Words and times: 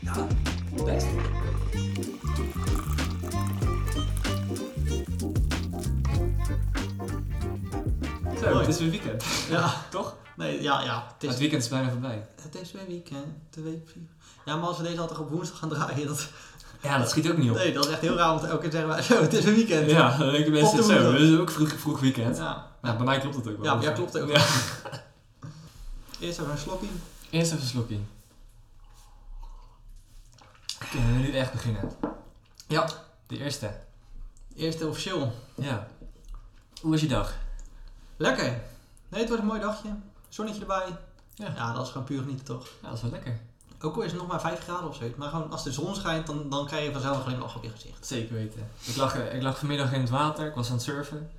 Ja, 0.00 0.26
best. 0.84 1.06
Zo, 8.40 8.52
Mooi. 8.52 8.58
het 8.58 8.68
is 8.68 8.78
weer 8.78 8.90
weekend. 8.90 9.24
Ja. 9.50 9.74
Toch? 9.90 10.14
Nee, 10.36 10.62
ja, 10.62 10.82
ja. 10.82 11.06
Het 11.18 11.38
weekend 11.38 11.62
is 11.62 11.68
bijna 11.68 11.90
voorbij. 11.90 12.26
het 12.42 12.54
is 12.60 12.72
weer 12.72 12.86
weekend. 12.86 13.26
De 13.50 13.62
week 13.62 13.88
vier. 13.92 14.02
Ja, 14.44 14.56
maar 14.56 14.68
als 14.68 14.76
we 14.76 14.82
deze 14.82 15.00
altijd 15.00 15.18
op 15.18 15.30
woensdag 15.30 15.58
gaan 15.58 15.68
draaien, 15.68 16.06
dat, 16.06 16.28
Ja, 16.82 16.98
dat 16.98 17.10
schiet 17.10 17.30
ook 17.30 17.36
niet 17.36 17.50
op. 17.50 17.56
nee, 17.56 17.72
dat 17.72 17.84
is 17.86 17.90
echt 17.92 18.00
heel 18.00 18.16
raar, 18.16 18.28
want 18.28 18.44
elke 18.44 18.62
keer 18.62 18.70
zeggen 18.70 18.88
wij, 18.88 19.02
zo, 19.16 19.20
het 19.22 19.32
is 19.32 19.44
weer 19.44 19.54
weekend. 19.54 19.90
Ja, 19.90 20.16
dan 20.16 20.30
denken 20.30 20.52
mensen 20.52 20.84
zo, 20.84 21.12
het 21.12 21.20
is 21.20 21.38
ook 21.38 21.50
vroeg, 21.50 21.72
vroeg 21.78 22.00
weekend. 22.00 22.36
Ja. 22.36 22.66
Bij 22.80 22.96
mij 23.04 23.18
klopt 23.18 23.36
het 23.36 23.48
ook 23.48 23.56
wel. 23.56 23.64
Ja, 23.64 23.74
bij 23.74 23.82
jou 23.82 23.94
klopt 23.94 24.12
het 24.12 24.22
ook 24.22 24.30
Ja. 24.30 24.44
Eerst 26.20 26.38
even 26.38 26.50
een 26.52 26.58
slokje. 26.58 26.86
Eerst 27.30 27.50
even 27.52 27.62
een 27.62 27.68
slokje. 27.68 27.98
Kunnen 30.96 31.14
we 31.14 31.28
nu 31.28 31.32
echt 31.32 31.52
beginnen? 31.52 31.90
Ja. 32.66 32.88
De 33.26 33.38
eerste. 33.38 33.70
Eerst 34.54 34.84
officieel. 34.84 35.32
Ja. 35.54 35.88
Hoe 36.80 36.90
was 36.90 37.00
je 37.00 37.06
dag? 37.06 37.34
Lekker. 38.16 38.62
Nee, 39.08 39.20
het 39.20 39.28
wordt 39.28 39.42
een 39.42 39.48
mooi 39.48 39.60
dagje. 39.60 39.88
Zonnetje 40.28 40.60
erbij. 40.60 40.96
Ja. 41.34 41.52
Ja, 41.56 41.72
dat 41.72 41.86
is 41.86 41.92
gewoon 41.92 42.06
puur 42.06 42.20
genieten 42.20 42.44
toch? 42.44 42.68
Ja, 42.82 42.88
dat 42.88 42.96
is 42.96 43.02
wel 43.02 43.10
lekker. 43.10 43.40
Ook 43.80 43.96
al 43.96 44.02
is 44.02 44.10
het 44.10 44.20
nog 44.20 44.28
maar 44.28 44.40
5 44.40 44.60
graden 44.60 44.88
of 44.88 44.96
zo. 44.96 45.10
Maar 45.16 45.28
gewoon 45.28 45.50
als 45.50 45.64
de 45.64 45.72
zon 45.72 45.94
schijnt, 45.94 46.26
dan, 46.26 46.50
dan 46.50 46.66
krijg 46.66 46.84
je 46.84 46.92
vanzelf 46.92 47.16
een 47.16 47.22
glimlach 47.22 47.56
op 47.56 47.62
je 47.62 47.70
gezicht. 47.70 48.06
Zeker 48.06 48.34
weten. 48.34 48.68
Ik 48.84 48.96
lag, 48.96 49.16
ik 49.16 49.42
lag 49.42 49.58
vanmiddag 49.58 49.92
in 49.92 50.00
het 50.00 50.10
water, 50.10 50.46
ik 50.46 50.54
was 50.54 50.66
aan 50.66 50.74
het 50.74 50.82
surfen. 50.82 51.30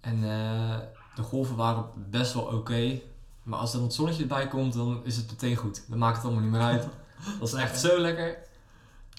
En 0.00 0.14
eh, 0.14 0.78
de 1.14 1.22
golven 1.22 1.56
waren 1.56 1.84
best 1.94 2.32
wel 2.32 2.42
oké. 2.42 3.00
Maar 3.42 3.58
als 3.58 3.70
er 3.70 3.76
dan 3.76 3.86
het 3.86 3.96
zonnetje 3.96 4.22
erbij 4.22 4.48
komt, 4.48 4.72
dan 4.72 5.00
is 5.04 5.16
het 5.16 5.30
meteen 5.30 5.56
goed. 5.56 5.84
Dan 5.88 5.98
maakt 5.98 6.16
het 6.16 6.24
allemaal 6.24 6.42
niet 6.42 6.52
meer 6.52 6.60
uit. 6.60 6.86
Dat 7.40 7.48
is 7.48 7.54
echt 7.54 7.80
zo 7.80 7.98
lekker. 7.98 8.45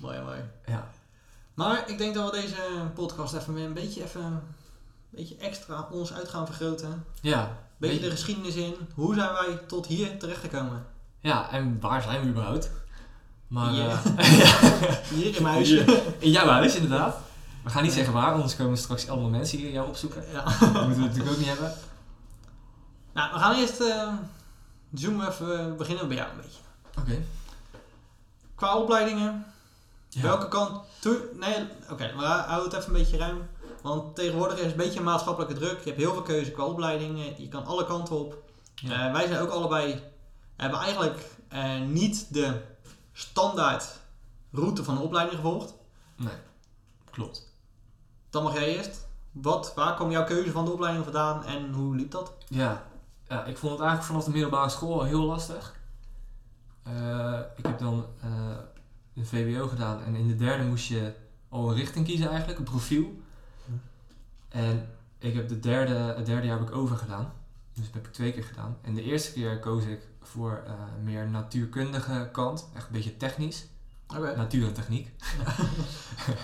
Mooi, 0.01 0.19
mooi. 0.21 0.39
Ja. 0.65 0.87
Maar 1.53 1.89
ik 1.89 1.97
denk 1.97 2.13
dat 2.15 2.31
we 2.31 2.41
deze 2.41 2.55
podcast 2.93 3.33
even 3.33 3.55
een 3.57 3.73
beetje, 3.73 4.03
even, 4.03 4.23
een 4.23 4.41
beetje 5.09 5.37
extra 5.37 5.87
ons 5.91 6.13
uit 6.13 6.29
gaan 6.29 6.45
vergroten. 6.45 7.05
Ja. 7.21 7.57
Beetje 7.77 7.99
Weet- 7.99 8.05
de 8.09 8.15
geschiedenis 8.15 8.55
in. 8.55 8.75
Hoe 8.93 9.13
zijn 9.15 9.33
wij 9.33 9.57
tot 9.67 9.85
hier 9.85 10.19
terechtgekomen? 10.19 10.85
Ja, 11.19 11.51
en 11.51 11.77
waar 11.79 12.01
zijn 12.01 12.21
we 12.21 12.27
überhaupt? 12.27 12.71
Maar 13.47 13.69
Hier. 13.69 13.89
eh. 13.89 14.05
Hier 15.15 15.35
in 15.35 15.43
mijn. 15.43 15.63
Hier. 15.63 16.01
in 16.19 16.31
jouw 16.31 16.47
huis 16.47 16.75
inderdaad. 16.75 17.17
We 17.63 17.69
gaan 17.69 17.83
niet 17.83 17.93
zeggen 17.93 18.13
waar, 18.13 18.33
anders 18.33 18.55
komen 18.55 18.77
straks 18.77 19.09
allemaal 19.09 19.29
mensen 19.29 19.57
hier 19.57 19.71
jou 19.71 19.87
opzoeken. 19.87 20.23
Ja. 20.31 20.43
Dat 20.73 20.87
moeten 20.87 20.89
we 20.89 20.99
natuurlijk 21.07 21.31
ook 21.31 21.37
niet 21.37 21.47
hebben. 21.47 21.73
Nou, 23.13 23.33
we 23.33 23.39
gaan 23.39 23.55
eerst 23.55 23.79
eh, 23.81 24.13
zoomen 24.93 25.27
even, 25.27 25.77
beginnen 25.77 26.07
bij 26.07 26.17
jou 26.17 26.29
een 26.29 26.37
beetje. 26.41 26.59
Oké. 26.99 27.23
Qua 28.55 28.75
opleidingen, 28.77 29.45
Ja. 30.17 30.23
welke 30.23 30.47
kant. 30.47 30.81
Nee, 31.33 31.67
oké, 31.91 32.13
maar 32.15 32.47
hou 32.47 32.63
het 32.63 32.73
even 32.73 32.87
een 32.87 32.93
beetje 32.93 33.17
ruim. 33.17 33.49
Want 33.81 34.15
tegenwoordig 34.15 34.57
is 34.57 34.63
het 34.63 34.71
een 34.71 34.77
beetje 34.77 34.99
een 34.99 35.05
maatschappelijke 35.05 35.53
druk. 35.53 35.79
Je 35.79 35.89
hebt 35.89 36.01
heel 36.01 36.13
veel 36.13 36.21
keuze 36.21 36.51
qua 36.51 36.63
opleidingen. 36.63 37.41
Je 37.41 37.47
kan 37.47 37.65
alle 37.65 37.85
kanten 37.85 38.19
op. 38.19 38.43
Ja. 38.75 39.07
Eh, 39.07 39.13
wij 39.13 39.27
zijn 39.27 39.41
ook 39.41 39.49
allebei... 39.49 40.03
Hebben 40.55 40.79
eigenlijk 40.79 41.35
eh, 41.49 41.81
niet 41.81 42.33
de 42.33 42.61
standaard 43.13 43.99
route 44.51 44.83
van 44.83 44.95
de 44.95 45.01
opleiding 45.01 45.35
gevolgd. 45.35 45.73
Nee, 46.15 46.33
klopt. 47.11 47.53
Dan 48.29 48.43
mag 48.43 48.53
jij 48.53 48.75
eerst. 48.75 49.07
Wat, 49.31 49.73
waar 49.75 49.95
kwam 49.95 50.11
jouw 50.11 50.23
keuze 50.23 50.51
van 50.51 50.65
de 50.65 50.71
opleiding 50.71 51.03
vandaan 51.03 51.45
en 51.45 51.73
hoe 51.73 51.95
liep 51.95 52.11
dat? 52.11 52.33
Ja. 52.47 52.83
ja, 53.27 53.45
ik 53.45 53.57
vond 53.57 53.71
het 53.71 53.81
eigenlijk 53.81 54.03
vanaf 54.03 54.23
de 54.23 54.31
middelbare 54.31 54.69
school 54.69 55.03
heel 55.03 55.23
lastig. 55.23 55.75
Eh, 56.83 57.39
ik 57.55 57.65
heb 57.65 57.79
dan 57.79 58.05
eh 58.21 58.29
een 59.17 59.25
VWO 59.25 59.67
gedaan 59.67 60.03
en 60.03 60.15
in 60.15 60.27
de 60.27 60.35
derde 60.35 60.63
moest 60.63 60.87
je 60.87 61.13
al 61.49 61.69
een 61.69 61.75
richting 61.75 62.05
kiezen 62.05 62.29
eigenlijk, 62.29 62.59
een 62.59 62.65
profiel. 62.65 63.21
En 64.49 64.89
ik 65.19 65.33
heb 65.33 65.47
de 65.47 65.59
derde, 65.59 65.93
het 65.93 66.25
derde 66.25 66.47
jaar 66.47 66.59
heb 66.59 66.67
ik 66.67 66.75
over 66.75 66.97
gedaan. 66.97 67.33
Dus 67.73 67.85
dat 67.85 67.93
heb 67.93 68.07
ik 68.07 68.13
twee 68.13 68.31
keer 68.33 68.43
gedaan. 68.43 68.77
En 68.81 68.95
de 68.95 69.03
eerste 69.03 69.33
keer 69.33 69.59
koos 69.59 69.83
ik 69.83 70.07
voor 70.21 70.63
eh, 70.65 70.73
meer 71.03 71.27
natuurkundige 71.29 72.29
kant, 72.31 72.69
echt 72.75 72.85
een 72.85 72.91
beetje 72.91 73.17
technisch. 73.17 73.65
Natuur 74.35 74.67
en 74.67 74.73
techniek. 74.73 75.11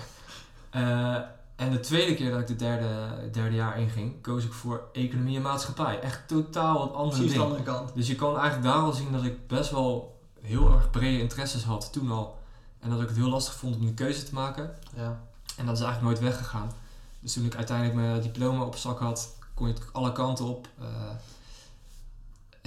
Eh, 0.70 1.16
en 1.56 1.70
de 1.70 1.80
tweede 1.80 2.14
keer 2.14 2.30
dat 2.30 2.40
ik 2.40 2.46
de 2.46 2.56
derde, 2.56 2.86
het 3.20 3.34
derde 3.34 3.56
jaar 3.56 3.78
inging, 3.78 4.22
koos 4.22 4.44
ik 4.44 4.52
voor 4.52 4.88
economie 4.92 5.36
en 5.36 5.42
maatschappij. 5.42 6.00
Echt 6.00 6.28
totaal 6.28 6.78
wat 6.78 6.92
andere 6.92 7.16
Precies 7.16 7.36
de 7.36 7.42
andere 7.42 7.62
kant. 7.62 7.94
Dus 7.94 8.06
je 8.06 8.14
kan 8.14 8.38
eigenlijk 8.38 8.62
daar 8.62 8.82
al 8.82 8.92
zien 8.92 9.12
dat 9.12 9.24
ik 9.24 9.46
best 9.46 9.70
wel 9.70 10.20
heel 10.40 10.72
erg 10.72 10.90
brede 10.90 11.20
interesses 11.20 11.64
had 11.64 11.92
toen 11.92 12.10
al. 12.10 12.38
En 12.84 12.90
dat 12.90 13.00
ik 13.00 13.08
het 13.08 13.16
heel 13.16 13.28
lastig 13.28 13.54
vond 13.54 13.76
om 13.76 13.86
een 13.86 13.94
keuze 13.94 14.24
te 14.24 14.34
maken. 14.34 14.74
Ja. 14.96 15.20
En 15.56 15.66
dat 15.66 15.76
is 15.76 15.82
eigenlijk 15.82 16.02
nooit 16.02 16.32
weggegaan. 16.32 16.72
Dus 17.20 17.32
toen 17.32 17.44
ik 17.44 17.54
uiteindelijk 17.54 17.96
mijn 17.96 18.22
diploma 18.22 18.64
op 18.64 18.76
zak 18.76 18.98
had, 18.98 19.36
kon 19.54 19.66
je 19.66 19.72
natuurlijk 19.72 19.96
alle 19.96 20.12
kanten 20.12 20.44
op. 20.44 20.68
Eh, 20.78 20.86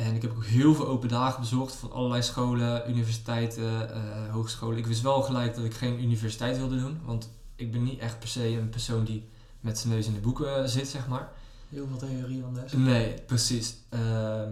en 0.05 0.15
ik 0.15 0.21
heb 0.21 0.31
ook 0.35 0.45
heel 0.45 0.75
veel 0.75 0.87
open 0.87 1.09
dagen 1.09 1.39
bezocht 1.39 1.75
van 1.75 1.91
allerlei 1.91 2.23
scholen, 2.23 2.89
universiteiten, 2.89 3.93
eh, 3.93 4.31
hogescholen. 4.31 4.77
Ik 4.77 4.87
wist 4.87 5.01
wel 5.01 5.21
gelijk 5.21 5.55
dat 5.55 5.65
ik 5.65 5.73
geen 5.73 6.03
universiteit 6.03 6.57
wilde 6.57 6.79
doen, 6.79 6.99
want 7.05 7.29
ik 7.55 7.71
ben 7.71 7.83
niet 7.83 7.99
echt 7.99 8.19
per 8.19 8.27
se 8.27 8.47
een 8.47 8.69
persoon 8.69 9.03
die 9.03 9.29
met 9.59 9.79
zijn 9.79 9.93
neus 9.93 10.07
in 10.07 10.13
de 10.13 10.19
boeken 10.19 10.63
eh, 10.63 10.69
zit, 10.69 10.87
zeg 10.87 11.07
maar. 11.07 11.31
Heel 11.69 11.87
veel 11.87 11.97
theorie 11.97 12.41
van 12.41 12.53
des. 12.53 12.71
Nee, 12.71 13.13
precies. 13.13 13.75
Ehm, 13.89 14.51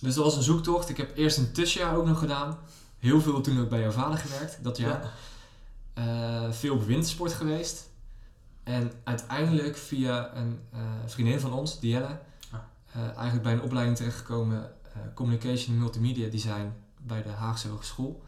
dus 0.00 0.14
dat 0.14 0.24
was 0.24 0.36
een 0.36 0.42
zoektocht. 0.42 0.88
Ik 0.88 0.96
heb 0.96 1.16
eerst 1.16 1.38
een 1.38 1.52
tussenjaar 1.52 1.96
ook 1.96 2.06
nog 2.06 2.18
gedaan. 2.18 2.58
Heel 2.98 3.20
veel 3.20 3.40
toen 3.40 3.60
ook 3.60 3.68
bij 3.68 3.80
jouw 3.80 3.90
vader 3.90 4.18
gewerkt, 4.18 4.64
dat 4.64 4.76
jaar. 4.76 5.02
Ja. 5.02 5.10
Eh, 6.44 6.52
veel 6.52 6.74
op 6.74 6.84
wintersport 6.84 7.32
geweest. 7.32 7.90
En 8.62 8.92
uiteindelijk 9.04 9.76
via 9.76 10.36
een 10.36 10.60
eh, 10.72 10.80
vriendin 11.06 11.40
van 11.40 11.52
ons, 11.52 11.80
Dielle, 11.80 12.18
Ah. 12.50 12.58
eh, 12.92 13.02
eigenlijk 13.02 13.42
bij 13.42 13.52
een 13.52 13.62
opleiding 13.62 13.96
terechtgekomen, 13.96 14.72
Communication 15.14 15.74
en 15.74 15.80
Multimedia 15.80 16.28
Design 16.30 16.72
bij 17.02 17.22
de 17.22 17.28
Haagse 17.28 17.68
Hogeschool. 17.68 18.22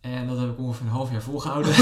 En 0.00 0.26
dat 0.26 0.38
heb 0.38 0.50
ik 0.50 0.58
ongeveer 0.58 0.86
een 0.86 0.92
half 0.92 1.10
jaar 1.10 1.22
volgehouden. 1.22 1.74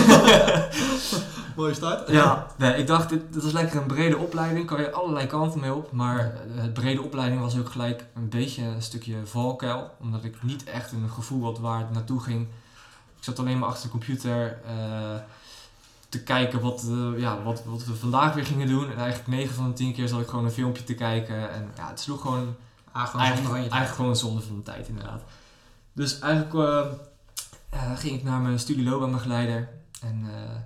Mooie 1.56 1.74
start. 1.74 2.08
ja, 2.08 2.46
nee, 2.56 2.76
ik 2.76 2.86
dacht, 2.86 3.08
dit, 3.08 3.32
dit 3.32 3.42
is 3.42 3.52
lekker 3.52 3.80
een 3.80 3.86
brede 3.86 4.16
opleiding, 4.16 4.66
kan 4.66 4.80
je 4.80 4.92
allerlei 4.92 5.26
kanten 5.26 5.60
mee 5.60 5.74
op. 5.74 5.92
Maar 5.92 6.18
eh, 6.18 6.62
het 6.62 6.72
brede 6.72 7.02
opleiding 7.02 7.40
was 7.40 7.58
ook 7.58 7.68
gelijk 7.68 8.04
een 8.14 8.28
beetje 8.28 8.62
een 8.62 8.82
stukje 8.82 9.16
valkuil, 9.24 9.90
omdat 10.00 10.24
ik 10.24 10.42
niet 10.42 10.64
echt 10.64 10.92
een 10.92 11.10
gevoel 11.10 11.44
had 11.44 11.58
waar 11.58 11.78
het 11.78 11.92
naartoe 11.92 12.20
ging. 12.20 12.46
Ik 13.16 13.24
zat 13.24 13.38
alleen 13.38 13.58
maar 13.58 13.68
achter 13.68 13.84
de 13.84 13.90
computer 13.90 14.58
eh, 14.66 15.14
te 16.08 16.22
kijken 16.22 16.60
wat, 16.60 16.86
eh, 16.88 17.20
ja, 17.20 17.42
wat, 17.42 17.64
wat 17.64 17.84
we 17.84 17.94
vandaag 17.94 18.34
weer 18.34 18.46
gingen 18.46 18.68
doen. 18.68 18.90
En 18.90 18.98
eigenlijk 18.98 19.28
9 19.28 19.54
van 19.54 19.68
de 19.68 19.72
10 19.72 19.92
keer 19.92 20.08
zat 20.08 20.20
ik 20.20 20.28
gewoon 20.28 20.44
een 20.44 20.50
filmpje 20.50 20.84
te 20.84 20.94
kijken. 20.94 21.50
En 21.50 21.70
ja, 21.76 21.88
het 21.88 22.00
sloeg 22.00 22.20
gewoon 22.20 22.56
Ah, 22.96 23.06
gewoon 23.06 23.26
eigenlijk, 23.26 23.88
gewoon 23.88 24.10
een 24.10 24.16
zonde 24.16 24.40
van 24.40 24.56
de 24.56 24.62
tijd, 24.62 24.88
inderdaad. 24.88 25.22
Dus 25.92 26.18
eigenlijk 26.18 26.54
eh, 26.54 26.92
eh, 27.68 27.96
ging 27.96 28.14
ik 28.14 28.22
naar 28.22 28.40
mijn 28.40 28.58
studieloopbaanbegeleider. 28.58 29.68
En 30.00 30.24
eh, 30.34 30.60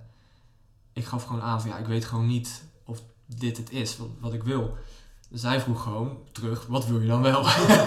ik 0.93 1.05
gaf 1.05 1.25
gewoon 1.25 1.43
aan 1.43 1.61
van 1.61 1.71
ja, 1.71 1.77
ik 1.77 1.87
weet 1.87 2.05
gewoon 2.05 2.27
niet 2.27 2.63
of 2.85 3.03
dit 3.27 3.57
het 3.57 3.71
is 3.71 3.99
wat, 4.21 4.33
ik 4.33 4.43
wil. 4.43 4.77
Dus 5.29 5.43
hij 5.43 5.61
vroeg 5.61 5.83
gewoon 5.83 6.19
terug, 6.33 6.67
wat 6.67 6.87
wil 6.87 7.01
je 7.01 7.07
dan 7.07 7.23
wel? 7.23 7.43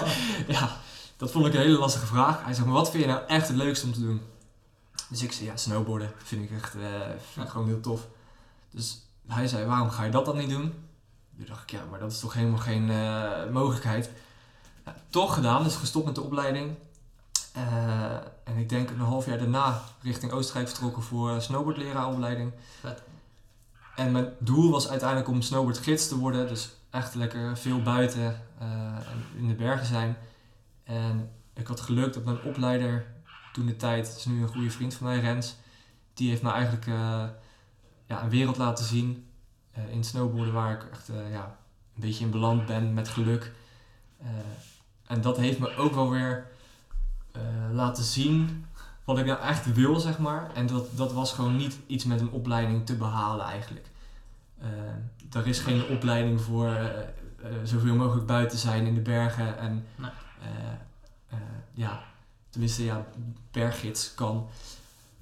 ja, 0.56 0.80
dat 1.16 1.30
vond 1.30 1.46
ik 1.46 1.54
een 1.54 1.60
hele 1.60 1.78
lastige 1.78 2.06
vraag. 2.06 2.44
Hij 2.44 2.54
zei, 2.54 2.66
maar 2.66 2.74
wat 2.74 2.90
vind 2.90 3.02
je 3.02 3.08
nou 3.08 3.26
echt 3.26 3.48
het 3.48 3.56
leukste 3.56 3.86
om 3.86 3.92
te 3.92 4.00
doen? 4.00 4.20
Dus 5.08 5.22
ik 5.22 5.32
zei, 5.32 5.46
ja, 5.46 5.56
snowboarden 5.56 6.12
vind 6.16 6.50
ik 6.50 6.50
echt 6.50 6.74
eh, 6.74 6.80
vind 7.32 7.46
ik 7.46 7.52
gewoon 7.52 7.66
heel 7.66 7.80
tof. 7.80 8.06
Dus 8.70 9.02
hij 9.26 9.46
zei, 9.46 9.66
waarom 9.66 9.90
ga 9.90 10.04
je 10.04 10.10
dat 10.10 10.24
dan 10.24 10.36
niet 10.36 10.50
doen? 10.50 10.74
Toen 11.36 11.46
dacht 11.46 11.62
ik, 11.62 11.70
ja, 11.70 11.84
maar 11.90 11.98
dat 11.98 12.12
is 12.12 12.20
toch 12.20 12.34
helemaal 12.34 12.58
geen 12.58 12.86
mogelijkheid. 13.52 14.10
Ja, 14.84 14.96
toch 15.08 15.34
gedaan, 15.34 15.62
dus 15.62 15.76
gestopt 15.76 16.04
met 16.04 16.14
de 16.14 16.20
opleiding. 16.20 16.76
Eh, 17.54 18.14
en 18.44 18.56
ik 18.56 18.68
denk 18.68 18.90
een 18.90 18.98
half 18.98 19.26
jaar 19.26 19.38
daarna 19.38 19.82
richting 20.02 20.32
Oostenrijk 20.32 20.68
vertrokken 20.68 21.02
voor 21.02 21.40
snowboardleraaropleiding. 21.40 22.52
Vet. 22.80 23.02
En 23.96 24.12
mijn 24.12 24.32
doel 24.38 24.70
was 24.70 24.88
uiteindelijk 24.88 25.28
om 25.28 25.42
snowboardgids 25.42 26.08
te 26.08 26.18
worden. 26.18 26.48
Dus 26.48 26.74
echt 26.90 27.14
lekker 27.14 27.58
veel 27.58 27.82
buiten 27.82 28.40
en 28.58 29.24
in 29.36 29.48
de 29.48 29.54
bergen 29.54 29.86
zijn. 29.86 30.16
En 30.84 31.30
ik 31.52 31.66
had 31.66 31.80
geluk 31.80 32.12
dat 32.12 32.24
mijn 32.24 32.42
opleider 32.42 33.06
toen 33.52 33.66
de 33.66 33.76
tijd, 33.76 34.14
is 34.16 34.24
nu 34.24 34.42
een 34.42 34.48
goede 34.48 34.70
vriend 34.70 34.94
van 34.94 35.06
mij, 35.06 35.20
Rens. 35.20 35.56
Die 36.14 36.28
heeft 36.28 36.42
me 36.42 36.50
eigenlijk 36.50 36.86
eh, 36.86 37.24
ja, 38.06 38.22
een 38.22 38.30
wereld 38.30 38.56
laten 38.56 38.84
zien 38.84 39.26
in 39.90 40.04
snowboarden 40.04 40.54
waar 40.54 40.72
ik 40.72 40.90
echt 40.92 41.06
ja, 41.30 41.56
een 41.94 42.00
beetje 42.00 42.24
in 42.24 42.30
beland 42.30 42.66
ben 42.66 42.94
met 42.94 43.08
geluk. 43.08 43.52
En 45.06 45.20
dat 45.20 45.36
heeft 45.36 45.58
me 45.58 45.76
ook 45.76 45.94
wel 45.94 46.10
weer 46.10 46.52
laten 47.72 48.04
zien 48.04 48.64
wat 49.04 49.18
ik 49.18 49.26
nou 49.26 49.40
echt 49.40 49.72
wil, 49.74 50.00
zeg 50.00 50.18
maar. 50.18 50.50
En 50.54 50.66
dat, 50.66 50.86
dat 50.96 51.12
was 51.12 51.32
gewoon 51.32 51.56
niet 51.56 51.78
iets 51.86 52.04
met 52.04 52.20
een 52.20 52.30
opleiding 52.30 52.86
te 52.86 52.96
behalen 52.96 53.46
eigenlijk. 53.46 53.86
Eh, 54.60 55.38
er 55.40 55.46
is 55.46 55.58
geen 55.58 55.84
opleiding 55.88 56.40
voor 56.40 56.66
eh, 56.66 56.84
eh, 56.84 57.06
zoveel 57.64 57.94
mogelijk 57.94 58.26
buiten 58.26 58.58
zijn 58.58 58.86
in 58.86 58.94
de 58.94 59.00
bergen. 59.00 59.58
En 59.58 59.84
Nee. 59.96 60.10
eh, 60.42 60.48
eh, 61.28 61.38
ja, 61.72 62.02
tenminste 62.50 62.84
ja, 62.84 63.06
berggids 63.50 64.14
kan. 64.14 64.46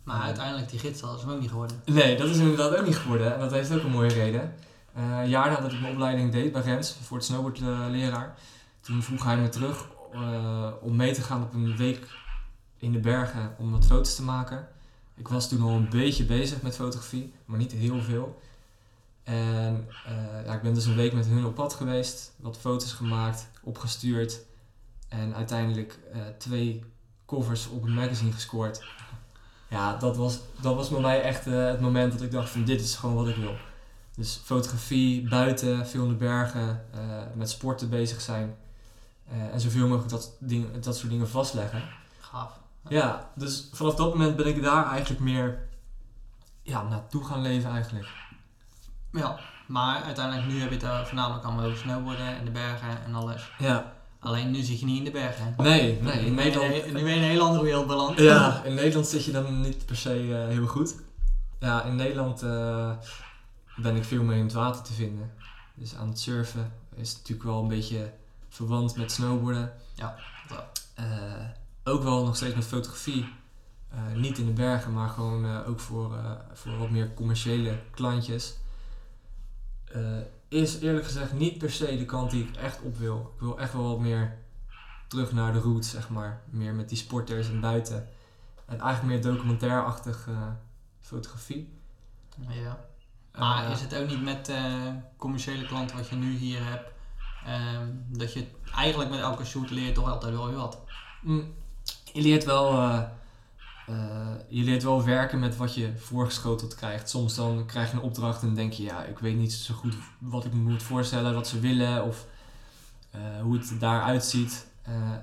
Maar 0.05 0.23
uiteindelijk 0.23 0.71
die 0.71 0.79
gids 0.79 1.03
is 1.03 1.21
hem 1.23 1.31
ook 1.31 1.41
niet 1.41 1.51
geworden. 1.51 1.83
Nee, 1.85 2.17
dat 2.17 2.29
is 2.29 2.37
inderdaad 2.37 2.77
ook 2.77 2.87
niet 2.87 2.97
geworden. 2.97 3.35
En 3.35 3.41
dat 3.41 3.51
heeft 3.51 3.73
ook 3.73 3.83
een 3.83 3.91
mooie 3.91 4.13
reden. 4.13 4.55
Eh, 4.95 5.03
een 5.21 5.29
jaar 5.29 5.51
nadat 5.51 5.73
ik 5.73 5.81
mijn 5.81 5.93
opleiding 5.93 6.33
deed 6.33 6.53
bij 6.53 6.63
Rens 6.63 6.97
voor 7.03 7.17
het 7.17 7.27
snowboardleraar, 7.27 8.35
toen 8.81 9.03
vroeg 9.03 9.25
hij 9.25 9.37
me 9.37 9.49
terug 9.49 9.87
eh, 10.13 10.71
om 10.81 10.97
mee 10.97 11.13
te 11.13 11.23
gaan 11.23 11.43
op 11.43 11.55
een 11.55 11.77
week 11.77 12.07
in 12.79 12.93
de 12.93 12.99
bergen 12.99 13.55
om 13.59 13.73
wat 13.73 13.87
foto's 13.87 14.15
te 14.15 14.23
maken. 14.23 14.69
Ik 15.15 15.29
was 15.29 15.49
toen 15.49 15.63
al 15.63 15.71
een 15.71 15.91
beetje 15.91 16.25
bezig 16.25 16.63
met 16.63 16.75
fotografie, 16.75 17.33
maar 17.45 17.59
niet 17.59 17.73
heel 17.73 18.01
veel. 18.01 18.41
En 19.23 19.89
eh, 20.07 20.47
ja, 20.47 20.55
ik 20.55 20.63
ben 20.63 20.75
dus 20.75 20.87
een 20.87 20.97
week 20.97 21.13
met 21.13 21.27
hun 21.27 21.45
op 21.45 21.55
pad 21.55 21.75
geweest, 21.75 22.33
wat 22.37 22.59
foto's 22.59 22.93
gemaakt, 22.93 23.49
opgestuurd 23.63 24.41
en 25.09 25.35
uiteindelijk 25.35 25.99
eh, 26.13 26.21
twee 26.39 26.85
covers 27.27 27.69
op 27.69 27.83
een 27.83 27.95
magazine 27.95 28.33
gescoord. 28.33 28.85
Ja, 29.69 29.97
dat 29.97 30.17
was, 30.17 30.41
dat 30.61 30.75
was 30.75 30.89
bij 30.89 31.01
mij 31.01 31.23
echt 31.23 31.45
het 31.45 31.81
moment 31.81 32.13
dat 32.13 32.23
ik 32.23 32.31
dacht 32.31 32.51
van 32.51 32.65
dit 32.65 32.81
is 32.81 32.95
gewoon 32.95 33.15
wat 33.15 33.29
ik 33.29 33.37
wil. 33.37 33.57
Dus 34.17 34.41
fotografie, 34.45 35.29
buiten, 35.29 35.87
veel 35.87 36.03
in 36.03 36.09
de 36.09 36.15
bergen, 36.15 36.85
met 37.35 37.51
sporten 37.51 37.89
bezig 37.89 38.21
zijn. 38.21 38.57
Eh, 39.33 39.53
en 39.53 39.61
zoveel 39.61 39.87
mogelijk 39.87 40.11
dat, 40.11 40.37
ding, 40.41 40.79
dat 40.81 40.97
soort 40.97 41.11
dingen 41.11 41.29
vastleggen. 41.29 41.83
Gaaf. 42.21 42.61
Ja, 42.89 43.31
dus 43.35 43.69
vanaf 43.73 43.95
dat 43.95 44.09
moment 44.15 44.37
ben 44.37 44.47
ik 44.47 44.63
daar 44.63 44.87
eigenlijk 44.91 45.21
meer 45.21 45.69
ja, 46.63 46.83
naartoe 46.83 47.25
gaan 47.25 47.43
leven 47.43 47.71
eigenlijk. 47.71 48.07
Ja, 49.13 49.39
maar 49.67 50.03
uiteindelijk 50.03 50.47
nu 50.47 50.61
heb 50.61 50.69
je 50.69 50.75
het 50.75 50.85
er 50.85 51.07
voornamelijk 51.07 51.45
allemaal 51.45 51.65
over 51.65 51.79
snowboarden 51.79 52.27
en 52.39 52.45
de 52.45 52.51
bergen 52.51 53.05
en 53.05 53.15
alles. 53.15 53.53
Ja, 53.59 53.93
Alleen 54.21 54.51
nu 54.51 54.63
zit 54.63 54.81
je 54.81 54.87
niet 54.87 54.99
in 54.99 55.05
de 55.05 55.11
bergen. 55.11 55.55
nee, 55.59 56.01
nee, 56.03 56.25
in 56.25 56.31
Nu 56.31 56.35
ben 56.37 56.45
je- 56.45 56.51
Nederland... 56.51 56.87
Nu 56.87 56.93
ben 56.93 57.03
je 57.05 57.15
in 57.17 57.23
een 57.23 57.29
heel 57.29 57.45
andere 57.47 57.65
wereld 57.65 57.87
beland. 57.87 58.19
Ja, 58.19 58.63
in 58.65 58.75
Nederland 58.75 59.07
zit 59.07 59.25
je 59.25 59.33
dan 59.33 59.61
niet 59.61 59.87
per 59.87 59.97
se 59.97 60.13
eh, 60.43 60.49
heel 60.49 60.67
goed. 60.67 60.95
Ja, 61.61 61.83
in 61.83 61.97
Nederland 61.97 62.43
eh, 62.43 62.91
ben 63.77 63.97
ik 63.97 64.05
veel 64.05 64.23
meer 64.23 64.37
in 64.37 64.43
het 64.45 64.53
water 64.53 64.83
te 64.83 64.93
vinden. 64.93 65.31
Dus 65.75 65.95
aan 65.97 66.09
het 66.09 66.19
surfen 66.21 66.73
is 66.95 67.13
natuurlijk 67.17 67.43
wel 67.49 67.63
een 67.63 67.69
beetje 67.69 68.13
verwant 68.53 68.97
met 68.97 69.13
snowboarden. 69.13 69.73
Ja. 69.95 70.17
Eh, 70.95 71.47
ook 71.85 72.03
wel 72.03 72.25
nog 72.25 72.37
steeds 72.37 72.55
met 72.55 72.65
fotografie. 72.65 73.29
Eh, 73.89 74.13
niet 74.15 74.39
in 74.39 74.47
de 74.47 74.53
bergen, 74.53 74.93
maar 74.93 75.09
gewoon 75.09 75.45
eh, 75.45 75.69
ook 75.69 75.81
voor, 75.81 76.19
voor 76.53 76.79
wat 76.79 76.91
meer 76.91 77.15
commerciële 77.15 77.79
klantjes. 77.91 78.57
Is 80.49 80.79
eerlijk 80.79 81.05
gezegd 81.05 81.33
niet 81.33 81.59
per 81.59 81.71
se 81.71 81.97
de 81.97 82.05
kant 82.05 82.31
die 82.31 82.45
ik 82.45 82.57
echt 82.57 82.83
op 82.83 82.97
wil. 82.97 83.33
Ik 83.35 83.41
wil 83.41 83.59
echt 83.59 83.73
wel 83.73 83.89
wat 83.89 84.01
meer 84.01 84.39
terug 85.09 85.33
naar 85.33 85.53
de 85.53 85.59
roots, 85.59 85.91
zeg 85.91 86.09
maar. 86.09 86.43
Meer 86.51 86.75
met 86.75 86.89
die 86.89 86.99
sporters 86.99 87.49
en 87.49 87.61
buiten. 87.61 88.09
En 88.67 88.81
eigenlijk 88.81 89.03
meer 89.03 89.33
documentairachtig 89.33 90.27
eh 90.29 90.49
fotografie. 91.01 91.73
Ja. 92.49 92.85
Maar 93.39 93.71
is 93.71 93.81
het 93.81 93.95
ook 93.95 94.09
niet 94.09 94.23
met 94.23 94.53
commerciële 95.17 95.67
klanten 95.67 95.97
wat 95.97 96.09
je 96.09 96.17
nu 96.17 96.37
hier 96.37 96.65
hebt, 96.65 96.93
ehm, 97.47 97.87
dat 98.09 98.33
je 98.33 98.47
eigenlijk 98.75 99.11
met 99.11 99.21
elke 99.21 99.45
shoot 99.45 99.71
leert 99.71 99.95
toch 99.95 100.11
altijd 100.11 100.35
wel 100.35 100.47
weer 100.47 100.57
wat? 100.57 100.79
Mm, 101.23 101.55
je 102.13 102.21
leert 102.23 102.45
wel. 102.45 102.73
eh, 102.73 103.03
eh, 103.87 104.35
je 104.49 104.63
leert 104.63 104.83
wel 104.83 105.05
werken 105.05 105.39
met 105.39 105.57
wat 105.57 105.75
je 105.75 105.93
voorgeschoteld 105.97 106.75
krijgt. 106.75 107.09
Soms 107.09 107.35
dan 107.35 107.67
krijg 107.67 107.91
je 107.91 107.97
een 107.97 108.03
opdracht 108.03 108.43
en 108.43 108.55
denk 108.55 108.73
je, 108.73 108.83
ja, 108.83 109.03
ik 109.05 109.19
weet 109.19 109.37
niet 109.37 109.53
zo 109.53 109.75
goed 109.75 109.95
wat 110.19 110.45
ik 110.45 110.53
me 110.53 110.71
moet 110.71 110.83
voorstellen, 110.83 111.35
wat 111.35 111.49
ze 111.49 111.61
willen 111.61 112.05
of 112.05 112.27
eh, 113.11 113.21
hoe 113.43 113.57
het 113.59 113.81
daaruit 113.81 114.25
ziet. 114.25 114.67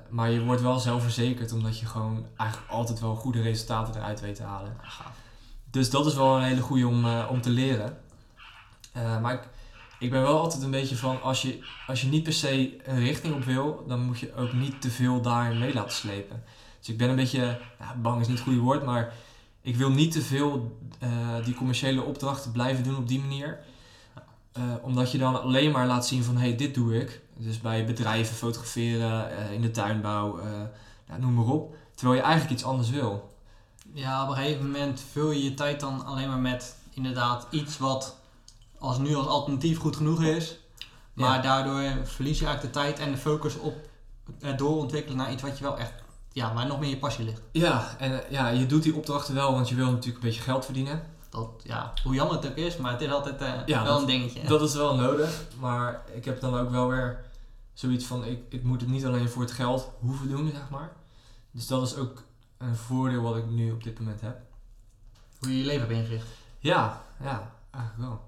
Maar 0.10 0.30
je 0.30 0.44
wordt 0.44 0.62
wel 0.62 0.80
zelfverzekerd 0.80 1.52
omdat 1.52 1.80
je 1.80 1.86
gewoon 1.86 2.26
eigenlijk 2.38 2.72
altijd 2.72 3.00
wel 3.00 3.16
goede 3.16 3.42
resultaten 3.42 3.96
eruit 3.96 4.20
weet 4.20 4.36
te 4.36 4.44
halen. 4.44 4.78
Gaaf. 4.82 5.12
Dus 5.72 5.90
dat 5.90 6.06
is 6.06 6.16
wel 6.16 6.36
een 6.38 6.44
hele 6.44 6.62
goede 6.62 6.88
om, 6.88 7.06
om 7.20 7.42
te 7.42 7.50
leren. 7.50 7.98
Maar 8.94 9.34
ik, 9.34 9.48
ik 10.00 10.10
ben 10.10 10.22
wel 10.22 10.40
altijd 10.40 10.64
een 10.64 10.72
beetje 10.72 10.96
van, 10.96 11.22
als 11.22 11.42
je, 11.42 11.60
als 11.88 12.02
je 12.02 12.08
niet 12.08 12.24
per 12.24 12.34
se 12.34 12.78
een 12.84 13.00
richting 13.00 13.36
op 13.36 13.44
wil, 13.44 13.84
dan 13.88 14.04
moet 14.04 14.20
je 14.20 14.36
ook 14.36 14.54
niet 14.54 14.82
te 14.82 14.90
veel 14.90 15.22
daarin 15.22 15.60
mee 15.60 15.74
laten 15.74 15.96
slepen. 15.96 16.44
Dus 16.80 16.90
ik 16.90 16.98
ben 16.98 17.10
een 17.10 17.16
beetje, 17.16 17.60
bang 18.02 18.22
is 18.22 18.28
niet 18.28 18.38
het 18.38 18.46
goede 18.46 18.62
woord, 18.62 18.86
maar 18.86 19.14
ik 19.62 19.76
wil 19.76 19.90
niet 19.90 20.12
te 20.12 20.22
veel 20.22 20.78
eh, 21.00 21.10
die 21.46 21.54
commerciële 21.54 22.04
opdrachten 22.04 22.52
blijven 22.52 22.84
doen 22.84 22.98
op 22.98 23.08
die 23.08 23.20
manier. 23.20 23.60
Eh, 24.52 24.64
omdat 24.82 25.12
je 25.12 25.18
dan 25.18 25.42
alleen 25.42 25.72
maar 25.72 25.88
laat 25.88 26.08
zien 26.08 26.24
van, 26.24 26.38
hé, 26.38 26.48
hey, 26.48 26.56
dit 26.56 26.74
doe 26.74 27.02
ik. 27.02 27.22
Dus 27.38 27.62
bij 27.62 27.86
bedrijven 27.86 28.36
fotograferen, 28.36 29.38
eh, 29.38 29.52
in 29.52 29.62
de 29.62 29.72
tuinbouw, 29.72 30.40
nou, 31.08 31.22
noem 31.22 31.34
maar 31.34 31.46
op. 31.46 31.76
Terwijl 31.96 32.20
je 32.20 32.26
eigenlijk 32.26 32.54
iets 32.54 32.64
anders 32.64 32.90
wil. 32.90 33.38
Ja, 33.94 34.24
op 34.24 34.30
een 34.30 34.36
gegeven 34.36 34.66
moment 34.66 35.04
vul 35.12 35.32
je 35.32 35.44
je 35.44 35.54
tijd 35.54 35.80
dan 35.80 36.06
alleen 36.06 36.28
maar 36.28 36.38
met 36.38 36.76
inderdaad 36.94 37.48
iets 37.50 37.78
wat 37.78 38.19
als 38.80 38.98
nu 38.98 39.16
als 39.16 39.28
alternatief 39.28 39.80
goed 39.80 39.96
genoeg 39.96 40.24
is. 40.24 40.60
Maar 41.14 41.36
Ja. 41.36 41.42
daardoor 41.42 42.06
verlies 42.08 42.40
je 42.40 42.46
eigenlijk 42.46 42.74
de 42.76 42.80
tijd 42.82 43.00
en 43.00 43.12
de 43.12 43.18
focus 43.18 43.58
op 43.58 43.76
het 44.40 44.58
doorontwikkelen 44.58 45.18
naar 45.18 45.32
iets 45.32 45.42
wat 45.42 45.58
je 45.58 45.64
wel 45.64 45.78
echt, 45.78 45.94
ja, 46.32 46.54
waar 46.54 46.68
nog 46.68 46.80
meer 46.80 46.90
je 46.90 46.98
passie 46.98 47.26
ligt. 47.26 47.42
Ja, 47.52 47.96
en 47.98 48.24
eh, 48.26 48.32
ja, 48.32 48.48
je 48.48 48.66
doet 48.66 48.84
die 48.84 48.96
opdrachten 48.96 49.34
wel, 49.36 49.52
want 49.54 49.70
je 49.70 49.76
wil 49.76 49.86
natuurlijk 49.92 50.24
een 50.24 50.30
beetje 50.30 50.42
geld 50.42 50.66
verdienen. 50.66 51.04
Dat, 51.30 51.50
ja, 51.64 51.94
hoe 52.04 52.14
jammer 52.14 52.36
het 52.36 52.48
ook 52.48 52.56
is, 52.56 52.78
maar 52.78 52.92
het 52.92 53.02
is 53.02 53.12
altijd 53.12 53.42
eh, 53.42 53.54
Ja, 53.66 53.84
wel 53.84 53.92
dat- 53.92 54.02
een 54.02 54.08
dingetje. 54.08 54.44
Dat 54.48 54.62
is 54.62 54.74
wel 54.76 54.96
nodig, 54.96 55.44
maar 55.60 56.02
ik 56.14 56.26
heb 56.26 56.40
dan 56.42 56.56
ook 56.58 56.70
wel 56.70 56.88
weer 56.88 57.26
zoiets 57.74 58.06
van, 58.06 58.24
ik, 58.26 58.40
ik 58.50 58.64
moet 58.64 58.82
het 58.82 58.90
niet 58.90 59.06
alleen 59.06 59.30
voor 59.30 59.42
het 59.42 59.52
geld 59.52 59.90
hoeven 60.00 60.30
doen, 60.30 60.50
zeg 60.54 60.70
maar. 60.70 60.92
Dus 61.52 61.68
dat 61.68 61.82
is 61.88 61.96
ook 61.96 62.24
een 62.58 62.76
voordeel 62.76 63.22
wat 63.22 63.36
ik 63.38 63.46
nu 63.50 63.72
op 63.72 63.84
dit 63.84 64.00
moment 64.00 64.22
heb. 64.22 64.38
Hoe 65.40 65.52
je 65.52 65.58
je 65.58 65.66
leven 65.66 65.82
hebt 65.88 66.00
ingericht. 66.00 66.28
Ja, 66.60 67.04
ja, 67.24 67.52
eigenlijk 67.72 68.10
wel. 68.10 68.28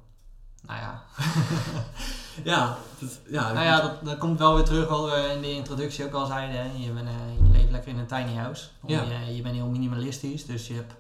Nou 0.62 0.80
ja, 0.80 1.04
Ja, 2.44 2.78
dat, 3.00 3.20
ja, 3.30 3.54
nou 3.54 3.66
ja 3.66 3.82
dat, 3.82 4.06
dat 4.06 4.18
komt 4.18 4.40
wel 4.40 4.56
weer 4.56 4.64
terug 4.64 4.88
wat 4.88 5.10
we 5.10 5.32
in 5.36 5.42
de 5.42 5.52
introductie 5.52 6.06
ook 6.06 6.14
al 6.14 6.26
zeiden. 6.26 6.56
Hè. 6.56 6.72
Je, 6.78 6.92
bent, 6.92 7.08
eh, 7.08 7.14
je 7.44 7.52
leeft 7.52 7.72
lekker 7.72 7.92
in 7.92 7.98
een 7.98 8.06
tiny 8.06 8.36
house. 8.36 8.68
Ja. 8.86 9.02
Je, 9.02 9.36
je 9.36 9.42
bent 9.42 9.56
heel 9.56 9.68
minimalistisch, 9.68 10.46
dus 10.46 10.68
je 10.68 10.74
hebt, 10.74 10.94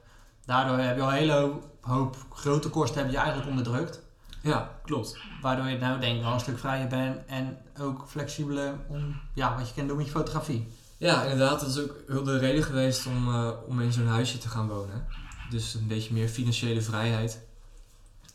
daardoor 0.46 0.78
heb 0.78 0.96
je 0.96 1.02
al 1.02 1.08
een 1.08 1.16
hele 1.16 1.52
hoop, 1.82 2.16
grote 2.34 2.70
kosten 2.70 3.02
heb 3.02 3.12
je 3.12 3.18
eigenlijk 3.18 3.50
onderdrukt. 3.50 4.02
ja, 4.42 4.80
klopt. 4.84 5.18
Waardoor 5.42 5.68
je 5.68 5.78
nou 5.78 6.00
denk 6.00 6.18
ik 6.18 6.24
wel 6.24 6.34
een 6.34 6.40
stuk 6.40 6.60
vrijer 6.60 6.88
bent 6.88 7.18
en 7.28 7.58
ook 7.80 8.06
flexibeler 8.08 8.74
om 8.88 9.22
ja, 9.34 9.58
wat 9.58 9.68
je 9.68 9.74
kan 9.74 9.88
doen 9.88 9.98
met 9.98 10.06
je 10.06 10.12
fotografie. 10.12 10.68
Ja, 10.98 11.24
inderdaad, 11.24 11.60
dat 11.60 11.70
is 11.70 11.80
ook 11.80 11.96
heel 12.08 12.24
de 12.24 12.38
reden 12.38 12.64
geweest 12.64 13.06
om, 13.06 13.34
eh, 13.34 13.50
om 13.68 13.82
in 13.82 13.92
zo'n 13.92 14.08
huisje 14.08 14.38
te 14.38 14.50
gaan 14.50 14.68
wonen. 14.68 15.06
Dus 15.50 15.74
een 15.74 15.88
beetje 15.88 16.14
meer 16.14 16.28
financiële 16.28 16.82
vrijheid. 16.82 17.42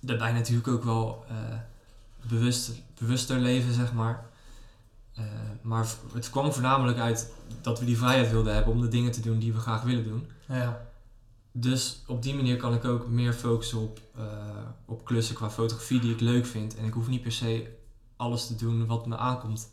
Daarbij 0.06 0.32
natuurlijk 0.32 0.68
ook 0.68 0.84
wel 0.84 1.24
eh, 1.28 1.34
bewust, 2.28 2.72
bewuster 2.98 3.38
leven, 3.38 3.72
zeg 3.72 3.92
maar. 3.92 4.24
Eh, 5.14 5.24
maar 5.62 5.86
het 6.12 6.30
kwam 6.30 6.52
voornamelijk 6.52 6.98
uit 6.98 7.32
dat 7.60 7.78
we 7.78 7.84
die 7.84 7.98
vrijheid 7.98 8.30
wilden 8.30 8.54
hebben 8.54 8.72
om 8.72 8.80
de 8.80 8.88
dingen 8.88 9.12
te 9.12 9.20
doen 9.20 9.38
die 9.38 9.52
we 9.52 9.60
graag 9.60 9.82
willen 9.82 10.04
doen. 10.04 10.30
Ja. 10.48 10.80
Dus 11.52 12.02
op 12.06 12.22
die 12.22 12.34
manier 12.34 12.56
kan 12.56 12.74
ik 12.74 12.84
ook 12.84 13.06
meer 13.06 13.32
focussen 13.32 13.78
op, 13.78 14.00
eh, 14.16 14.24
op 14.84 15.04
klussen 15.04 15.34
qua 15.34 15.50
fotografie 15.50 16.00
die 16.00 16.12
ik 16.12 16.20
leuk 16.20 16.46
vind. 16.46 16.76
En 16.76 16.84
ik 16.84 16.92
hoef 16.92 17.08
niet 17.08 17.22
per 17.22 17.32
se 17.32 17.76
alles 18.16 18.46
te 18.46 18.54
doen 18.54 18.86
wat 18.86 19.06
me 19.06 19.16
aankomt 19.16 19.68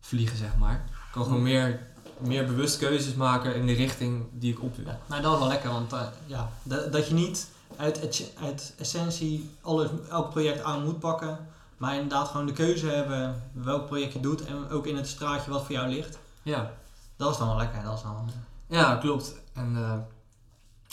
vliegen, 0.00 0.36
zeg 0.36 0.56
maar. 0.56 0.84
Ik 0.90 1.12
kan 1.12 1.24
gewoon 1.24 1.42
meer, 1.42 1.86
meer 2.18 2.46
bewust 2.46 2.78
keuzes 2.78 3.14
maken 3.14 3.54
in 3.54 3.66
de 3.66 3.72
richting 3.72 4.24
die 4.32 4.52
ik 4.52 4.62
op 4.62 4.76
wil. 4.76 4.86
Ja, 4.86 4.98
nou 5.06 5.22
dat 5.22 5.32
is 5.32 5.38
wel 5.38 5.48
lekker, 5.48 5.70
want 5.70 5.94
ja, 6.26 6.50
dat, 6.62 6.92
dat 6.92 7.08
je 7.08 7.14
niet 7.14 7.48
uit, 7.80 8.00
uit, 8.00 8.32
uit 8.42 8.74
essentie 8.78 9.50
alles, 9.60 9.88
elk 10.10 10.30
project 10.30 10.62
aan 10.62 10.84
moet 10.84 10.98
pakken, 10.98 11.38
maar 11.76 11.94
inderdaad 11.94 12.28
gewoon 12.28 12.46
de 12.46 12.52
keuze 12.52 12.86
hebben 12.86 13.42
welk 13.52 13.86
project 13.86 14.12
je 14.12 14.20
doet 14.20 14.44
en 14.44 14.68
ook 14.68 14.86
in 14.86 14.96
het 14.96 15.08
straatje 15.08 15.50
wat 15.50 15.64
voor 15.64 15.74
jou 15.74 15.88
ligt. 15.88 16.18
Ja, 16.42 16.72
Dat 17.16 17.30
is 17.30 17.38
dan 17.38 17.48
wel 17.48 17.56
lekker, 17.56 17.82
dat 17.82 17.96
is 17.96 18.02
dan... 18.02 18.30
ja 18.66 18.96
klopt. 18.96 19.34
En 19.52 19.76
eh 19.76 19.98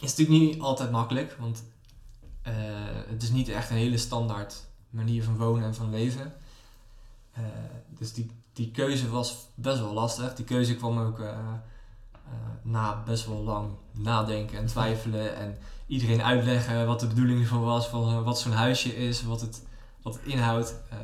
is 0.01 0.15
natuurlijk 0.15 0.39
niet 0.39 0.61
altijd 0.61 0.91
makkelijk, 0.91 1.37
want 1.39 1.63
eh, 2.41 2.53
het 3.07 3.23
is 3.23 3.29
niet 3.29 3.49
echt 3.49 3.69
een 3.69 3.75
hele 3.75 3.97
standaard 3.97 4.65
manier 4.89 5.23
van 5.23 5.37
wonen 5.37 5.63
en 5.63 5.75
van 5.75 5.89
leven. 5.89 6.33
Eh, 7.31 7.43
dus 7.87 8.13
die, 8.13 8.31
die 8.53 8.71
keuze 8.71 9.09
was 9.09 9.47
best 9.55 9.79
wel 9.79 9.93
lastig. 9.93 10.35
Die 10.35 10.45
keuze 10.45 10.75
kwam 10.75 10.99
ook 10.99 11.21
na 12.61 13.03
best 13.05 13.25
wel 13.27 13.43
lang 13.43 13.69
nadenken 13.91 14.57
en 14.57 14.65
twijfelen. 14.65 15.35
En 15.35 15.57
iedereen 15.87 16.21
uitleggen 16.23 16.85
wat 16.85 16.99
de 16.99 17.07
bedoeling 17.07 17.41
ervan 17.41 17.61
was, 17.63 17.87
van 17.87 18.09
eh, 18.09 18.23
wat 18.23 18.39
zo'n 18.39 18.51
huisje 18.51 18.95
is, 18.95 19.23
wat 19.23 19.41
het, 19.41 19.65
wat 20.01 20.13
het 20.13 20.23
inhoudt. 20.25 20.75
Eh, 20.89 20.97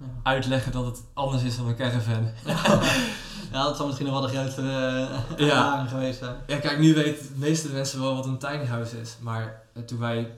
Ja. 0.00 0.06
uitleggen 0.22 0.72
dat 0.72 0.84
het 0.86 1.02
anders 1.14 1.42
is 1.42 1.56
dan 1.56 1.66
een 1.66 1.76
caravan. 1.76 2.28
ja, 3.52 3.62
dat 3.64 3.76
zal 3.76 3.86
misschien 3.86 4.06
nog 4.06 4.20
wel 4.20 4.30
de 4.30 4.36
grootste 4.36 4.62
uh, 5.38 5.46
Ja. 5.48 5.86
geweest 5.86 6.18
zijn. 6.18 6.36
Ja, 6.46 6.58
kijk, 6.58 6.78
nu 6.78 6.94
weten 6.94 7.26
de 7.26 7.38
meeste 7.38 7.68
mensen 7.68 8.00
wel 8.00 8.14
wat 8.14 8.26
een 8.26 8.38
tiny 8.38 8.66
house 8.66 9.00
is. 9.00 9.16
Maar 9.20 9.62
eh, 9.74 9.82
toen 9.82 9.98
wij 9.98 10.34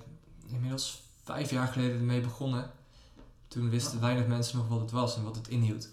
inmiddels 0.47 1.03
vijf 1.25 1.51
jaar 1.51 1.67
geleden 1.67 1.97
ermee 1.99 2.21
begonnen, 2.21 2.71
toen 3.49 3.71
wisten 3.71 4.01
weinig 4.01 4.27
mensen 4.27 4.59
nog 4.59 4.69
wat 4.69 4.81
het 4.81 4.91
was 4.91 5.17
en 5.17 5.23
wat 5.25 5.37
het 5.37 5.49
inhield. 5.49 5.89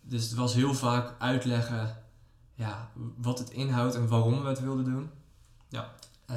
Dus 0.00 0.22
het 0.24 0.34
was 0.34 0.54
heel 0.54 0.74
vaak 0.74 1.14
uitleggen 1.18 1.96
ja, 2.54 2.88
wat 3.16 3.38
het 3.38 3.50
inhoudt 3.50 3.94
en 3.94 4.08
waarom 4.08 4.42
we 4.42 4.48
het 4.48 4.60
wilden 4.60 4.84
doen. 4.84 5.10
Ja. 5.68 5.88
Eh, 6.26 6.36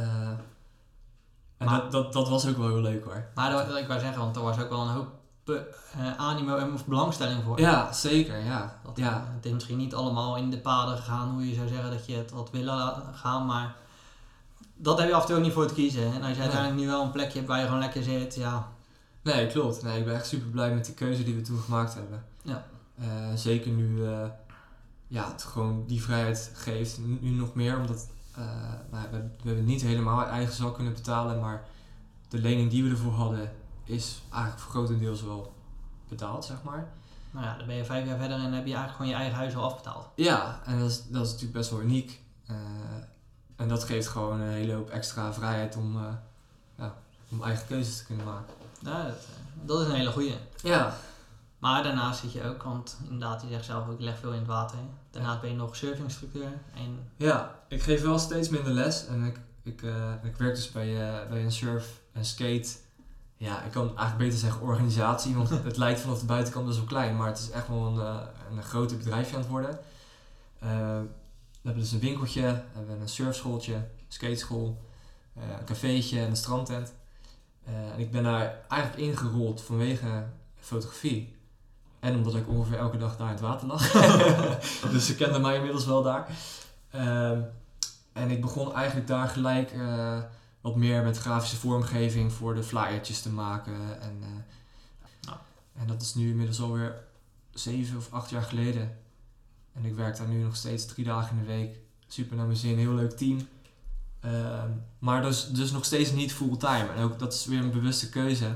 en 1.57 1.65
Maar- 1.65 1.79
dat, 1.81 1.91
dat, 1.91 2.13
dat 2.13 2.29
was 2.29 2.47
ook 2.47 2.57
wel 2.57 2.67
heel 2.67 2.81
leuk 2.81 3.03
hoor. 3.03 3.25
Maar 3.35 3.51
dat, 3.51 3.77
ik 3.77 3.87
wou 3.87 3.99
zeggen, 3.99 4.19
want 4.21 4.35
er 4.35 4.41
was 4.41 4.59
ook 4.59 4.69
wel 4.69 4.81
een 4.81 4.87
hoop 4.93 5.07
eh, 5.45 6.15
animo 6.17 6.55
en 6.57 6.77
belangstelling 6.85 7.43
voor. 7.43 7.59
Ja, 7.59 7.93
zeker, 7.93 8.37
ja. 8.43 8.79
Dat, 8.83 8.97
ja. 8.97 9.11
eh, 9.15 9.33
het 9.35 9.45
is 9.45 9.51
misschien 9.51 9.77
niet 9.77 9.95
allemaal 9.95 10.37
in 10.37 10.49
de 10.49 10.59
paden 10.59 10.97
gegaan 10.97 11.29
hoe 11.29 11.49
je 11.49 11.55
zou 11.55 11.67
zeggen 11.67 11.91
dat 11.91 12.05
je 12.05 12.15
het 12.15 12.31
had 12.31 12.51
willen 12.51 12.93
gaan, 13.13 13.45
maar 13.45 13.75
dat 14.75 14.97
heb 14.99 15.07
je 15.07 15.13
af 15.13 15.21
en 15.21 15.27
toe 15.27 15.35
ook 15.37 15.43
niet 15.43 15.53
voor 15.53 15.67
te 15.67 15.73
kiezen. 15.73 16.03
En 16.05 16.11
als 16.21 16.27
je 16.29 16.33
Nee. 16.33 16.41
uiteindelijk 16.41 16.79
nu 16.81 16.87
wel 16.87 17.03
een 17.03 17.11
plekje 17.11 17.35
hebt 17.37 17.47
waar 17.47 17.59
je 17.59 17.65
gewoon 17.65 17.79
lekker 17.79 18.03
zit, 18.03 18.35
ja, 18.35 18.67
Nee, 19.21 19.47
klopt. 19.47 19.83
Nee, 19.83 19.99
ik 19.99 20.05
ben 20.05 20.15
echt 20.15 20.27
super 20.27 20.47
blij 20.47 20.73
met 20.73 20.85
die 20.85 20.93
keuze 20.93 21.23
die 21.23 21.35
we 21.35 21.41
toen 21.41 21.59
gemaakt 21.59 21.93
hebben. 21.93 22.25
Ja. 22.41 22.65
Zeker 23.35 23.71
nu 23.71 24.03
ja, 25.07 25.31
het 25.31 25.43
gewoon 25.43 25.83
die 25.87 26.01
vrijheid 26.01 26.51
geeft. 26.53 26.99
Nu 27.21 27.29
nog 27.29 27.53
meer, 27.53 27.77
omdat 27.77 28.07
eh, 28.35 28.45
nou, 28.91 29.07
we, 29.11 29.17
we 29.17 29.47
hebben 29.47 29.65
niet 29.65 29.81
helemaal 29.81 30.19
uit 30.19 30.29
eigen 30.29 30.53
zak 30.53 30.73
kunnen 30.75 30.93
betalen, 30.93 31.39
maar 31.39 31.65
de 32.29 32.37
lening 32.37 32.69
die 32.69 32.83
we 32.83 32.89
ervoor 32.89 33.13
hadden 33.13 33.51
is 33.83 34.21
eigenlijk 34.31 34.61
voor 34.61 34.71
grotendeels 34.71 35.21
wel 35.21 35.53
betaald, 36.07 36.45
zeg 36.45 36.63
maar. 36.63 36.87
nou 37.31 37.45
ja, 37.45 37.57
dan 37.57 37.67
ben 37.67 37.75
je 37.75 37.85
vijf 37.85 38.07
jaar 38.07 38.17
verder 38.17 38.37
en 38.37 38.53
heb 38.53 38.65
je 38.65 38.73
eigenlijk 38.73 38.91
gewoon 38.91 39.11
je 39.11 39.17
eigen 39.17 39.37
huis 39.37 39.55
al 39.55 39.63
afbetaald. 39.63 40.07
Ja, 40.15 40.61
en 40.65 40.79
dat 40.79 40.89
is, 40.89 41.07
dat 41.07 41.25
is 41.25 41.31
natuurlijk 41.31 41.57
best 41.57 41.69
wel 41.69 41.81
uniek. 41.81 42.21
Eh, 42.47 42.55
en 43.55 43.67
dat 43.67 43.83
geeft 43.83 44.07
gewoon 44.07 44.39
een 44.39 44.51
hele 44.51 44.73
hoop 44.73 44.89
extra 44.89 45.33
vrijheid 45.33 45.75
om, 45.75 45.95
eh, 45.95 46.13
ja, 46.77 46.95
om 47.29 47.43
eigen 47.43 47.67
keuzes 47.67 47.97
te 47.97 48.05
kunnen 48.05 48.25
maken. 48.25 48.53
Ja, 48.79 49.03
dat, 49.03 49.15
eh, 49.15 49.65
dat 49.65 49.81
is 49.81 49.87
een 49.87 49.95
hele 49.95 50.11
goeie. 50.11 50.37
Ja, 50.63 50.95
Maar 51.65 51.83
daarnaast 51.83 52.19
zit 52.19 52.31
je 52.31 52.43
ook, 52.43 52.63
want 52.63 52.97
inderdaad, 53.03 53.41
je 53.41 53.47
zegt 53.47 53.65
zelf 53.65 53.87
ook, 53.87 53.97
je 53.97 54.03
legt 54.03 54.19
veel 54.19 54.31
in 54.31 54.37
het 54.37 54.47
water. 54.47 54.77
Daarnaast 55.11 55.41
ben 55.41 55.49
je 55.49 55.55
nog 55.55 55.75
surfinginstructeur 55.75 56.51
en 56.75 57.09
Ja, 57.15 57.59
ik 57.67 57.81
geef 57.81 58.01
wel 58.01 58.19
steeds 58.19 58.49
minder 58.49 58.71
les 58.71 59.07
en 59.07 59.23
ik, 59.23 59.39
ik, 59.63 59.81
eh, 59.83 60.13
ik 60.23 60.35
werk 60.35 60.55
dus 60.55 60.71
bij, 60.71 60.87
eh, 60.87 61.29
bij 61.29 61.43
een 61.43 61.51
surf 61.51 62.01
en 62.11 62.25
skate. 62.25 62.69
Ja, 63.37 63.63
ik 63.63 63.71
kan 63.71 63.87
eigenlijk 63.87 64.17
beter 64.17 64.39
zeggen 64.39 64.61
organisatie, 64.61 65.35
want 65.35 65.49
het 65.69 65.77
lijkt 65.77 65.99
vanaf 65.99 66.19
de 66.19 66.25
buitenkant 66.25 66.65
best 66.65 66.77
wel 66.77 66.87
klein, 66.87 67.15
maar 67.15 67.27
het 67.27 67.39
is 67.39 67.49
echt 67.49 67.67
wel 67.67 67.85
een, 67.85 67.99
eh, 67.99 68.21
een 68.51 68.63
groter 68.63 68.97
bedrijfje 68.97 69.35
aan 69.35 69.41
het 69.41 69.51
worden. 69.51 69.79
We 70.59 71.71
hebben 71.71 71.81
dus 71.83 71.91
een 71.91 71.99
winkeltje, 71.99 72.41
we 72.41 72.77
hebben 72.77 73.01
een 73.01 73.09
surfschooltje, 73.09 73.87
skateschool, 74.07 74.81
een 75.35 75.65
cafeetje 75.65 76.19
en 76.19 76.29
een 76.29 76.35
strandtent. 76.35 76.93
En 77.63 77.99
ik 77.99 78.11
ben 78.11 78.23
daar 78.23 78.55
eigenlijk 78.67 79.01
ingerold 79.01 79.61
vanwege 79.61 80.25
fotografie. 80.59 81.35
En 82.05 82.15
omdat 82.15 82.35
ik 82.35 82.47
ongeveer 82.47 82.77
elke 82.77 82.97
dag 82.97 83.17
daar 83.17 83.27
in 83.27 83.33
het 83.33 83.41
water 83.41 83.67
lag. 83.67 83.91
dus 84.91 85.05
ze 85.05 85.15
kenden 85.15 85.41
mij 85.41 85.55
inmiddels 85.55 85.85
wel 85.85 86.03
daar. 86.03 86.27
Ehm, 86.91 87.41
en 88.13 88.31
ik 88.31 88.41
begon 88.41 88.73
eigenlijk 88.73 89.07
daar 89.07 89.27
gelijk 89.27 89.71
eh, 89.71 90.17
wat 90.61 90.75
meer 90.75 91.03
met 91.03 91.17
grafische 91.17 91.55
vormgeving 91.55 92.33
voor 92.33 92.55
de 92.55 92.63
flyertjes 92.63 93.21
te 93.21 93.29
maken. 93.29 94.01
En, 94.01 94.17
eh, 94.21 94.27
Nou. 95.21 95.37
en 95.73 95.87
dat 95.87 96.01
is 96.01 96.15
nu 96.15 96.29
inmiddels 96.29 96.61
alweer 96.61 96.95
zeven 97.53 97.97
of 97.97 98.11
acht 98.11 98.29
jaar 98.29 98.43
geleden. 98.43 98.97
En 99.73 99.85
ik 99.85 99.95
werk 99.95 100.17
daar 100.17 100.27
nu 100.27 100.43
nog 100.43 100.55
steeds 100.55 100.85
drie 100.85 101.05
dagen 101.05 101.37
in 101.37 101.45
de 101.45 101.51
week. 101.51 101.79
Super 102.07 102.35
naar 102.35 102.45
mijn 102.45 102.57
zin, 102.57 102.77
heel 102.77 102.93
leuk 102.93 103.17
team. 103.17 103.47
Ehm, 104.19 104.69
maar 104.99 105.21
dus, 105.21 105.47
dus 105.49 105.71
nog 105.71 105.85
steeds 105.85 106.11
niet 106.11 106.33
fulltime. 106.33 106.87
En 106.95 107.03
ook 107.03 107.19
dat 107.19 107.33
is 107.33 107.45
weer 107.45 107.59
een 107.59 107.71
bewuste 107.71 108.09
keuze. 108.09 108.55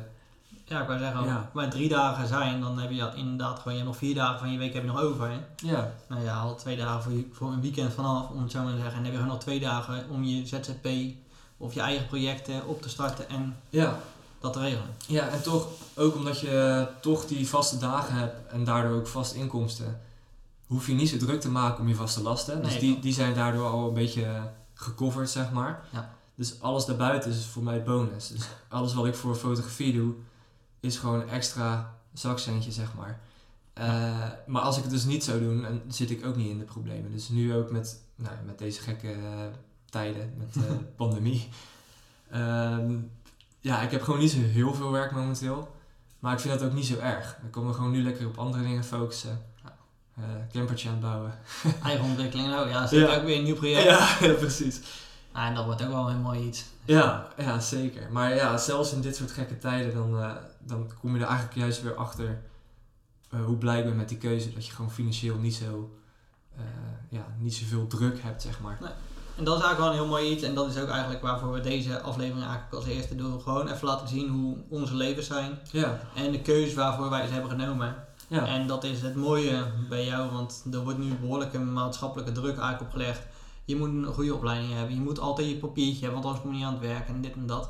Ja, 0.69 0.81
ik 0.81 0.87
wou 0.87 0.99
zeggen, 0.99 1.23
Ja. 1.23 1.49
maar 1.53 1.69
drie 1.69 1.89
dagen 1.89 2.27
zijn, 2.27 2.61
dan 2.61 2.79
heb 2.79 2.91
je 2.91 3.11
inderdaad 3.15 3.57
gewoon, 3.57 3.73
je 3.73 3.79
hebt 3.79 3.85
nog 3.91 3.97
vier 3.97 4.15
dagen 4.15 4.39
van 4.39 4.51
je 4.51 4.57
week 4.57 4.73
heb 4.73 4.83
je 4.83 4.89
nog 4.89 5.01
over. 5.01 5.29
Hè? 5.29 5.37
Ja, 5.55 5.91
Nou 6.07 6.23
ja, 6.23 6.39
al 6.39 6.55
twee 6.55 6.77
dagen 6.77 7.03
voor, 7.03 7.11
je- 7.11 7.27
voor 7.31 7.51
een 7.51 7.61
weekend 7.61 7.93
vanaf, 7.93 8.29
om 8.29 8.41
het 8.41 8.51
zo 8.51 8.63
maar 8.63 8.73
te 8.73 8.79
zeggen. 8.79 8.95
En 8.97 9.03
dan 9.03 9.05
heb 9.05 9.13
je 9.13 9.19
gewoon 9.19 9.33
nog 9.33 9.43
twee 9.43 9.59
dagen 9.59 10.05
om 10.09 10.23
je 10.23 10.45
ZZP 10.47 10.87
of 11.57 11.73
je 11.73 11.81
eigen 11.81 12.07
projecten 12.07 12.67
op 12.67 12.81
te 12.81 12.89
starten 12.89 13.29
en 13.29 13.55
ja. 13.69 13.99
dat 14.39 14.53
te 14.53 14.59
regelen. 14.59 14.95
Ja, 15.07 15.27
en 15.27 15.41
toch, 15.41 15.67
ook 15.95 16.15
omdat 16.15 16.39
je 16.39 16.87
toch 17.01 17.25
die 17.25 17.47
vaste 17.47 17.77
dagen 17.77 18.13
hebt 18.15 18.51
en 18.51 18.63
daardoor 18.63 18.97
ook 18.97 19.07
vaste 19.07 19.37
inkomsten, 19.37 19.99
hoef 20.67 20.87
je 20.87 20.93
niet 20.93 21.09
zo 21.09 21.17
druk 21.17 21.41
te 21.41 21.49
maken 21.49 21.79
om 21.81 21.87
je 21.87 21.95
vaste 21.95 22.21
lasten. 22.21 22.61
Dus 22.61 22.71
Nee. 22.71 22.79
die, 22.79 22.99
die 22.99 23.13
zijn 23.13 23.33
daardoor 23.33 23.67
al 23.67 23.87
een 23.87 23.93
beetje 23.93 24.23
eh, 24.25 24.41
gecoverd, 24.73 25.29
zeg 25.29 25.51
maar. 25.51 25.83
Ja. 25.89 26.09
Dus 26.35 26.61
alles 26.61 26.85
daarbuiten 26.85 27.31
is 27.31 27.45
voor 27.45 27.63
mij 27.63 27.83
bonus. 27.83 28.27
Dus 28.27 28.47
alles 28.69 28.93
wat 28.93 29.05
ik 29.05 29.15
voor 29.15 29.35
fotografie 29.35 29.93
doe, 29.93 30.13
is 30.79 30.97
gewoon 30.97 31.21
een 31.21 31.29
extra 31.29 31.93
zakcentje, 32.13 32.71
zeg 32.71 32.93
maar. 32.93 33.19
Eh, 33.73 34.27
maar 34.47 34.61
als 34.61 34.77
ik 34.77 34.83
het 34.83 34.91
dus 34.91 35.03
niet 35.05 35.23
zou 35.23 35.39
doen, 35.39 35.61
dan 35.61 35.81
zit 35.87 36.09
ik 36.09 36.25
ook 36.25 36.35
niet 36.35 36.49
in 36.49 36.57
de 36.57 36.63
problemen. 36.65 37.11
Dus 37.11 37.29
nu 37.29 37.53
ook 37.55 37.71
met, 37.71 38.01
nou, 38.15 38.35
met 38.45 38.57
deze 38.59 38.81
gekke 38.81 39.11
eh, 39.11 39.17
tijden, 39.89 40.33
met 40.37 40.53
de 40.53 40.77
pandemie. 40.97 41.49
Ehm, 42.31 42.95
ja, 43.59 43.81
ik 43.81 43.91
heb 43.91 44.01
gewoon 44.01 44.19
niet 44.19 44.31
zo 44.31 44.39
heel 44.39 44.73
veel 44.73 44.91
werk 44.91 45.11
momenteel. 45.11 45.75
Maar 46.19 46.33
ik 46.33 46.39
vind 46.39 46.59
dat 46.59 46.67
ook 46.69 46.75
niet 46.75 46.85
zo 46.85 46.97
erg. 46.97 47.37
Ik 47.45 47.51
kan 47.51 47.65
me 47.65 47.73
gewoon 47.73 47.91
nu 47.91 48.03
lekker 48.03 48.27
op 48.27 48.37
andere 48.37 48.63
dingen 48.63 48.83
focussen. 48.83 49.41
Ja. 49.63 49.75
Eh, 50.15 50.23
campertje 50.51 50.87
aan 50.87 50.93
het 50.93 51.03
bouwen. 51.03 51.33
Eigen 51.83 52.05
ontwikkeling, 52.05 52.47
nou 52.47 52.69
ja, 52.69 52.85
zit 52.87 52.99
Ja. 52.99 53.15
ook 53.15 53.23
weer 53.23 53.37
een 53.37 53.43
nieuw 53.43 53.55
project. 53.55 53.83
Ja, 53.83 54.17
ja, 54.27 54.33
precies. 54.33 54.81
Ah, 55.39 55.45
en 55.45 55.55
dat 55.55 55.65
wordt 55.65 55.83
ook 55.83 55.89
wel 55.89 56.09
een 56.09 56.21
mooi 56.21 56.47
iets. 56.47 56.65
Ja, 56.85 57.27
ja, 57.37 57.59
zeker. 57.59 58.11
Maar 58.11 58.35
ja, 58.35 58.57
zelfs 58.57 58.93
in 58.93 59.01
dit 59.01 59.15
soort 59.15 59.31
gekke 59.31 59.57
tijden, 59.57 59.93
dan, 59.93 60.21
eh, 60.21 60.31
dan 60.59 60.91
kom 60.99 61.15
je 61.15 61.21
er 61.21 61.27
eigenlijk 61.27 61.57
juist 61.57 61.81
weer 61.81 61.95
achter 61.95 62.41
eh, 63.29 63.45
hoe 63.45 63.57
blij 63.57 63.79
ik 63.79 63.85
ben 63.85 63.95
met 63.95 64.09
die 64.09 64.17
keuze. 64.17 64.53
Dat 64.53 64.65
je 64.65 64.71
gewoon 64.71 64.91
financieel 64.91 65.37
niet 65.37 65.53
zo, 65.55 65.97
eh, 66.55 66.63
ja, 67.09 67.25
niet 67.37 67.53
zoveel 67.53 67.87
druk 67.87 68.21
hebt, 68.21 68.41
zeg 68.41 68.59
maar. 68.59 68.77
En 69.35 69.43
dat 69.43 69.57
is 69.57 69.63
eigenlijk 69.63 69.77
wel 69.77 69.87
een 69.87 69.93
heel 69.93 70.17
mooi 70.17 70.31
iets. 70.31 70.43
En 70.43 70.55
dat 70.55 70.69
is 70.69 70.81
ook 70.81 70.89
eigenlijk 70.89 71.21
waarvoor 71.21 71.51
we 71.51 71.61
deze 71.61 72.01
aflevering 72.01 72.43
eigenlijk 72.45 72.73
als 72.73 72.85
eerste 72.85 73.15
doen. 73.15 73.41
Gewoon 73.41 73.67
even 73.67 73.87
laten 73.87 74.07
zien 74.07 74.29
hoe 74.29 74.57
onze 74.69 74.95
levens 74.95 75.27
zijn. 75.27 75.59
Ja, 75.71 75.99
En 76.15 76.31
de 76.31 76.41
keuzes 76.41 76.73
waarvoor 76.73 77.09
wij 77.09 77.27
ze 77.27 77.33
hebben 77.33 77.51
genomen. 77.51 77.95
ja, 78.27 78.45
En 78.45 78.67
dat 78.67 78.83
is 78.83 79.01
het 79.01 79.15
mooie 79.15 79.65
bij 79.89 80.05
jou, 80.05 80.31
want 80.31 80.65
er 80.71 80.79
wordt 80.79 80.99
nu 80.99 81.13
behoorlijke 81.13 81.59
maatschappelijke 81.59 82.31
druk 82.31 82.57
eigenlijk 82.57 82.81
opgelegd. 82.81 83.21
Je 83.69 83.75
moet 83.75 83.89
een 83.89 84.13
goede 84.13 84.35
opleiding 84.35 84.73
hebben, 84.73 84.95
je 84.95 85.01
moet 85.01 85.19
altijd 85.19 85.47
je 85.47 85.55
papiertje 85.55 86.05
hebben, 86.05 86.21
want 86.21 86.25
anders 86.25 86.41
kom 86.41 86.51
je 86.51 86.57
niet 86.57 86.65
aan 86.65 86.73
het 86.73 86.81
werk 86.81 87.07
en 87.07 87.21
dit 87.21 87.33
en 87.33 87.45
dat. 87.45 87.69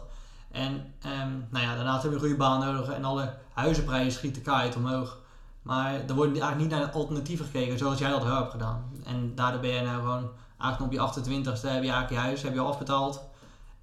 En 0.51 0.93
ehm, 1.01 1.31
nou 1.49 1.65
ja, 1.65 1.75
daarnaast 1.75 2.01
heb 2.01 2.11
je 2.11 2.17
een 2.17 2.23
goede 2.23 2.37
baan 2.37 2.59
nodig 2.59 2.89
en 2.89 3.03
alle 3.03 3.33
huizenprijzen 3.53 4.11
schieten 4.11 4.41
kaart 4.41 4.75
omhoog. 4.75 5.17
Maar 5.61 5.93
er 5.93 6.15
wordt 6.15 6.31
eigenlijk 6.31 6.57
niet 6.57 6.69
naar 6.69 6.91
alternatieven 6.91 7.45
gekeken 7.45 7.77
zoals 7.77 7.99
jij 7.99 8.09
dat 8.09 8.23
wel 8.23 8.35
hebt 8.35 8.51
gedaan. 8.51 8.91
En 9.03 9.35
daardoor 9.35 9.61
ben 9.61 9.69
je 9.69 9.81
nou 9.81 9.95
gewoon, 9.95 10.29
eigenlijk 10.57 10.93
op 10.93 11.15
je 11.15 11.21
28ste 11.21 11.45
heb 11.45 11.61
je 11.61 11.69
eigenlijk 11.69 12.09
je 12.09 12.15
huis 12.15 12.41
heb 12.41 12.53
je 12.53 12.59
al 12.59 12.67
afbetaald. 12.67 13.21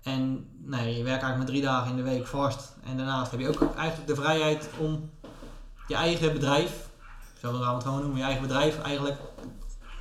En 0.03 0.49
nee, 0.59 0.97
je 0.97 1.03
werkt 1.03 1.23
eigenlijk 1.23 1.37
maar 1.37 1.47
drie 1.47 1.63
dagen 1.63 1.91
in 1.91 1.97
de 1.97 2.03
week 2.03 2.27
vast. 2.27 2.77
En 2.85 2.97
daarnaast 2.97 3.31
heb 3.31 3.41
je 3.41 3.49
ook 3.49 3.75
eigenlijk 3.77 4.09
de 4.09 4.15
vrijheid 4.15 4.71
om 4.79 5.11
je 5.89 5.95
eigen 5.95 6.33
bedrijf, 6.33 6.89
zo 7.41 7.53
gaan 7.53 7.61
we 7.61 7.75
het 7.75 7.85
gewoon 7.85 8.01
noemen, 8.01 8.19
je 8.19 8.25
eigen 8.25 8.43
bedrijf 8.43 8.83
eigenlijk 8.83 9.19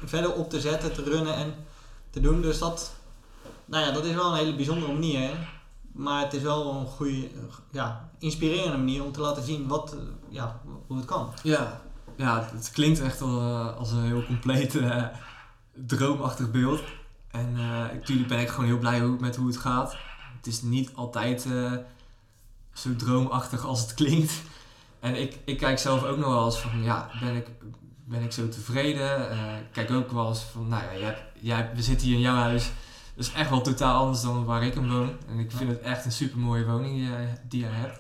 verder 0.04 0.34
op 0.34 0.50
te 0.50 0.60
zetten, 0.60 0.94
te 0.94 1.04
runnen 1.04 1.36
en 1.36 1.54
te 2.16 2.22
doen. 2.22 2.42
Dus 2.42 2.60
dat, 2.60 2.96
nou 3.66 3.86
ja, 3.86 3.92
dat 3.92 4.06
is 4.06 4.14
wel 4.14 4.32
een 4.32 4.38
hele 4.38 4.56
bijzondere 4.56 4.94
manier. 4.94 5.20
Hè? 5.20 5.34
Maar 5.92 6.24
het 6.24 6.34
is 6.34 6.42
wel 6.42 6.74
een 6.74 6.86
goede, 6.86 7.30
ja, 7.72 8.10
inspirerende 8.20 8.78
manier 8.78 9.04
om 9.04 9.12
te 9.12 9.22
laten 9.22 9.44
zien 9.44 9.68
wat, 9.68 9.96
ja, 10.30 10.62
hoe 10.88 10.98
het 10.98 11.06
kan. 11.06 11.34
ja. 11.44 11.84
Ja, 12.18 12.50
het 12.54 12.72
klinkt 12.72 13.02
echt 13.02 13.22
al, 13.22 13.40
eh, 13.40 13.78
als 13.78 13.92
een 13.92 14.04
heel 14.04 14.26
compleet 14.26 14.76
eh, 14.76 15.04
droomachtig 15.74 16.52
beeld. 16.52 16.82
En 17.32 17.50
eh, 17.56 17.94
natuurlijk 17.94 18.28
ben 18.28 18.40
ik 18.40 18.50
gewoon 18.50 18.66
heel 18.66 18.78
blij 18.78 19.02
met 19.02 19.36
hoe 19.36 19.48
het 19.48 19.58
gaat. 19.58 19.96
Het 20.38 20.48
is 20.48 20.62
niet 20.62 20.92
altijd 20.94 21.48
zo 22.74 22.96
droomachtig 22.96 23.66
als 23.66 23.82
het 23.82 23.94
klinkt. 23.94 24.34
En 25.00 25.22
ik, 25.22 25.40
ik 25.46 25.58
kijk 25.58 25.80
zelf 25.80 26.04
ook 26.04 26.18
nog 26.18 26.28
wel 26.28 26.46
eens 26.46 26.60
van, 26.60 26.84
ja, 26.84 27.10
ben 27.20 27.36
ik, 27.36 27.48
ben 28.06 28.22
ik 28.22 28.32
zo 28.32 28.50
tevreden? 28.50 29.32
Ik 29.60 29.72
kijk 29.72 29.92
ook 29.92 30.12
wel 30.12 30.28
eens 30.28 30.42
van, 30.44 30.68
nou 30.68 30.84
ja, 30.84 31.00
jij, 31.00 31.26
jij, 31.40 31.72
we 31.76 31.82
zitten 31.82 32.08
hier 32.08 32.16
in 32.16 32.22
jouw 32.22 32.36
huis. 32.36 32.72
Dat 33.16 33.26
is 33.26 33.32
echt 33.32 33.50
wel 33.50 33.62
totaal 33.62 34.00
anders 34.00 34.22
dan 34.22 34.46
waar 34.46 34.64
ik 34.64 34.74
hem 34.74 34.90
woon. 34.90 35.18
En 35.28 35.40
ik 35.40 35.52
vind 35.52 35.70
het 35.70 35.80
echt 35.80 36.06
een 36.06 36.12
super 36.12 36.40
mooie 36.40 36.66
woning 36.66 36.94
die 36.94 37.10
jij, 37.10 37.42
die 37.48 37.60
jij 37.60 37.72
hebt. 37.72 38.00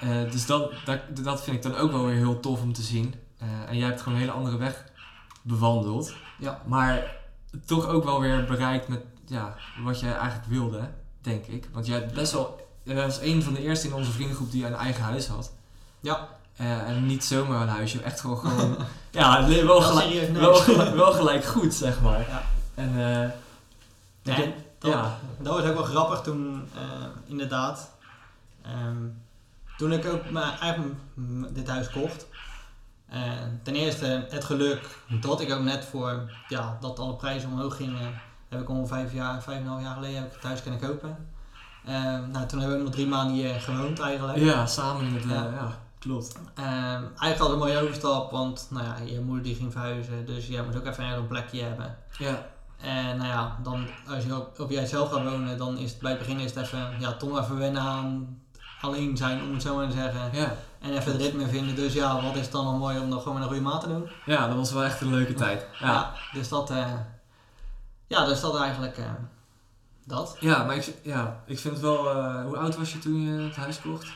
Eh, 0.00 0.30
dus 0.30 0.46
dat, 0.46 0.72
dat, 0.84 1.00
dat 1.22 1.42
vind 1.42 1.56
ik 1.56 1.62
dan 1.62 1.74
ook 1.74 1.90
wel 1.90 2.04
weer 2.04 2.16
heel 2.16 2.40
tof 2.40 2.62
om 2.62 2.72
te 2.72 2.82
zien. 2.82 3.14
Eh, 3.38 3.48
en 3.68 3.76
jij 3.76 3.86
hebt 3.86 4.00
gewoon 4.00 4.14
een 4.14 4.24
hele 4.24 4.36
andere 4.36 4.56
weg 4.56 4.84
bewandeld. 5.42 6.14
Ja. 6.38 6.62
Maar 6.66 7.16
toch 7.64 7.86
ook 7.86 8.04
wel 8.04 8.20
weer 8.20 8.44
bereikt 8.44 8.88
met 8.88 9.02
ja, 9.26 9.56
wat 9.82 10.00
jij 10.00 10.14
eigenlijk 10.14 10.48
wilde, 10.48 10.90
denk 11.20 11.46
ik. 11.46 11.68
Want 11.72 11.86
jij 11.86 12.06
best 12.06 12.32
wel. 12.32 12.66
Jij 12.82 12.94
was 12.96 13.20
een 13.20 13.42
van 13.42 13.54
de 13.54 13.62
eerste 13.62 13.86
in 13.86 13.94
onze 13.94 14.10
vriendengroep 14.10 14.50
die 14.50 14.66
een 14.66 14.74
eigen 14.74 15.04
huis 15.04 15.26
had. 15.26 15.52
Ja, 16.00 16.28
Eh, 16.58 16.88
en 16.88 17.06
niet 17.06 17.24
zomaar 17.24 17.62
een 17.62 17.68
huisje, 17.68 18.02
echt 18.02 18.20
gewoon. 18.20 18.36
gewoon 18.38 18.76
ja, 19.10 19.46
wel, 19.48 19.80
gelijk, 19.80 20.30
wel, 20.32 20.54
gelijk, 20.54 20.94
wel 20.94 21.12
gelijk 21.12 21.44
goed, 21.44 21.74
zeg 21.74 22.00
maar. 22.00 22.18
Ja. 22.20 22.42
En 22.74 22.88
eh, 22.88 23.28
denk- 24.22 24.54
dat, 24.78 24.90
ja, 24.92 25.18
dat 25.38 25.54
was 25.60 25.64
ook 25.68 25.74
wel 25.74 25.84
grappig 25.84 26.20
toen, 26.20 26.68
eh, 26.74 26.80
inderdaad. 27.26 27.90
Ehm, 28.62 28.96
toen 29.76 29.92
ik 29.92 30.06
ook 30.06 30.30
mijn, 30.30 30.58
eigenlijk 30.58 30.94
m- 31.14 31.44
dit 31.52 31.68
huis 31.68 31.90
kocht, 31.90 32.26
En 33.08 33.60
ten 33.62 33.74
eerste 33.74 34.26
het 34.30 34.44
geluk 34.44 34.80
dat 35.20 35.40
ik 35.40 35.52
ook 35.52 35.62
net 35.62 35.84
voor 35.84 36.30
ja, 36.48 36.76
dat 36.80 36.98
alle 36.98 37.14
prijzen 37.14 37.50
omhoog 37.50 37.76
gingen, 37.76 38.20
heb 38.48 38.60
ik 38.60 38.68
al 38.68 38.86
vijf 38.86 39.12
jaar, 39.12 39.42
vijf 39.42 39.56
en 39.58 39.62
een 39.64 39.68
half 39.70 39.82
jaar 39.82 39.94
geleden 39.94 40.16
heb 40.16 40.26
ik 40.26 40.32
het 40.32 40.40
thuis 40.40 40.62
kunnen 40.62 40.80
kopen. 40.80 41.28
Ehm, 41.86 42.30
nou, 42.30 42.46
toen 42.46 42.58
hebben 42.60 42.76
we 42.78 42.82
nog 42.84 42.92
drie 42.92 43.06
maanden 43.06 43.34
hier 43.36 43.60
gewoond 43.60 44.00
eigenlijk. 44.00 44.38
Ja, 44.38 44.66
samen 44.66 45.16
eh, 45.16 45.28
Ja. 45.30 45.34
ja. 45.42 45.78
Klopt. 45.98 46.38
Ehm, 46.54 47.02
eigenlijk 47.02 47.38
had 47.38 47.50
een 47.50 47.58
mooie 47.58 47.80
overstap, 47.80 48.30
want 48.30 48.66
nou 48.70 48.84
ja, 48.84 48.96
je 49.04 49.20
moeder 49.20 49.44
die 49.44 49.54
ging 49.54 49.72
verhuizen, 49.72 50.26
dus 50.26 50.46
jij 50.46 50.62
moest 50.62 50.76
ook 50.76 50.86
even 50.86 51.04
een 51.04 51.26
plekje 51.26 51.62
hebben. 51.62 51.96
Ja, 52.18 52.46
En 52.80 53.16
nou 53.16 53.28
ja, 53.28 53.56
dan, 53.62 53.86
als 54.08 54.24
je 54.24 54.36
op, 54.36 54.60
op 54.60 54.70
jij 54.70 54.86
zelf 54.86 55.10
gaat 55.12 55.22
wonen, 55.24 55.58
dan 55.58 55.78
is 55.78 55.90
het 55.90 56.00
bij 56.00 56.10
het 56.10 56.18
begin 56.20 56.38
is 56.38 56.54
het 56.54 56.64
even, 56.64 56.94
ja, 56.98 57.12
toch 57.12 57.38
even 57.40 57.58
wennen 57.58 57.82
aan 57.82 58.40
alleen 58.80 59.16
zijn, 59.16 59.42
om 59.42 59.52
het 59.52 59.62
zo 59.62 59.76
maar 59.76 59.86
te 59.88 59.92
zeggen. 59.92 60.30
ja. 60.32 60.54
En 60.80 60.92
even 60.92 61.12
het 61.12 61.20
ritme 61.20 61.48
vinden. 61.48 61.74
Dus 61.74 61.92
ja, 61.92 62.22
wat 62.22 62.34
is 62.34 62.40
het 62.42 62.52
dan 62.52 62.64
nog 62.64 62.78
mooi 62.78 62.98
om 62.98 63.10
dat 63.10 63.22
gewoon 63.22 63.34
met 63.34 63.42
een 63.42 63.48
goede 63.54 63.68
maat 63.70 63.80
te 63.80 63.88
doen? 63.88 64.10
ja, 64.24 64.46
dat 64.46 64.56
was 64.56 64.72
wel 64.72 64.84
echt 64.84 65.00
een 65.00 65.10
leuke 65.10 65.34
tijd. 65.34 65.66
Ja, 65.80 66.12
dus 66.32 66.48
dat, 66.48 66.70
eh, 66.70 66.92
ja, 68.06 68.26
dus 68.26 68.40
dat 68.40 68.56
eigenlijk 68.56 68.98
eh, 68.98 69.04
dat. 70.04 70.36
ja 70.40 70.64
maar 70.64 70.76
ik, 70.76 70.94
ja, 71.02 71.42
ik 71.46 71.58
vind 71.58 71.74
het 71.74 71.82
wel... 71.82 72.10
eh, 72.10 72.42
hoe 72.44 72.56
oud 72.56 72.76
was 72.76 72.92
je 72.92 72.98
toen 72.98 73.20
je 73.20 73.42
het 73.42 73.56
huis 73.56 73.80
kocht? 73.80 74.06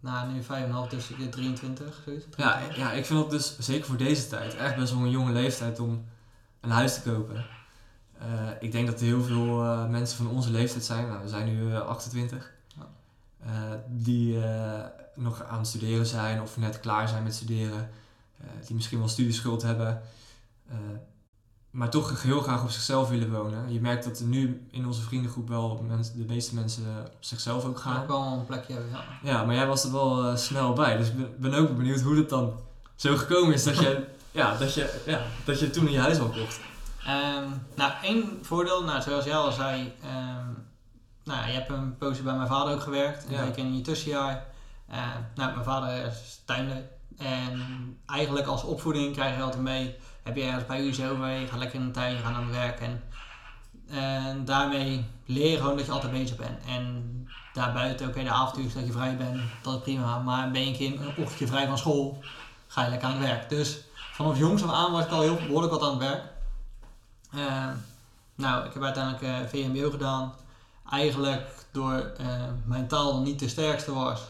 Nou, 0.00 0.32
nu 0.32 0.42
5,5, 0.42 0.46
dus 0.90 1.08
ik 1.10 1.30
23, 1.30 2.00
zoiets. 2.04 2.24
Ja, 2.36 2.52
23. 2.52 2.76
ja, 2.76 2.92
ik 2.92 3.06
vind 3.06 3.18
dat 3.20 3.30
dus 3.30 3.58
zeker 3.58 3.86
voor 3.86 3.96
deze 3.96 4.28
tijd 4.28 4.54
echt 4.56 4.76
best 4.76 4.92
wel 4.92 5.02
een 5.02 5.10
jonge 5.10 5.32
leeftijd 5.32 5.80
om 5.80 6.04
een 6.60 6.70
huis 6.70 6.94
te 6.94 7.10
kopen. 7.10 7.44
Eh, 8.18 8.48
ik 8.60 8.72
denk 8.72 8.86
dat 8.86 9.00
er 9.00 9.06
heel 9.06 9.22
veel 9.22 9.62
eh, 9.64 9.88
mensen 9.88 10.16
van 10.16 10.28
onze 10.28 10.50
leeftijd 10.50 10.84
zijn, 10.84 11.08
nou, 11.08 11.22
we 11.22 11.28
zijn 11.28 11.46
nu 11.46 11.74
eh, 11.74 11.80
28, 11.80 12.50
Ja. 12.76 12.86
eh, 13.44 13.78
die 13.88 14.38
nog 15.14 15.44
aan 15.44 15.58
het 15.58 15.66
studeren 15.66 16.06
zijn 16.06 16.42
of 16.42 16.56
net 16.56 16.80
klaar 16.80 17.08
zijn 17.08 17.22
met 17.22 17.34
studeren, 17.34 17.90
die 18.66 18.74
misschien 18.74 18.98
wel 18.98 19.08
studieschuld 19.08 19.62
hebben, 19.62 20.02
maar 21.78 21.90
toch 21.90 22.22
heel 22.22 22.40
graag 22.40 22.62
op 22.62 22.70
zichzelf 22.70 23.08
willen 23.08 23.32
wonen. 23.32 23.72
Je 23.72 23.80
merkt 23.80 24.04
dat 24.04 24.18
er 24.18 24.24
nu 24.26 24.66
in 24.70 24.86
onze 24.86 25.02
vriendengroep 25.02 25.48
wel 25.48 25.84
mensen, 25.88 26.16
de 26.18 26.24
meeste 26.24 26.54
mensen 26.54 26.84
op 27.06 27.16
zichzelf 27.20 27.64
ook 27.64 27.78
Ga 27.78 27.90
gaan. 27.92 28.02
ik 28.02 28.08
wel 28.08 28.22
een 28.22 28.46
plekje 28.46 28.72
hebben, 28.72 28.90
ja. 28.92 29.04
Ja, 29.22 29.44
maar 29.44 29.54
jij 29.54 29.66
was 29.66 29.84
er 29.84 29.92
wel 29.92 30.24
eh, 30.24 30.36
snel 30.36 30.72
bij. 30.72 30.96
Dus 30.96 31.08
ik 31.08 31.16
ben, 31.16 31.34
ben 31.50 31.54
ook 31.54 31.76
benieuwd 31.76 32.00
hoe 32.00 32.16
het 32.16 32.28
dan 32.28 32.52
zo 32.96 33.16
gekomen 33.16 33.54
is 33.54 33.64
dat 33.64 33.78
je, 33.78 34.06
ja, 34.40 34.56
dat 34.56 34.74
je, 34.74 35.02
ja, 35.06 35.20
dat 35.44 35.60
je 35.60 35.70
toen 35.70 35.90
je 35.90 35.98
huis 36.00 36.18
al 36.18 36.28
kocht. 36.28 36.60
Ehm, 37.06 37.44
nou, 37.74 37.92
één 38.02 38.38
voordeel, 38.42 38.84
nou, 38.84 39.02
zoals 39.02 39.24
jij 39.24 39.36
al 39.36 39.52
zei, 39.52 39.92
ehm, 40.02 40.46
nou, 41.24 41.46
je 41.46 41.52
hebt 41.52 41.70
een 41.70 41.96
poosje 41.98 42.22
bij 42.22 42.34
mijn 42.36 42.48
vader 42.48 42.74
ook 42.74 42.82
gewerkt, 42.82 43.24
een 43.24 43.32
Ja. 43.34 43.44
week 43.44 43.56
in 43.56 43.76
je 43.76 43.80
tussenjaar. 43.82 44.46
Eh, 44.88 44.98
nou, 45.34 45.52
mijn 45.52 45.64
vader 45.64 46.06
is 46.06 46.42
tuinder 46.44 46.82
en 47.18 47.60
eigenlijk 48.06 48.46
als 48.46 48.62
opvoeding 48.64 49.12
krijg 49.14 49.36
je 49.36 49.42
altijd 49.42 49.62
mee, 49.62 49.96
heb 50.28 50.36
je 50.36 50.42
ergens 50.42 50.66
bij 50.66 51.10
over, 51.10 51.28
je 51.28 51.46
gaat 51.46 51.58
lekker 51.58 51.80
in 51.80 51.86
de 51.86 51.92
tuin, 51.92 52.12
je 52.12 52.18
gaat 52.18 52.34
aan 52.34 52.46
het 52.46 52.54
werk 52.54 52.80
en, 52.80 53.02
en 53.88 54.44
daarmee 54.44 55.06
leer 55.26 55.50
je 55.50 55.56
gewoon 55.56 55.76
dat 55.76 55.86
je 55.86 55.92
altijd 55.92 56.12
bezig 56.12 56.36
bent. 56.36 56.64
En 56.66 57.04
daarbuiten, 57.52 58.08
oké, 58.08 58.22
de 58.22 58.30
avontuur 58.30 58.72
dat 58.74 58.86
je 58.86 58.92
vrij 58.92 59.16
bent, 59.16 59.40
dat 59.62 59.74
is 59.74 59.82
prima, 59.82 60.18
maar 60.18 60.50
ben 60.50 60.60
je 60.60 60.66
een 60.66 60.76
keer 60.76 61.00
een 61.00 61.08
ochtendje 61.08 61.46
vrij 61.46 61.66
van 61.66 61.78
school, 61.78 62.18
ga 62.66 62.84
je 62.84 62.90
lekker 62.90 63.08
aan 63.08 63.16
het 63.16 63.26
werk. 63.28 63.48
Dus 63.48 63.80
vanaf 64.12 64.38
jongs 64.38 64.62
af 64.62 64.72
aan 64.72 64.92
was 64.92 65.04
ik 65.04 65.10
al 65.10 65.20
heel 65.20 65.36
behoorlijk 65.36 65.72
wat 65.72 65.82
aan 65.82 65.98
het 65.98 66.08
werk. 66.08 66.22
Eh, 67.32 67.70
nou, 68.34 68.66
ik 68.66 68.72
heb 68.72 68.82
uiteindelijk 68.82 69.22
eh, 69.22 69.48
VMBO 69.48 69.90
gedaan. 69.90 70.32
Eigenlijk 70.90 71.66
door 71.72 72.12
eh, 72.18 72.26
mijn 72.64 72.88
taal 72.88 73.20
niet 73.20 73.38
de 73.38 73.48
sterkste 73.48 73.94
was. 73.94 74.20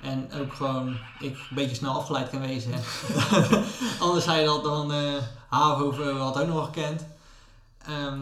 En 0.00 0.32
ook 0.32 0.52
gewoon 0.52 0.96
ik 1.18 1.36
een 1.36 1.54
beetje 1.54 1.76
snel 1.76 1.94
afgeleid 1.94 2.30
kan 2.30 2.40
wezen. 2.40 2.72
Anders 4.00 4.24
zei 4.24 4.40
je 4.40 4.46
dat 4.46 4.64
dan 4.64 4.92
of 5.58 6.00
eh, 6.00 6.20
had 6.20 6.40
ook 6.40 6.46
nog 6.46 6.64
gekend. 6.64 7.06
Ehm, 7.78 8.20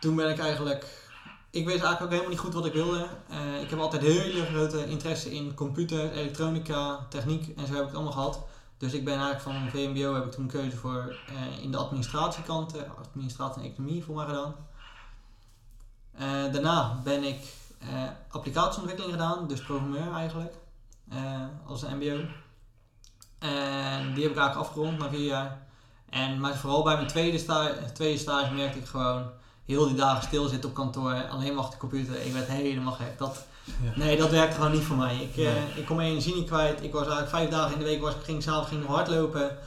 toen 0.00 0.16
ben 0.16 0.30
ik 0.30 0.38
eigenlijk... 0.38 1.04
Ik 1.50 1.64
wist 1.64 1.82
eigenlijk 1.82 2.02
ook 2.02 2.10
helemaal 2.10 2.30
niet 2.30 2.38
goed 2.38 2.54
wat 2.54 2.66
ik 2.66 2.72
wilde. 2.72 3.08
Eh, 3.28 3.62
ik 3.62 3.70
heb 3.70 3.78
altijd 3.78 4.02
hele 4.02 4.46
grote 4.46 4.86
interesse 4.86 5.34
in 5.34 5.54
computer, 5.54 6.12
elektronica, 6.12 7.06
techniek 7.08 7.56
en 7.56 7.66
zo 7.66 7.72
heb 7.72 7.80
ik 7.80 7.86
het 7.86 7.94
allemaal 7.94 8.12
gehad. 8.12 8.40
Dus 8.78 8.92
ik 8.92 9.04
ben 9.04 9.14
eigenlijk 9.14 9.42
van 9.42 9.70
VMBO 9.70 10.14
heb 10.14 10.24
ik 10.24 10.32
toen 10.32 10.46
keuze 10.46 10.76
voor 10.76 11.16
eh, 11.26 11.62
in 11.62 11.70
de 11.70 11.76
administratiekant, 11.76 12.74
administratie 12.98 13.62
en 13.62 13.70
economie 13.70 14.04
voor 14.04 14.14
mij 14.14 14.26
gedaan. 14.26 14.54
Daarna 16.52 17.00
ben 17.04 17.24
ik 17.24 17.38
applicatieontwikkeling 18.30 19.12
gedaan, 19.12 19.48
dus 19.48 19.62
programmeur 19.62 20.12
eigenlijk, 20.12 20.54
als 21.66 21.82
een 21.82 21.96
MBO. 21.96 22.24
En 23.38 24.14
die 24.14 24.22
heb 24.22 24.32
ik 24.32 24.38
eigenlijk 24.38 24.56
afgerond 24.56 24.98
na 24.98 25.08
vier 25.08 25.26
jaar. 25.26 25.66
En, 26.10 26.40
maar 26.40 26.56
vooral 26.56 26.82
bij 26.82 26.94
mijn 26.94 27.06
tweede, 27.06 27.38
sta 27.38 27.70
tweede 27.92 28.18
stage 28.18 28.54
merkte 28.54 28.78
ik 28.78 28.86
gewoon 28.86 29.30
heel 29.64 29.86
die 29.86 29.96
dagen 29.96 30.22
stilzitten 30.22 30.68
op 30.68 30.74
kantoor, 30.74 31.28
alleen 31.28 31.54
maar 31.54 31.64
achter 31.64 31.80
de 31.80 31.86
computer. 31.86 32.26
Ik 32.26 32.32
werd 32.32 32.48
helemaal 32.48 32.92
gek. 32.92 33.18
Dat, 33.18 33.46
Ja. 33.82 33.92
Nee, 33.94 34.16
dat 34.16 34.30
werkte 34.30 34.56
gewoon 34.56 34.72
niet 34.72 34.82
voor 34.82 34.96
mij. 34.96 35.16
Ik, 35.16 35.36
eh, 35.36 35.76
ik 35.76 35.86
kon 35.86 35.96
mijn 35.96 36.08
energie 36.08 36.34
niet 36.34 36.46
kwijt. 36.46 36.82
Ik 36.82 36.92
was 36.92 37.02
eigenlijk 37.02 37.30
vijf 37.30 37.50
dagen 37.50 37.72
in 37.72 37.78
de 37.78 37.84
week, 37.84 38.00
was, 38.00 38.14
ik 38.14 38.22
ging 38.24 38.42
s'avonds 38.42 38.68
ging 38.68 38.86
hardlopen. 38.86 39.58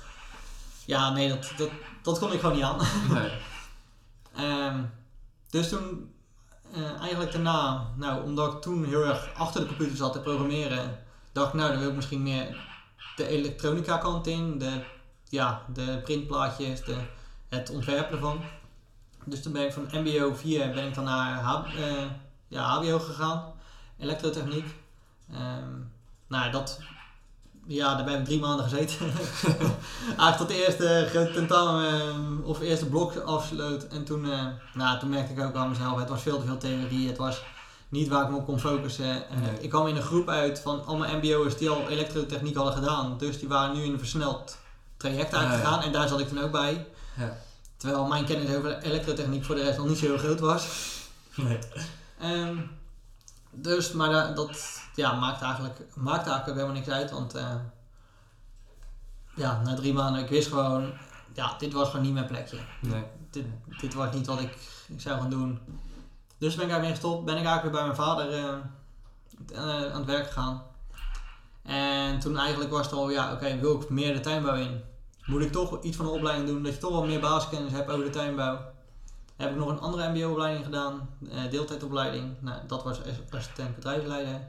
Ja, 0.85 1.09
nee, 1.09 1.29
dat, 1.29 1.51
dat, 1.57 1.69
dat 2.01 2.19
kon 2.19 2.33
ik 2.33 2.39
gewoon 2.39 2.55
niet 2.55 2.65
aan. 2.65 2.77
Nee. 3.09 3.31
Ehm, 4.35 4.83
dus 5.49 5.69
toen, 5.69 6.13
eh, 6.73 6.99
eigenlijk 6.99 7.31
daarna, 7.31 7.87
nou, 7.95 8.23
omdat 8.23 8.53
ik 8.53 8.61
toen 8.61 8.85
heel 8.85 9.05
erg 9.05 9.29
achter 9.37 9.61
de 9.61 9.67
computer 9.67 9.97
zat 9.97 10.13
te 10.13 10.19
programmeren, 10.19 10.99
dacht 11.31 11.53
nou, 11.53 11.71
dan 11.71 11.79
wil 11.79 11.89
ik 11.89 11.95
misschien 11.95 12.23
meer 12.23 12.57
de 13.15 13.27
elektronica 13.27 13.97
kant 13.97 14.27
in, 14.27 14.57
de, 14.57 14.83
ja, 15.29 15.61
de 15.73 15.99
printplaatjes, 16.03 16.83
de, 16.83 16.95
het 17.49 17.69
ontwerpen 17.69 18.15
ervan. 18.15 18.41
Dus 19.25 19.41
toen 19.41 19.53
ben 19.53 19.65
ik 19.65 19.73
van 19.73 19.87
MBO 19.91 20.33
4 20.33 20.71
ben 20.71 20.87
ik 20.87 20.93
dan 20.93 21.03
naar 21.03 21.41
H, 21.41 21.63
eh, 21.77 21.91
ja, 22.47 22.63
HBO 22.63 22.99
gegaan, 22.99 23.53
elektrotechniek. 23.97 24.75
Ehm, 25.31 25.73
nou, 26.27 26.51
dat, 26.51 26.79
ja, 27.67 27.95
daar 27.95 28.05
ben 28.05 28.19
ik 28.19 28.25
drie 28.25 28.39
maanden 28.39 28.69
gezeten. 28.69 28.97
Eigenlijk 30.07 30.37
tot 30.37 30.47
de 30.47 30.65
eerste 30.65 31.09
tentamen 31.33 32.01
eh, 32.01 32.47
of 32.47 32.59
eerste 32.59 32.85
blok 32.85 33.15
afsloot. 33.15 33.87
En 33.87 34.05
toen, 34.05 34.31
eh, 34.31 34.45
nou, 34.73 34.99
toen 34.99 35.09
merkte 35.09 35.33
ik 35.33 35.39
ook 35.39 35.55
aan 35.55 35.69
mezelf, 35.69 35.99
het 35.99 36.09
was 36.09 36.21
veel 36.21 36.39
te 36.39 36.45
veel 36.45 36.57
theorie. 36.57 37.07
Het 37.07 37.17
was 37.17 37.43
niet 37.89 38.07
waar 38.07 38.23
ik 38.23 38.29
me 38.29 38.35
op 38.37 38.45
kon 38.45 38.59
focussen. 38.59 39.29
Eh, 39.29 39.37
Nee. 39.41 39.59
Ik 39.61 39.69
kwam 39.69 39.87
in 39.87 39.95
een 39.95 40.01
groep 40.01 40.29
uit 40.29 40.59
van 40.59 40.85
allemaal 40.85 41.15
mbo'ers 41.17 41.57
die 41.57 41.69
al 41.69 41.87
elektrotechniek 41.87 42.55
hadden 42.55 42.73
gedaan. 42.73 43.17
Dus 43.17 43.39
die 43.39 43.47
waren 43.47 43.75
nu 43.75 43.83
in 43.83 43.91
een 43.93 43.97
versneld 43.99 44.57
traject 44.97 45.33
Ah, 45.33 45.39
uitgegaan. 45.39 45.81
En 45.81 45.91
daar 45.91 46.07
zat 46.07 46.19
ik 46.19 46.27
toen 46.27 46.41
ook 46.41 46.51
bij. 46.51 46.87
Ja. 47.17 47.37
Terwijl 47.77 48.05
mijn 48.05 48.25
kennis 48.25 48.55
over 48.55 48.77
elektrotechniek 48.77 49.43
voor 49.45 49.55
de 49.55 49.63
rest 49.63 49.77
nog 49.77 49.87
niet 49.87 49.97
zo 49.97 50.05
heel 50.05 50.17
groot 50.17 50.39
was. 50.39 50.67
Nee. 51.35 51.59
Ehm, 52.19 52.55
dus, 53.51 53.91
maar 53.91 54.09
da- 54.09 54.31
dat 54.33 54.79
ja, 54.95 55.13
maakt, 55.13 55.41
eigenlijk, 55.41 55.79
maakt 55.95 56.27
eigenlijk 56.27 56.47
ook 56.49 56.55
helemaal 56.55 56.75
niks 56.75 56.89
uit. 56.89 57.11
Want 57.11 57.33
eh, 57.35 57.55
ja, 59.35 59.61
na 59.63 59.73
drie 59.75 59.93
maanden, 59.93 60.21
ik 60.23 60.29
wist 60.29 60.47
gewoon, 60.47 60.91
ja, 61.33 61.55
dit 61.57 61.73
was 61.73 61.89
gewoon 61.89 62.05
niet 62.05 62.13
mijn 62.13 62.27
plekje. 62.27 62.57
Nee. 62.81 63.03
Dit, 63.31 63.45
dit 63.81 63.93
was 63.93 64.13
niet 64.13 64.25
wat 64.27 64.39
ik, 64.41 64.57
ik 64.87 65.01
zou 65.01 65.19
gaan 65.19 65.29
doen. 65.29 65.59
Dus 66.39 66.55
ben 66.55 66.65
ik 66.65 66.71
daarmee 66.71 66.89
gestopt. 66.89 67.25
Ben 67.25 67.37
ik 67.37 67.45
eigenlijk 67.45 67.75
weer 67.75 67.85
bij 67.85 67.95
mijn 67.95 68.07
vader 68.07 68.33
eh, 68.33 68.53
eh, 69.53 69.93
aan 69.93 69.99
het 69.99 70.05
werk 70.05 70.27
gegaan. 70.27 70.63
En 71.63 72.19
toen 72.19 72.37
eigenlijk 72.37 72.71
was 72.71 72.85
het 72.85 72.93
al, 72.95 73.09
ja, 73.09 73.33
oké, 73.33 73.59
wil 73.59 73.81
ik 73.81 73.89
meer 73.89 74.13
de 74.13 74.19
tuinbouw 74.19 74.55
in? 74.55 74.81
Moet 75.25 75.41
ik 75.41 75.51
toch 75.51 75.81
iets 75.83 75.97
van 75.97 76.05
een 76.05 76.11
opleiding 76.11 76.47
doen, 76.47 76.63
dat 76.63 76.73
je 76.73 76.79
toch 76.79 76.91
wel 76.91 77.05
meer 77.05 77.19
basiskennis 77.19 77.71
hebt 77.71 77.89
over 77.89 78.03
de 78.05 78.09
tuinbouw? 78.09 78.59
Heb 79.35 79.49
ik 79.49 79.55
nog 79.55 79.69
een 79.69 79.79
andere 79.79 80.09
mbo-opleiding 80.09 80.65
gedaan, 80.65 81.09
eh, 81.31 81.51
deeltijdopleiding. 81.51 82.35
Nou, 82.39 82.57
dat 82.67 82.83
was 82.83 82.99
as- 82.99 83.31
assistent 83.31 83.75
bedrijfsleider. 83.75 84.41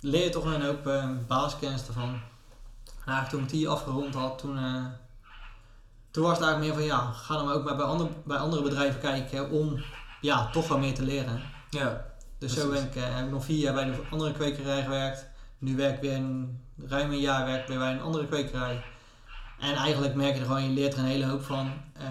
Leer 0.00 0.24
je 0.24 0.30
toch 0.30 0.44
een 0.44 0.62
hoop 0.62 0.90
basiskennis 1.26 1.86
ervan. 1.86 2.08
En 2.84 3.12
eigenlijk 3.12 3.28
toen 3.28 3.42
ik 3.42 3.48
die 3.48 3.68
afgerond 3.68 4.14
had, 4.14 4.38
toen, 4.38 4.58
toen 6.10 6.24
was 6.24 6.38
het 6.38 6.46
eigenlijk 6.46 6.60
meer 6.60 6.72
van 6.88 6.96
ja, 6.98 7.12
ga 7.12 7.34
dan 7.34 7.44
maar 7.44 7.54
ook 7.54 7.64
maar 7.64 7.76
bij, 7.76 7.86
andere, 7.86 8.10
bij 8.24 8.36
andere 8.38 8.62
bedrijven 8.62 9.00
kijken 9.00 9.50
om 9.50 9.82
ja, 10.20 10.50
toch 10.50 10.68
wel 10.68 10.78
meer 10.78 10.94
te 10.94 11.02
leren. 11.02 11.42
Ja. 11.70 12.08
Dus 12.38 12.54
zo 12.54 12.68
Precies. 12.68 12.90
ben 12.90 13.02
ik, 13.02 13.08
eh, 13.08 13.16
heb 13.16 13.24
ik 13.24 13.30
nog 13.30 13.44
vier 13.44 13.58
jaar 13.58 13.74
bij 13.74 13.84
de 13.84 14.02
andere 14.10 14.32
kwekerij 14.32 14.82
gewerkt. 14.82 15.26
Nu 15.58 15.76
werk 15.76 15.94
ik 15.94 16.00
weer 16.00 16.14
een, 16.14 16.60
ruim 16.86 17.10
een 17.10 17.20
jaar 17.20 17.46
werk 17.46 17.66
bij 17.66 17.92
een 17.92 18.00
andere 18.00 18.26
kwekerij. 18.26 18.84
En 19.58 19.74
eigenlijk 19.74 20.14
merk 20.14 20.34
je 20.34 20.40
er 20.40 20.46
gewoon, 20.46 20.62
je 20.62 20.70
leert 20.70 20.92
er 20.92 20.98
een 20.98 21.04
hele 21.04 21.26
hoop 21.26 21.42
van. 21.42 21.72
Eh, 21.92 22.04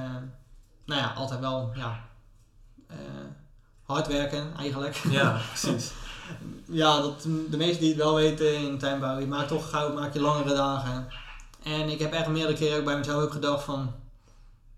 nou 0.86 1.02
ja, 1.02 1.14
altijd 1.14 1.40
wel 1.40 1.72
ja, 1.76 2.00
eh, 2.88 2.98
hard 3.84 4.08
werken 4.08 4.54
eigenlijk. 4.58 4.96
Ja, 4.96 5.42
precies. 5.54 5.92
Ja, 6.66 7.02
dat, 7.02 7.22
de 7.22 7.58
meesten 7.58 7.80
die 7.80 7.90
het 7.90 7.98
wel 7.98 8.16
weten 8.16 8.56
in 8.56 8.78
tuinbouw, 8.78 9.20
je 9.20 9.28
maakt 9.28 9.48
toch 9.48 9.70
gauw 9.70 9.94
maak 9.94 10.14
je 10.14 10.22
langere 10.22 10.56
dagen. 10.56 11.08
En 11.64 11.90
ik 11.90 12.00
heb 12.00 12.14
echt 12.14 12.28
meerdere 12.28 12.58
keren 12.58 12.78
ook 12.78 12.86
bij 12.86 12.98
mezelf 12.98 13.24
ook 13.24 13.32
gedacht 13.32 13.64
van, 13.64 13.94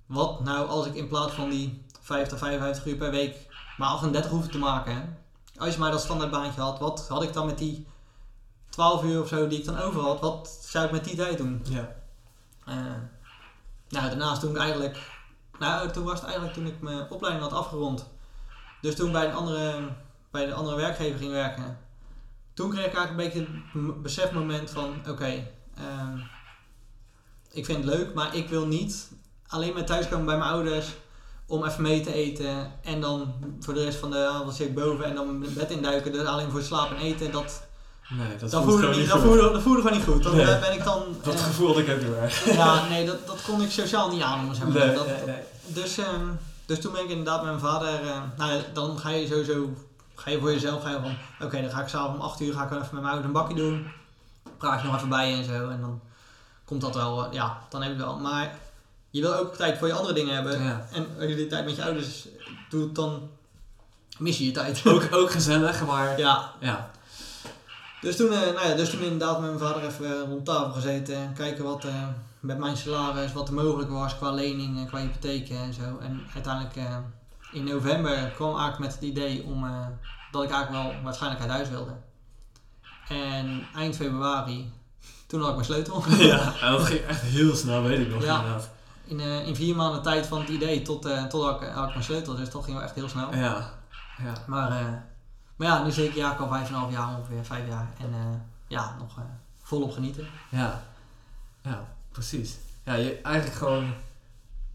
wat 0.05 0.43
nou 0.43 0.67
als 0.67 0.85
ik 0.85 0.95
in 0.95 1.07
plaats 1.07 1.33
van 1.33 1.49
die 1.49 1.83
50, 2.11 2.37
55 2.37 2.85
uur 2.85 2.95
per 2.95 3.11
week 3.11 3.35
maar 3.77 3.89
38 3.89 4.31
hoefde 4.31 4.49
te 4.49 4.57
maken. 4.57 4.95
hè? 4.95 5.01
Als 5.57 5.73
je 5.73 5.79
maar 5.79 5.91
dat 5.91 6.01
standaardbaantje 6.01 6.61
had, 6.61 6.79
wat 6.79 7.07
had 7.07 7.23
ik 7.23 7.33
dan 7.33 7.45
met 7.45 7.57
die 7.57 7.87
12 8.69 9.03
uur 9.03 9.21
of 9.21 9.27
zo 9.27 9.47
die 9.47 9.59
ik 9.59 9.65
dan 9.65 9.79
over 9.79 10.01
had, 10.01 10.19
wat 10.19 10.59
zou 10.61 10.85
ik 10.85 10.91
met 10.91 11.03
die 11.03 11.15
tijd 11.15 11.37
doen? 11.37 11.61
Ja. 11.63 11.95
Eh, 12.65 12.75
nou, 13.89 14.09
daarnaast 14.09 14.41
toen 14.41 14.51
ik 14.51 14.57
eigenlijk, 14.57 14.97
nou 15.59 15.91
toen 15.91 16.03
was 16.03 16.13
het 16.13 16.23
eigenlijk 16.23 16.53
toen 16.53 16.65
ik 16.65 16.81
mijn 16.81 17.09
opleiding 17.09 17.43
had 17.43 17.53
afgerond. 17.53 18.09
Dus 18.81 18.95
toen 18.95 19.11
bij 19.11 19.25
een 19.25 19.33
andere, 19.33 19.89
bij 20.31 20.45
de 20.45 20.53
andere 20.53 20.75
werkgever 20.75 21.19
ging 21.19 21.31
werken. 21.31 21.79
Toen 22.53 22.69
kreeg 22.69 22.85
ik 22.85 22.93
eigenlijk 22.93 23.35
een 23.35 23.43
beetje 23.43 23.79
het 23.79 24.01
besefmoment 24.01 24.69
van, 24.69 24.95
oké, 25.09 25.47
ehm, 25.75 26.17
ik 27.51 27.65
vind 27.65 27.85
het 27.85 27.95
leuk, 27.95 28.13
maar 28.13 28.35
ik 28.35 28.49
wil 28.49 28.67
niet 28.67 29.11
alleen 29.47 29.73
maar 29.73 29.85
thuiskomen 29.85 30.25
bij 30.25 30.37
mijn 30.37 30.51
ouders 30.51 30.95
om 31.51 31.65
even 31.65 31.81
mee 31.81 32.01
te 32.01 32.13
eten 32.13 32.71
en 32.83 33.01
dan 33.01 33.33
voor 33.59 33.73
de 33.73 33.83
rest 33.83 33.97
van 33.97 34.11
de 34.11 34.27
avond 34.27 34.55
zit 34.55 34.67
ik 34.67 34.75
boven 34.75 35.05
en 35.05 35.15
dan 35.15 35.39
mijn 35.39 35.53
bed 35.53 35.71
induiken, 35.71 36.11
dus 36.11 36.25
alleen 36.25 36.51
voor 36.51 36.61
slapen 36.61 36.95
en 36.97 37.01
eten. 37.03 37.31
Dat, 37.31 37.61
Nee, 38.09 38.37
dat 38.37 38.51
dat, 38.51 38.63
voelde, 38.63 38.87
niet, 38.95 39.09
dat, 39.09 39.19
voelde, 39.21 39.51
dat 39.51 39.61
voelde 39.61 39.81
gewoon 39.81 39.97
niet 39.97 40.05
goed. 40.07 40.23
Dan 40.23 40.35
Nee. 40.35 40.59
ben 40.59 40.73
ik 40.73 40.83
dan... 40.83 41.03
Dat 41.23 41.33
eh, 41.33 41.43
gevoel 41.43 41.67
had 41.67 41.77
ik 41.77 41.89
ook 41.89 41.99
heel 41.99 42.15
erg. 42.15 42.53
ja, 42.53 42.87
nee, 42.87 43.05
dat, 43.05 43.27
dat 43.27 43.41
kon 43.41 43.61
ik 43.61 43.71
sociaal 43.71 44.09
niet 44.11 44.21
aan. 44.21 44.55
Zeg 44.55 44.67
maar. 44.67 44.85
Nee, 44.85 44.95
dat, 44.95 45.07
nee. 45.25 45.35
Dus, 45.65 45.97
ehm, 45.97 46.25
dus 46.65 46.79
toen 46.81 46.91
ben 46.91 47.03
ik 47.03 47.09
inderdaad 47.09 47.43
met 47.43 47.49
mijn 47.51 47.59
vader... 47.73 47.87
eh, 48.01 48.21
nou, 48.37 48.61
dan 48.73 48.99
ga 48.99 49.09
je 49.09 49.27
sowieso... 49.27 49.69
Ga 50.15 50.29
je 50.29 50.39
voor 50.39 50.51
jezelf 50.51 50.83
ga 50.83 50.89
je 50.89 50.99
van... 51.01 51.47
Oké, 51.47 51.61
dan 51.61 51.69
ga 51.71 51.81
ik 51.81 51.87
s'avonds 51.87 52.17
om 52.19 52.25
8 52.25 52.41
uur 52.41 52.53
ga 52.53 52.63
ik 52.63 52.69
even 52.71 52.79
met 52.81 52.91
mijn 52.91 53.05
ouders 53.05 53.25
een 53.25 53.31
bakje 53.31 53.55
doen. 53.55 53.87
Praat 54.57 54.81
je 54.81 54.87
nog 54.87 54.95
even 54.95 55.09
bij 55.09 55.33
en 55.33 55.43
zo. 55.43 55.69
En 55.69 55.81
dan 55.81 56.01
komt 56.65 56.81
dat 56.81 56.95
wel... 56.95 57.25
eh, 57.25 57.33
ja, 57.33 57.57
dan 57.69 57.81
heb 57.81 57.91
je 57.91 57.97
het 57.97 58.05
wel. 58.05 58.17
Maar 58.19 58.55
je 59.11 59.21
wil 59.21 59.35
ook 59.35 59.55
tijd 59.55 59.77
voor 59.77 59.87
je 59.87 59.93
andere 59.93 60.13
dingen 60.13 60.33
hebben. 60.33 60.63
Ja. 60.63 60.87
En 60.93 61.07
als 61.19 61.29
je 61.29 61.35
die 61.35 61.47
tijd 61.47 61.65
met 61.65 61.75
je 61.75 61.83
ouders 61.83 62.27
doet, 62.69 62.95
dan 62.95 63.29
mis 64.17 64.37
je 64.37 64.45
je 64.45 64.51
tijd. 64.51 64.81
Ook, 64.87 65.07
ook 65.11 65.31
gezellig, 65.31 65.85
maar 65.85 66.17
ja, 66.19 66.51
ja. 66.59 66.91
dus 68.01 68.15
toen, 68.15 68.31
eh, 68.33 68.39
nou 68.39 68.67
ja, 68.67 68.75
dus 68.75 68.89
toen 68.89 69.01
inderdaad 69.01 69.39
met 69.39 69.49
mijn 69.49 69.59
vader 69.71 69.83
even 69.87 70.05
eh, 70.05 70.27
rond 70.29 70.45
tafel 70.45 70.71
gezeten. 70.71 71.15
en 71.15 71.33
Kijken 71.33 71.63
wat 71.63 71.85
eh, 71.85 72.07
met 72.39 72.57
mijn 72.57 72.77
salaris, 72.77 73.33
wat 73.33 73.47
er 73.47 73.53
mogelijk 73.53 73.89
was 73.89 74.17
qua 74.17 74.31
leningen, 74.31 74.87
qua 74.87 74.99
hypotheken 74.99 75.57
en 75.57 75.73
zo. 75.73 75.97
En 76.01 76.21
uiteindelijk 76.33 76.75
in 77.51 77.63
november 77.63 78.31
kwam 78.35 78.51
ik 78.51 78.57
eigenlijk 78.59 78.79
met 78.79 78.93
het 78.93 79.01
idee 79.09 79.43
om, 79.43 79.65
dat 80.31 80.43
ik 80.43 80.49
eigenlijk 80.51 80.83
wel 80.83 81.01
waarschijnlijk 81.03 81.41
uit 81.41 81.51
huis 81.51 81.69
wilde. 81.69 81.91
En 83.07 83.67
eind 83.75 83.95
februari, 83.95 84.71
toen 85.27 85.39
had 85.39 85.49
ik 85.49 85.55
mijn 85.55 85.65
sleutel. 85.65 86.03
ja, 86.17 86.53
en 86.61 86.71
dat 86.71 86.81
ging 86.85 86.99
echt 86.99 87.21
heel 87.21 87.55
snel, 87.55 87.81
weet 87.83 87.99
ik 87.99 88.09
nog 88.09 88.23
Ja. 88.23 88.35
inderdaad. 88.37 88.69
In, 89.11 89.19
eh, 89.19 89.47
in 89.47 89.55
vier 89.55 89.75
maanden 89.75 90.01
tijd 90.01 90.25
van 90.25 90.39
het 90.39 90.49
idee 90.49 90.81
tot, 90.81 91.05
eh 91.05 91.25
tot 91.25 91.43
had 91.43 91.61
ik, 91.61 91.67
had 91.67 91.87
ik 91.87 91.93
mijn 91.93 92.03
sleutel. 92.03 92.35
Dus 92.35 92.49
dat 92.49 92.63
ging 92.63 92.75
wel 92.75 92.85
echt 92.85 92.95
heel 92.95 93.09
snel. 93.09 93.35
Ja, 93.35 93.73
ja. 94.17 94.33
Maar, 94.47 94.71
eh, 94.71 94.93
maar 95.55 95.67
ja, 95.67 95.83
nu 95.83 95.91
zit 95.91 96.05
ik 96.09 96.15
ja, 96.15 96.31
al 96.31 96.47
vijf 96.47 96.67
en 96.67 96.73
een 96.73 96.79
half 96.79 96.91
jaar 96.91 97.17
ongeveer, 97.17 97.45
vijf 97.45 97.67
jaar. 97.67 97.87
En 97.99 98.13
eh, 98.13 98.39
ja, 98.67 98.95
nog 98.99 99.17
eh, 99.17 99.23
volop 99.61 99.91
genieten. 99.91 100.27
Ja, 100.49 100.83
ja, 101.61 101.87
precies. 102.11 102.57
Ja, 102.83 102.93
je 102.93 103.21
eigenlijk 103.21 103.55
gewoon, 103.57 103.93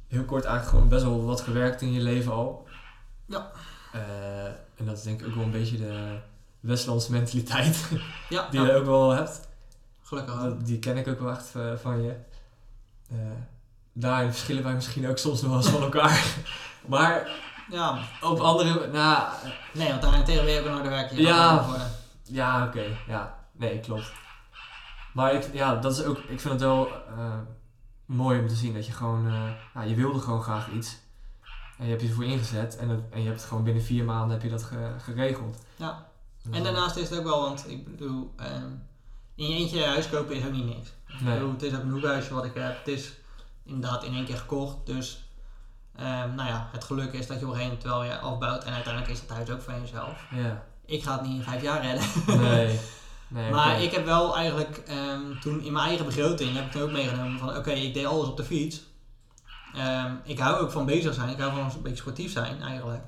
heel 0.09 0.25
kort 0.25 0.45
eigenlijk 0.45 0.75
gewoon 0.75 0.89
best 0.89 1.05
wel 1.05 1.25
wat 1.25 1.41
gewerkt 1.41 1.83
in 1.83 1.93
je 1.93 2.01
leven 2.01 2.33
al. 2.33 2.67
Ja. 3.27 3.51
Eh, 3.93 4.45
en 4.47 4.85
dat 4.85 4.97
is 4.97 5.03
denk 5.03 5.21
ik 5.21 5.27
ook 5.27 5.35
wel 5.35 5.45
een 5.45 5.51
beetje 5.51 5.77
de 5.77 6.19
Westlandse 6.61 7.13
mentaliteit 7.13 7.89
Ja, 8.29 8.49
die 8.51 8.61
ja, 8.61 8.67
je 8.67 8.75
ook 8.75 8.85
wel 8.85 9.11
hebt. 9.11 9.41
gelukkig. 10.03 10.35
Dat, 10.35 10.67
die 10.67 10.79
ken 10.79 10.97
ik 10.97 11.09
ook 11.09 11.21
wel 11.21 11.31
echt 11.31 11.55
eh, 11.55 11.73
van 11.77 12.03
je. 12.03 12.17
Eh, 13.11 13.17
daarin 13.99 14.31
verschillen 14.31 14.63
wij 14.63 14.75
misschien 14.75 15.09
ook 15.09 15.19
soms 15.19 15.41
nog 15.43 15.51
wel 15.51 15.61
eens 15.61 15.69
van 15.71 15.83
elkaar. 15.83 16.35
maar 16.87 17.29
Ja, 17.71 17.99
op 18.23 18.39
andere, 18.41 18.87
nou, 18.93 19.29
nee, 19.73 19.89
want 19.89 20.03
daarentegen 20.03 20.45
ben 20.45 20.53
je 20.55 20.61
ook 20.61 20.67
een 20.67 20.73
harde 20.73 20.89
werker. 20.89 21.17
Je 21.17 21.23
Ja. 21.23 21.67
Ja, 22.23 22.67
oké. 22.67 22.85
Ja, 23.09 23.39
nee, 23.53 23.81
klopt. 23.81 24.13
Maar 25.13 25.35
ik, 25.35 25.49
ja, 25.53 25.75
dat 25.77 25.93
is 25.99 26.05
ook, 26.05 26.19
ik 26.19 26.41
vind 26.41 26.53
het 26.53 26.61
wel 26.63 26.89
eh, 27.17 27.35
mooi 28.07 28.41
om 28.41 28.49
te 28.49 28.55
zien 28.55 28.75
dat 28.75 28.87
je 28.87 28.93
gewoon, 28.93 29.27
eh, 29.27 29.43
ja, 29.75 29.83
je 29.83 29.95
wilde 29.95 30.19
gewoon 30.21 30.43
graag 30.43 30.69
iets. 30.71 30.97
En 31.79 31.85
je 31.85 31.91
hebt 31.91 32.03
je 32.03 32.09
ervoor 32.09 32.25
ingezet 32.25 32.77
en, 32.77 32.89
het, 32.89 33.01
en 33.11 33.21
je 33.21 33.27
hebt 33.27 33.41
het 33.41 33.49
gewoon 33.49 33.65
binnen 33.65 33.83
vier 33.83 34.05
maanden 34.05 34.31
heb 34.31 34.43
je 34.43 34.49
dat 34.51 34.63
ge- 34.63 34.95
geregeld. 35.03 35.59
Ja. 35.77 36.07
En 36.51 36.63
daarnaast 36.63 36.97
is 36.97 37.09
het 37.11 37.19
ook 37.19 37.25
wel, 37.25 37.41
want 37.41 37.71
ik 37.71 37.85
bedoel, 37.97 38.33
ehm, 38.37 38.69
in 39.35 39.49
je 39.49 39.55
eentje 39.57 39.85
huis 39.85 40.09
kopen 40.09 40.35
is 40.37 40.45
ook 40.47 40.53
niet 40.53 40.65
niks. 40.77 40.89
Ik 41.09 41.21
Nee. 41.21 41.35
bedoel, 41.35 41.53
het 41.53 41.63
is 41.63 41.75
ook 41.75 41.83
een 41.83 41.91
hoekhuisje 41.91 42.35
wat 42.35 42.45
ik 42.45 42.55
heb. 42.55 42.79
Het 42.79 42.89
is 42.89 43.13
inderdaad 43.67 44.05
in 44.05 44.15
één 44.15 44.25
keer 44.25 44.37
gekocht. 44.37 44.77
Dus 44.85 45.25
ehm, 45.97 46.35
nou 46.35 46.49
ja, 46.49 46.69
het 46.73 46.85
geluk 46.85 47.13
is 47.13 47.27
dat 47.27 47.39
je 47.39 47.45
op 47.45 47.51
een 47.51 47.57
gegeven 47.57 47.79
moment 47.79 47.83
wel 47.83 48.01
weer 48.01 48.19
afbouwt. 48.19 48.65
En 48.65 48.73
uiteindelijk 48.73 49.13
is 49.13 49.21
het 49.21 49.31
huis 49.31 49.51
ook 49.51 49.63
van 49.63 49.81
jezelf. 49.81 50.27
Ja. 50.31 50.65
Ik 50.85 51.03
ga 51.03 51.13
het 51.13 51.23
niet 51.23 51.37
in 51.37 51.43
vijf 51.43 51.63
jaar 51.63 51.83
redden. 51.83 52.41
Nee. 52.41 52.79
nee 53.29 53.51
Maar 53.51 53.83
ik 53.83 53.93
heb 53.93 54.05
wel 54.05 54.37
eigenlijk 54.37 54.83
ehm, 54.87 55.41
toen 55.41 55.63
in 55.63 55.73
mijn 55.73 55.87
eigen 55.87 56.07
begroting 56.07 56.55
heb 56.55 56.67
ik 56.67 56.73
het 56.73 56.83
ook 56.83 56.91
meegenomen 56.91 57.39
van 57.39 57.57
oké, 57.57 57.71
ik 57.71 57.95
deed 57.95 58.07
alles 58.07 58.29
op 58.29 58.37
de 58.37 58.45
fiets. 58.45 58.83
Ehm, 59.75 60.13
ik 60.25 60.39
hou 60.39 60.61
ook 60.61 60.71
van 60.71 60.87
bezig 60.87 61.15
zijn, 61.15 61.29
ik 61.29 61.39
hou 61.39 61.53
van 61.53 61.61
een 61.61 61.83
beetje 61.83 61.97
sportief 61.97 62.33
zijn 62.33 62.63
eigenlijk. 62.63 63.03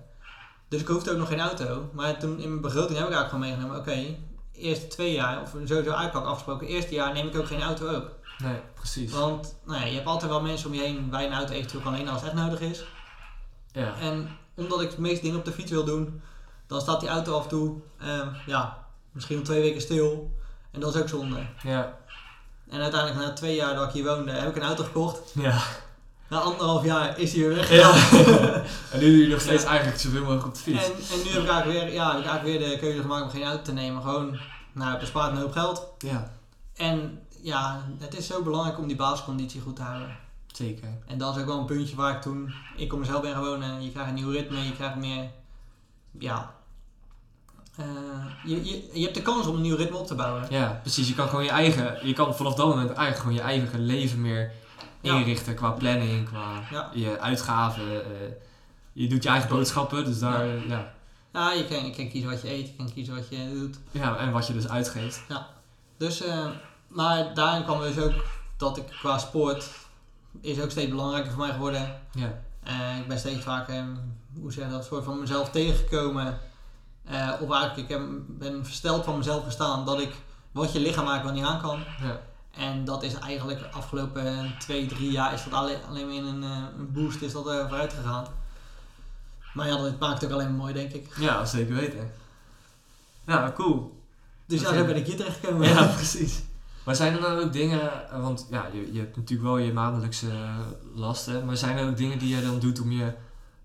Dus 0.68 0.81
ik 0.81 0.88
hoefde 0.88 1.11
ook 1.11 1.18
nog 1.18 1.29
geen 1.29 1.40
auto. 1.40 1.90
Maar 1.92 2.18
toen 2.18 2.40
in 2.40 2.49
mijn 2.49 2.61
begroting 2.61 2.99
heb 2.99 3.09
ik 3.09 3.14
eigenlijk 3.14 3.29
gewoon 3.29 3.44
meegenomen, 3.44 3.79
oké, 3.79 4.16
eerste 4.53 4.87
twee 4.87 5.12
jaar, 5.12 5.42
of 5.42 5.55
sowieso 5.64 5.90
al 5.90 6.25
afgesproken, 6.27 6.66
eerste 6.66 6.94
jaar 6.94 7.12
neem 7.12 7.27
ik 7.27 7.37
ook 7.37 7.47
geen 7.47 7.62
auto 7.62 7.88
ook. 7.88 8.11
Nee, 8.38 8.61
precies. 8.74 9.12
Want 9.12 9.55
nou 9.64 9.81
ja, 9.81 9.87
je 9.87 9.94
hebt 9.94 10.07
altijd 10.07 10.31
wel 10.31 10.40
mensen 10.42 10.68
om 10.68 10.74
je 10.74 10.81
heen 10.81 11.11
waar 11.11 11.20
je 11.20 11.27
een 11.27 11.33
auto 11.35 11.53
eventueel 11.53 11.83
kan 11.83 11.92
lenen 11.92 12.12
als 12.12 12.20
het 12.20 12.31
echt 12.31 12.40
nodig 12.40 12.61
is. 12.61 12.85
Ja. 13.72 13.94
En 14.01 14.29
omdat 14.55 14.81
ik 14.81 14.90
de 14.90 15.01
meeste 15.01 15.22
dingen 15.22 15.38
op 15.38 15.44
de 15.44 15.53
fiets 15.53 15.70
wil 15.70 15.85
doen, 15.85 16.22
dan 16.66 16.81
staat 16.81 17.01
die 17.01 17.09
auto 17.09 17.37
af 17.37 17.42
en 17.42 17.48
toe, 17.48 17.77
ehm, 18.01 18.29
ja, 18.46 18.87
misschien 19.12 19.42
twee 19.42 19.61
weken 19.61 19.81
stil. 19.81 20.37
En 20.70 20.81
dat 20.81 20.94
is 20.94 21.01
ook 21.01 21.09
zonde. 21.09 21.46
Ja. 21.62 21.96
En 22.68 22.81
uiteindelijk 22.81 23.20
na 23.20 23.33
twee 23.33 23.55
jaar 23.55 23.74
dat 23.74 23.87
ik 23.87 23.92
hier 23.92 24.05
woonde, 24.05 24.33
heb 24.33 24.48
ik 24.48 24.57
een 24.57 24.68
auto 24.68 24.85
gekocht. 24.85 25.33
Ja. 25.35 25.62
Na 26.29 26.38
anderhalf 26.38 26.85
jaar 26.85 27.18
is 27.18 27.33
die 27.33 27.46
weer 27.46 27.57
weg. 27.57 27.72
ja. 27.72 27.92
en 28.92 28.98
nu 29.01 29.11
doe 29.11 29.22
je 29.22 29.29
nog 29.29 29.40
steeds 29.40 29.64
eigenlijk 29.64 29.98
zoveel 29.98 30.20
mogelijk 30.20 30.46
op 30.46 30.55
de 30.55 30.61
fiets. 30.61 30.85
En, 30.85 30.92
en 30.92 31.24
nu 31.24 31.31
heb 31.31 31.42
ik, 31.42 31.48
eigenlijk 31.48 31.85
weer, 31.85 31.92
ja, 31.92 32.11
heb 32.11 32.20
ik 32.20 32.27
eigenlijk 32.27 32.59
weer 32.59 32.68
de 32.68 32.79
keuze 32.79 33.01
gemaakt 33.01 33.22
om 33.22 33.31
geen 33.31 33.44
auto 33.44 33.62
te 33.62 33.72
nemen. 33.72 34.03
Gewoon, 34.03 34.38
nou, 34.72 34.90
het 34.90 35.01
bespaart 35.01 35.31
een 35.31 35.40
hoop 35.40 35.53
geld. 35.53 35.87
Ja, 35.98 36.33
En 36.74 37.22
ja, 37.42 37.83
het 37.98 38.16
is 38.16 38.27
zo 38.27 38.42
belangrijk 38.42 38.79
om 38.79 38.87
die 38.87 38.96
basisconditie 38.96 39.61
goed 39.61 39.77
te 39.77 39.83
houden. 39.83 40.16
zeker. 40.53 40.88
En 41.07 41.18
dat 41.18 41.35
is 41.37 41.40
ook 41.42 41.48
wel 41.48 41.59
een 41.59 41.64
puntje 41.66 41.96
waar 41.96 42.14
ik 42.14 42.22
toen, 42.22 42.53
ik 42.77 42.92
op 42.92 42.98
mezelf 42.98 43.22
ben 43.22 43.33
gaan 43.33 43.44
wonen. 43.44 43.83
Je 43.85 43.90
krijgt 43.90 44.09
een 44.09 44.14
nieuw 44.14 44.31
ritme, 44.31 44.59
je 44.64 44.72
krijgt 44.72 44.96
meer, 44.96 45.31
ja... 46.18 46.55
eh, 47.77 47.85
je, 48.44 48.64
je, 48.64 48.88
je 48.92 49.03
hebt 49.03 49.14
de 49.14 49.22
kans 49.22 49.46
om 49.46 49.55
een 49.57 49.61
nieuw 49.62 49.77
ritme 49.77 49.96
op 49.96 50.07
te 50.07 50.14
bouwen. 50.14 50.46
Ja, 50.51 50.79
precies. 50.83 51.09
Je 51.09 51.14
kan 51.14 51.29
gewoon 51.29 51.44
je 51.44 51.51
eigen, 51.51 52.07
je 52.07 52.12
kan 52.12 52.35
vanaf 52.37 52.55
dat 52.55 52.66
moment 52.68 52.87
eigenlijk 52.88 53.18
gewoon 53.18 53.35
je 53.35 53.40
eigen 53.40 53.81
leven 53.87 54.20
meer 54.20 54.53
Ja. 55.01 55.14
inrichten 55.16 55.55
qua 55.55 55.70
planning, 55.70 56.27
qua 56.29 56.62
Ja. 56.70 56.90
je 56.94 57.20
uitgaven. 57.20 58.05
eh, 58.05 58.33
je 58.92 59.07
doet 59.09 59.22
je 59.22 59.29
eigen 59.29 59.48
boodschappen, 59.48 60.05
dus 60.05 60.18
daar, 60.18 60.46
ja. 60.46 60.62
ja. 60.68 60.92
Ja, 61.33 61.53
je 61.53 61.64
kan, 61.66 61.85
je 61.85 61.90
kan 61.94 62.09
kiezen 62.09 62.31
wat 62.31 62.42
je 62.42 62.51
eet, 62.53 62.66
je 62.68 62.77
kan 62.77 62.92
kiezen 62.92 63.14
wat 63.14 63.29
je 63.29 63.51
doet. 63.55 63.79
en 64.18 64.33
wat 64.33 64.46
je 64.46 64.53
dus 64.53 64.68
uitgeeft. 64.68 65.22
Dus, 65.96 66.20
eh, 66.22 66.46
maar 66.88 67.35
daarin 67.35 67.64
kwam 67.64 67.81
dus 67.81 67.98
ook 67.98 68.12
dat 68.57 68.77
ik 68.77 68.87
qua 69.01 69.18
sport 69.18 69.70
is 70.40 70.61
ook 70.61 70.70
steeds 70.70 70.90
belangrijker 70.90 71.31
voor 71.33 71.40
mij 71.40 71.53
geworden. 71.53 72.01
Ja, 72.12 72.40
Eh, 72.62 72.98
ik 72.98 73.09
ben 73.09 73.18
steeds 73.18 73.44
vaker, 73.44 73.85
hoe 74.40 74.53
zeg 74.53 74.64
je 74.64 74.70
dat, 74.70 74.85
soort 74.85 75.05
van 75.05 75.20
mezelf 75.20 75.51
tegengekomen. 75.51 76.38
Eh, 77.05 77.33
of 77.40 77.51
eigenlijk, 77.51 77.77
ik 77.77 77.88
heb, 77.88 78.01
ben 78.29 78.64
versteld 78.64 79.05
van 79.05 79.16
mezelf 79.18 79.44
gestaan 79.44 79.85
dat 79.85 80.01
ik 80.01 80.14
wat 80.53 80.72
je 80.72 80.81
lichaam 80.81 81.07
eigenlijk 81.09 81.24
wel 81.24 81.33
niet 81.44 81.44
aan 81.55 81.61
kan. 81.61 81.85
ja, 82.09 82.20
En 82.57 82.85
dat 82.85 83.03
is 83.03 83.14
eigenlijk 83.14 83.59
de 83.59 83.70
afgelopen 83.70 84.55
twee, 84.59 84.87
drie 84.87 85.11
jaar 85.11 85.33
is 85.33 85.44
dat 85.44 85.53
alleen, 85.53 85.77
alleen 85.88 86.07
maar 86.07 86.14
in 86.14 86.24
een, 86.24 86.42
eh, 86.42 86.79
een 86.79 86.92
boost 86.92 87.20
is 87.22 87.33
dat 87.33 87.46
er 87.46 87.68
vooruit 87.68 87.92
gegaan. 87.92 88.27
Maar 89.55 89.66
ja, 89.66 89.77
dat 89.77 89.98
maakt 89.98 90.20
het 90.20 90.24
ook 90.31 90.37
alleen 90.37 90.48
maar 90.48 90.59
mooi, 90.61 90.72
denk 90.72 90.92
ik. 90.92 91.12
ja 91.18 91.44
zeker 91.44 91.74
weten. 91.74 92.11
Ja, 93.27 93.53
cool. 93.57 94.03
Dus 94.46 94.61
ja, 94.61 94.68
Oké. 94.68 94.79
zo 94.79 94.85
ben 94.85 94.96
ik 94.96 95.07
hier 95.07 95.16
terechtgekomen. 95.16 95.68
Ja, 95.68 95.87
precies. 95.96 96.42
Maar 96.88 96.96
zijn 96.96 97.14
er 97.14 97.20
dan 97.20 97.38
ook 97.38 97.53
dingen, 97.53 97.90
want 98.20 98.46
ja, 98.51 98.66
je, 98.72 98.92
je 98.92 98.98
hebt 98.98 99.16
natuurlijk 99.16 99.48
wel 99.48 99.59
je 99.59 99.72
maandelijkse 99.72 100.31
eh, 100.31 100.59
lasten, 100.94 101.44
maar 101.44 101.57
zijn 101.57 101.77
er 101.77 101.88
ook 101.88 101.96
dingen 101.96 102.18
die 102.18 102.37
je 102.37 102.42
dan 102.42 102.59
doet 102.59 102.81
om 102.81 102.92
je 102.92 103.12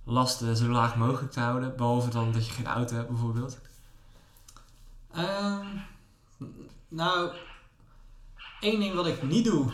lasten 0.03 0.57
zo 0.57 0.65
laag 0.65 0.95
mogelijk 0.95 1.31
te 1.31 1.39
houden? 1.39 1.75
Behalve 1.75 2.09
dan 2.09 2.31
dat 2.31 2.47
je 2.47 2.53
geen 2.53 2.67
auto 2.67 2.95
hebt 2.95 3.09
bijvoorbeeld? 3.09 3.57
Ehm, 5.13 5.65
nou, 6.88 7.31
één 8.59 8.79
ding 8.79 8.95
wat 8.95 9.07
ik 9.07 9.23
niet 9.23 9.45
doe. 9.45 9.71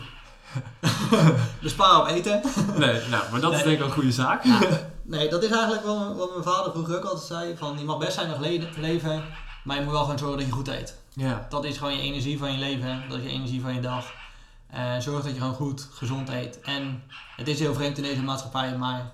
Besparen 1.62 2.00
op 2.00 2.06
eten. 2.06 2.40
Nee, 2.78 3.08
nou, 3.08 3.30
maar 3.30 3.40
dat 3.40 3.52
is 3.52 3.62
denk 3.62 3.72
ik 3.72 3.78
wel 3.78 3.86
een 3.86 3.92
goede 3.92 4.12
zaak. 4.12 4.44
Ja, 4.44 4.60
nee, 5.02 5.28
dat 5.28 5.42
is 5.42 5.50
eigenlijk 5.50 5.84
wel 5.84 6.16
wat 6.16 6.30
mijn 6.30 6.44
vader 6.44 6.72
vroeger 6.72 6.96
ook 6.96 7.04
altijd 7.04 7.26
zei. 7.26 7.56
Van, 7.56 7.78
je 7.78 7.84
mag 7.84 7.98
best 7.98 8.12
zijn 8.12 8.28
nog 8.28 8.40
le- 8.40 8.68
leven, 8.76 9.24
maar 9.70 9.78
je 9.78 9.84
moet 9.84 9.94
wel 9.94 10.02
gewoon 10.04 10.18
zorgen 10.18 10.38
dat 10.38 10.46
je 10.46 10.52
goed 10.52 10.68
eet. 10.68 10.94
Ja, 11.14 11.46
Dat 11.48 11.64
is 11.64 11.78
gewoon 11.78 11.92
je 11.96 12.00
energie 12.02 12.38
van 12.38 12.52
je 12.52 12.58
leven, 12.58 13.02
dat 13.08 13.18
is 13.18 13.24
je 13.24 13.30
energie 13.30 13.60
van 13.60 13.74
je 13.74 13.80
dag. 13.80 14.12
Eh, 14.70 14.98
zorg 14.98 15.22
dat 15.24 15.32
je 15.34 15.38
gewoon 15.40 15.54
goed, 15.54 15.88
gezond 15.92 16.28
eet. 16.28 16.60
En 16.60 17.02
het 17.36 17.48
is 17.48 17.58
heel 17.58 17.74
vreemd 17.74 17.96
in 17.96 18.02
deze 18.02 18.22
maatschappij, 18.22 18.76
maar 18.76 19.10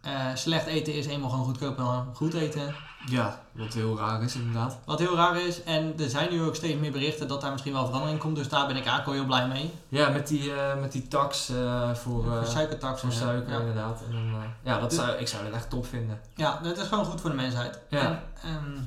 eh, 0.00 0.12
slecht 0.34 0.66
eten 0.66 0.94
is 0.94 1.06
eenmaal 1.06 1.30
gewoon 1.30 1.44
goedkoper 1.44 1.84
dan 1.84 2.08
goed 2.14 2.34
eten. 2.34 2.74
Ja, 3.06 3.40
wat 3.52 3.74
heel 3.74 3.96
raar 3.98 4.22
is 4.22 4.34
inderdaad. 4.34 4.78
Wat 4.84 4.98
heel 4.98 5.16
raar 5.16 5.40
is. 5.40 5.62
En 5.62 5.94
er 5.98 6.08
zijn 6.10 6.30
nu 6.30 6.42
ook 6.42 6.54
steeds 6.54 6.80
meer 6.80 6.90
berichten 6.92 7.28
dat 7.28 7.40
daar 7.40 7.50
misschien 7.52 7.72
wel 7.72 7.86
verandering 7.86 8.18
komt. 8.20 8.36
Dus 8.36 8.48
daar 8.48 8.66
ben 8.66 8.76
ik 8.76 8.86
eigenlijk 8.86 9.06
wel 9.06 9.14
heel 9.14 9.24
blij 9.24 9.48
mee. 9.48 9.70
Ja, 9.88 10.08
met 10.08 10.28
die, 10.28 10.52
eh, 10.54 10.80
met 10.80 10.92
die 10.92 11.08
tax 11.08 11.46
voor, 11.46 12.24
voor 12.24 12.40
suikertax. 12.46 13.00
voor 13.00 13.12
suiker 13.12 13.52
Ja. 13.52 13.58
inderdaad. 13.58 14.02
En 14.10 14.32
ja, 14.62 14.78
dat 14.78 14.90
Dus- 14.90 14.98
zou, 14.98 15.10
ik 15.10 15.28
zou 15.28 15.44
dat 15.44 15.52
echt 15.52 15.70
top 15.70 15.86
vinden. 15.86 16.20
ja, 16.34 16.58
dat 16.62 16.78
is 16.78 16.86
gewoon 16.88 17.04
goed 17.04 17.20
voor 17.20 17.30
de 17.30 17.36
mensheid. 17.36 17.78
Ja. 17.90 18.00
En, 18.00 18.22
ehm, 18.42 18.78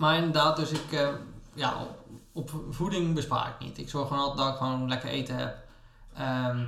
maar 0.00 0.16
inderdaad, 0.16 0.56
dus 0.56 0.70
ik... 0.70 0.92
eh, 0.92 1.08
ja, 1.54 1.74
op, 2.32 2.52
op 2.54 2.64
voeding 2.70 3.14
bespaar 3.14 3.48
ik 3.48 3.66
niet. 3.66 3.78
Ik 3.78 3.88
zorg 3.90 4.08
gewoon 4.08 4.22
altijd 4.22 4.38
dat 4.46 4.48
ik 4.54 4.56
gewoon 4.60 4.88
lekker 4.88 5.08
eten 5.08 5.36
heb. 5.36 5.56
Ehm, 6.16 6.64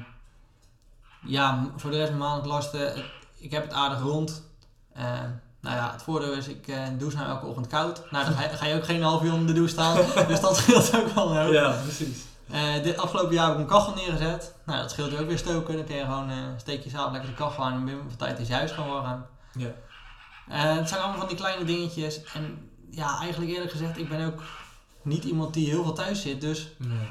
ja, 1.24 1.66
voor 1.76 1.90
de 1.90 1.96
rest 1.96 2.08
van 2.10 2.18
maand 2.18 2.46
lasten. 2.46 3.04
Ik, 3.38 3.50
heb 3.50 3.62
het 3.62 3.72
aardig 3.72 4.00
rond. 4.00 4.42
Ehm, 4.94 5.30
nou 5.60 5.76
ja, 5.76 5.92
het 5.92 6.02
voordeel 6.02 6.32
is, 6.32 6.48
ik 6.48 6.68
eh 6.68 6.82
douche 6.98 7.16
nou 7.16 7.28
elke 7.28 7.46
ochtend 7.46 7.66
koud. 7.66 8.02
Nou, 8.10 8.24
dan 8.24 8.34
ga, 8.34 8.66
je- 8.66 8.74
ook 8.76 8.84
geen 8.84 9.02
half 9.02 9.22
uur 9.22 9.32
onder 9.32 9.46
de 9.46 9.52
douche 9.52 9.72
staan. 9.72 9.96
dus 10.28 10.40
dat 10.40 10.56
scheelt 10.56 10.96
ook 10.96 11.08
wel. 11.08 11.52
Ja, 11.52 11.70
precies. 11.82 12.24
Eh, 12.50 12.82
dit 12.82 12.98
afgelopen 12.98 13.34
jaar 13.34 13.44
heb 13.46 13.54
ik 13.54 13.60
een 13.60 13.66
kachel 13.66 13.94
neergezet. 13.94 14.54
Nou, 14.66 14.80
dat 14.80 14.90
scheelt 14.90 15.18
ook 15.18 15.26
weer 15.28 15.38
stoken. 15.38 15.76
Dan 15.76 15.84
kun 15.84 15.94
je 15.96 16.04
gewoon, 16.04 16.30
eh 16.30 16.36
steek 16.56 16.82
je 16.84 16.90
s'avonds 16.90 17.12
lekker 17.12 17.30
de 17.30 17.36
kachel 17.36 17.64
aan 17.64 17.72
en 17.72 17.84
binnen 17.84 18.04
van 18.08 18.16
tijd 18.18 18.38
is 18.38 18.48
je 18.48 18.54
huis 18.54 18.70
gewoon 18.70 19.02
warm. 19.02 19.26
Ja. 19.52 19.70
Het 20.48 20.88
zijn 20.88 21.00
allemaal 21.00 21.18
van 21.18 21.28
die 21.28 21.36
kleine 21.36 21.64
dingetjes. 21.64 22.22
En 22.24 22.70
ja, 22.94 23.18
eigenlijk 23.18 23.50
eerlijk 23.52 23.70
gezegd, 23.70 23.98
ik 23.98 24.08
ben 24.08 24.26
ook 24.26 24.42
niet 25.02 25.24
iemand 25.24 25.54
die 25.54 25.68
heel 25.68 25.82
veel 25.82 25.92
thuis 25.92 26.22
zit. 26.22 26.40
Dus 26.40 26.68
Nee. 26.76 27.08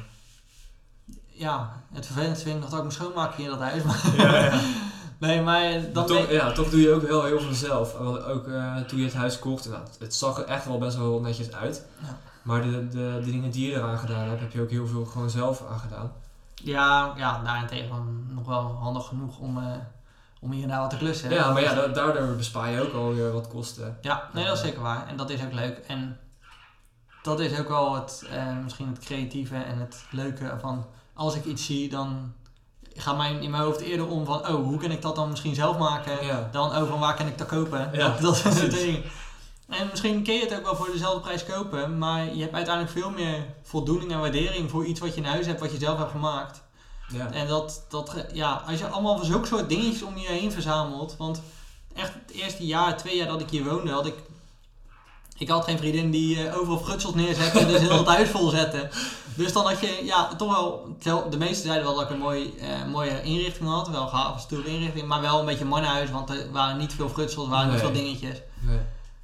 ja, 1.28 1.82
het 1.94 2.06
vervelendste 2.06 2.44
vind 2.44 2.56
ik 2.56 2.62
nog 2.62 2.70
dat 2.70 2.80
ik 2.80 2.86
moet 2.86 2.94
schoonmaken 2.94 3.44
in 3.44 3.50
dat 3.50 3.60
huis. 3.60 3.84
Maar 3.84 4.02
Ja, 4.18 4.46
ja. 4.46 4.60
nee, 5.20 5.42
maar 5.42 5.72
Maar 5.72 5.94
dan 5.94 6.06
toch, 6.06 6.30
ja, 6.30 6.52
toch 6.52 6.70
doe 6.70 6.82
je 6.82 6.92
ook 6.94 7.08
wel 7.08 7.24
heel 7.24 7.40
veel 7.40 7.54
zelf. 7.54 7.96
Ook 7.96 8.48
eh, 8.48 8.76
toen 8.78 9.00
je 9.00 9.06
het 9.06 9.14
huis 9.14 9.40
kocht, 9.40 9.70
nou, 9.70 9.84
het 10.00 10.16
zag 10.16 10.38
er 10.38 10.46
echt 10.46 10.66
wel 10.66 10.78
best 10.78 10.98
wel 10.98 11.20
netjes 11.20 11.52
uit. 11.52 11.86
Ja. 12.02 12.18
Maar 12.42 12.62
de, 12.62 12.88
de, 12.88 13.20
de 13.24 13.32
dingen 13.32 13.52
die 13.52 13.70
je 13.70 13.76
eraan 13.76 13.98
gedaan 13.98 14.28
hebt, 14.28 14.40
heb 14.40 14.52
je 14.52 14.62
ook 14.62 14.70
heel 14.70 14.88
veel 14.88 15.06
gewoon 15.06 15.30
zelf 15.30 15.64
aan 15.72 15.80
gedaan. 15.80 16.12
ja, 16.56 17.14
ja, 17.18 17.42
daarentegen 17.44 18.28
nog 18.34 18.46
wel 18.46 18.78
handig 18.82 19.08
genoeg 19.08 19.38
om, 19.40 19.58
eh, 19.58 19.64
om 20.42 20.52
hier 20.52 20.68
wat 20.68 20.90
te 20.90 20.98
klussen. 20.98 21.30
Ja, 21.30 21.52
maar 21.52 21.62
ja, 21.62 21.74
da- 21.74 21.88
daardoor 21.88 22.36
bespaar 22.36 22.72
je 22.72 22.82
ook 22.82 22.94
alweer 22.94 23.32
wat 23.32 23.48
kosten. 23.48 23.98
Ja, 24.02 24.30
nee, 24.34 24.46
dat 24.46 24.56
is 24.56 24.62
zeker 24.62 24.82
waar. 24.82 25.08
En 25.08 25.18
dat 25.18 25.30
is 25.30 25.44
ook 25.44 25.54
leuk. 25.54 25.78
En 25.88 26.20
dat 27.24 27.40
is 27.40 27.60
ook 27.60 27.68
wel 27.68 27.96
het, 27.96 28.26
eh, 28.32 28.58
misschien 28.64 28.88
het 28.88 29.00
creatieve 29.00 29.56
en 29.56 29.78
het 29.80 30.06
leuke 30.12 30.58
van 30.62 30.86
als 31.14 31.36
ik 31.36 31.46
iets 31.46 31.66
zie, 31.66 31.90
dan 31.90 32.34
gaat 32.96 33.18
mijn, 33.18 33.42
in 33.42 33.52
mijn 33.52 33.64
hoofd 33.64 33.80
eerder 33.80 34.08
om 34.08 34.26
van, 34.26 34.40
oh, 34.48 34.64
hoe 34.64 34.78
kan 34.78 34.92
ik 34.92 35.02
dat 35.02 35.16
dan 35.16 35.30
misschien 35.30 35.56
zelf 35.56 35.78
maken? 35.78 36.26
Ja. 36.26 36.50
Dan, 36.52 36.76
oh, 36.76 36.90
van 36.90 37.00
waar 37.00 37.16
kan 37.16 37.28
ik 37.28 37.38
dat 37.38 37.48
kopen? 37.48 37.90
Ja, 37.94 38.08
dat, 38.22 38.42
dat 38.44 38.54
is 38.54 38.62
het 38.62 38.72
ding. 38.72 39.04
En 39.68 39.88
misschien 39.90 40.24
kun 40.24 40.34
je 40.34 40.40
het 40.42 40.58
ook 40.58 40.64
wel 40.64 40.76
voor 40.76 40.92
dezelfde 40.92 41.20
prijs 41.22 41.46
kopen, 41.46 41.98
maar 41.98 42.34
je 42.36 42.42
hebt 42.42 42.54
uiteindelijk 42.54 42.94
veel 42.98 43.10
meer 43.10 43.46
voldoening 43.64 44.12
en 44.12 44.20
waardering 44.20 44.70
voor 44.70 44.86
iets 44.86 45.00
wat 45.00 45.16
je 45.16 45.22
in 45.22 45.28
huis 45.28 45.46
hebt, 45.46 45.60
wat 45.60 45.72
je 45.72 45.78
zelf 45.78 45.98
hebt 45.98 46.12
gemaakt. 46.12 46.62
Ja. 47.12 47.32
En 47.32 47.48
dat, 47.48 47.86
dat, 47.90 48.26
ja, 48.34 48.64
als 48.68 48.80
je 48.80 48.88
allemaal 48.88 49.18
van 49.18 49.26
zulke 49.26 49.48
soort 49.48 49.70
dingetjes 49.70 50.04
om 50.04 50.18
je 50.18 50.28
heen 50.28 50.52
verzamelt. 50.52 51.16
Want 51.18 51.42
echt 51.94 52.14
het 52.14 52.36
eerste 52.36 52.66
jaar, 52.66 52.98
twee 52.98 53.18
jaar 53.18 53.28
dat 53.28 53.42
ik 53.42 53.50
hier 53.50 53.64
woonde, 53.64 53.92
had 53.92 54.06
ik. 54.06 54.16
Ik 55.38 55.50
had 55.50 55.64
geen 55.64 55.78
vriendin 55.78 56.12
die 56.12 56.48
eh, 56.48 56.58
overal 56.58 56.80
frutsels 56.80 57.14
neerzette 57.14 57.60
en 57.60 57.68
dus 57.68 57.80
heel 57.80 57.98
het 57.98 58.08
huis 58.08 58.30
vol 58.30 58.50
zette. 58.50 58.90
Dus 59.36 59.54
dan 59.54 59.66
had 59.66 59.80
je, 59.80 60.02
ja, 60.04 60.36
toch 60.36 60.54
wel. 60.54 60.98
De 61.30 61.38
meesten 61.38 61.66
zeiden 61.66 61.84
wel 61.84 61.96
dat 61.96 62.04
ik 62.04 62.10
een 62.10 62.18
mooi, 62.18 62.54
eh, 62.60 62.86
mooie 62.92 63.24
inrichting 63.24 63.70
had. 63.70 63.90
Wel 63.90 64.02
een 64.02 64.10
gave 64.10 64.40
stoere 64.40 64.70
inrichting, 64.70 65.08
maar 65.08 65.22
wel 65.22 65.40
een 65.40 65.46
beetje 65.46 65.66
mannenhuis, 65.66 66.12
want 66.12 66.30
er 66.30 66.52
waren 66.52 66.78
niet 66.78 66.94
veel 66.94 67.10
frutsels, 67.10 67.46
er 67.46 67.52
waren 67.52 67.72
niet 67.72 67.80
veel 67.80 67.92
dingetjes. 67.92 68.42
Nee. 68.60 68.80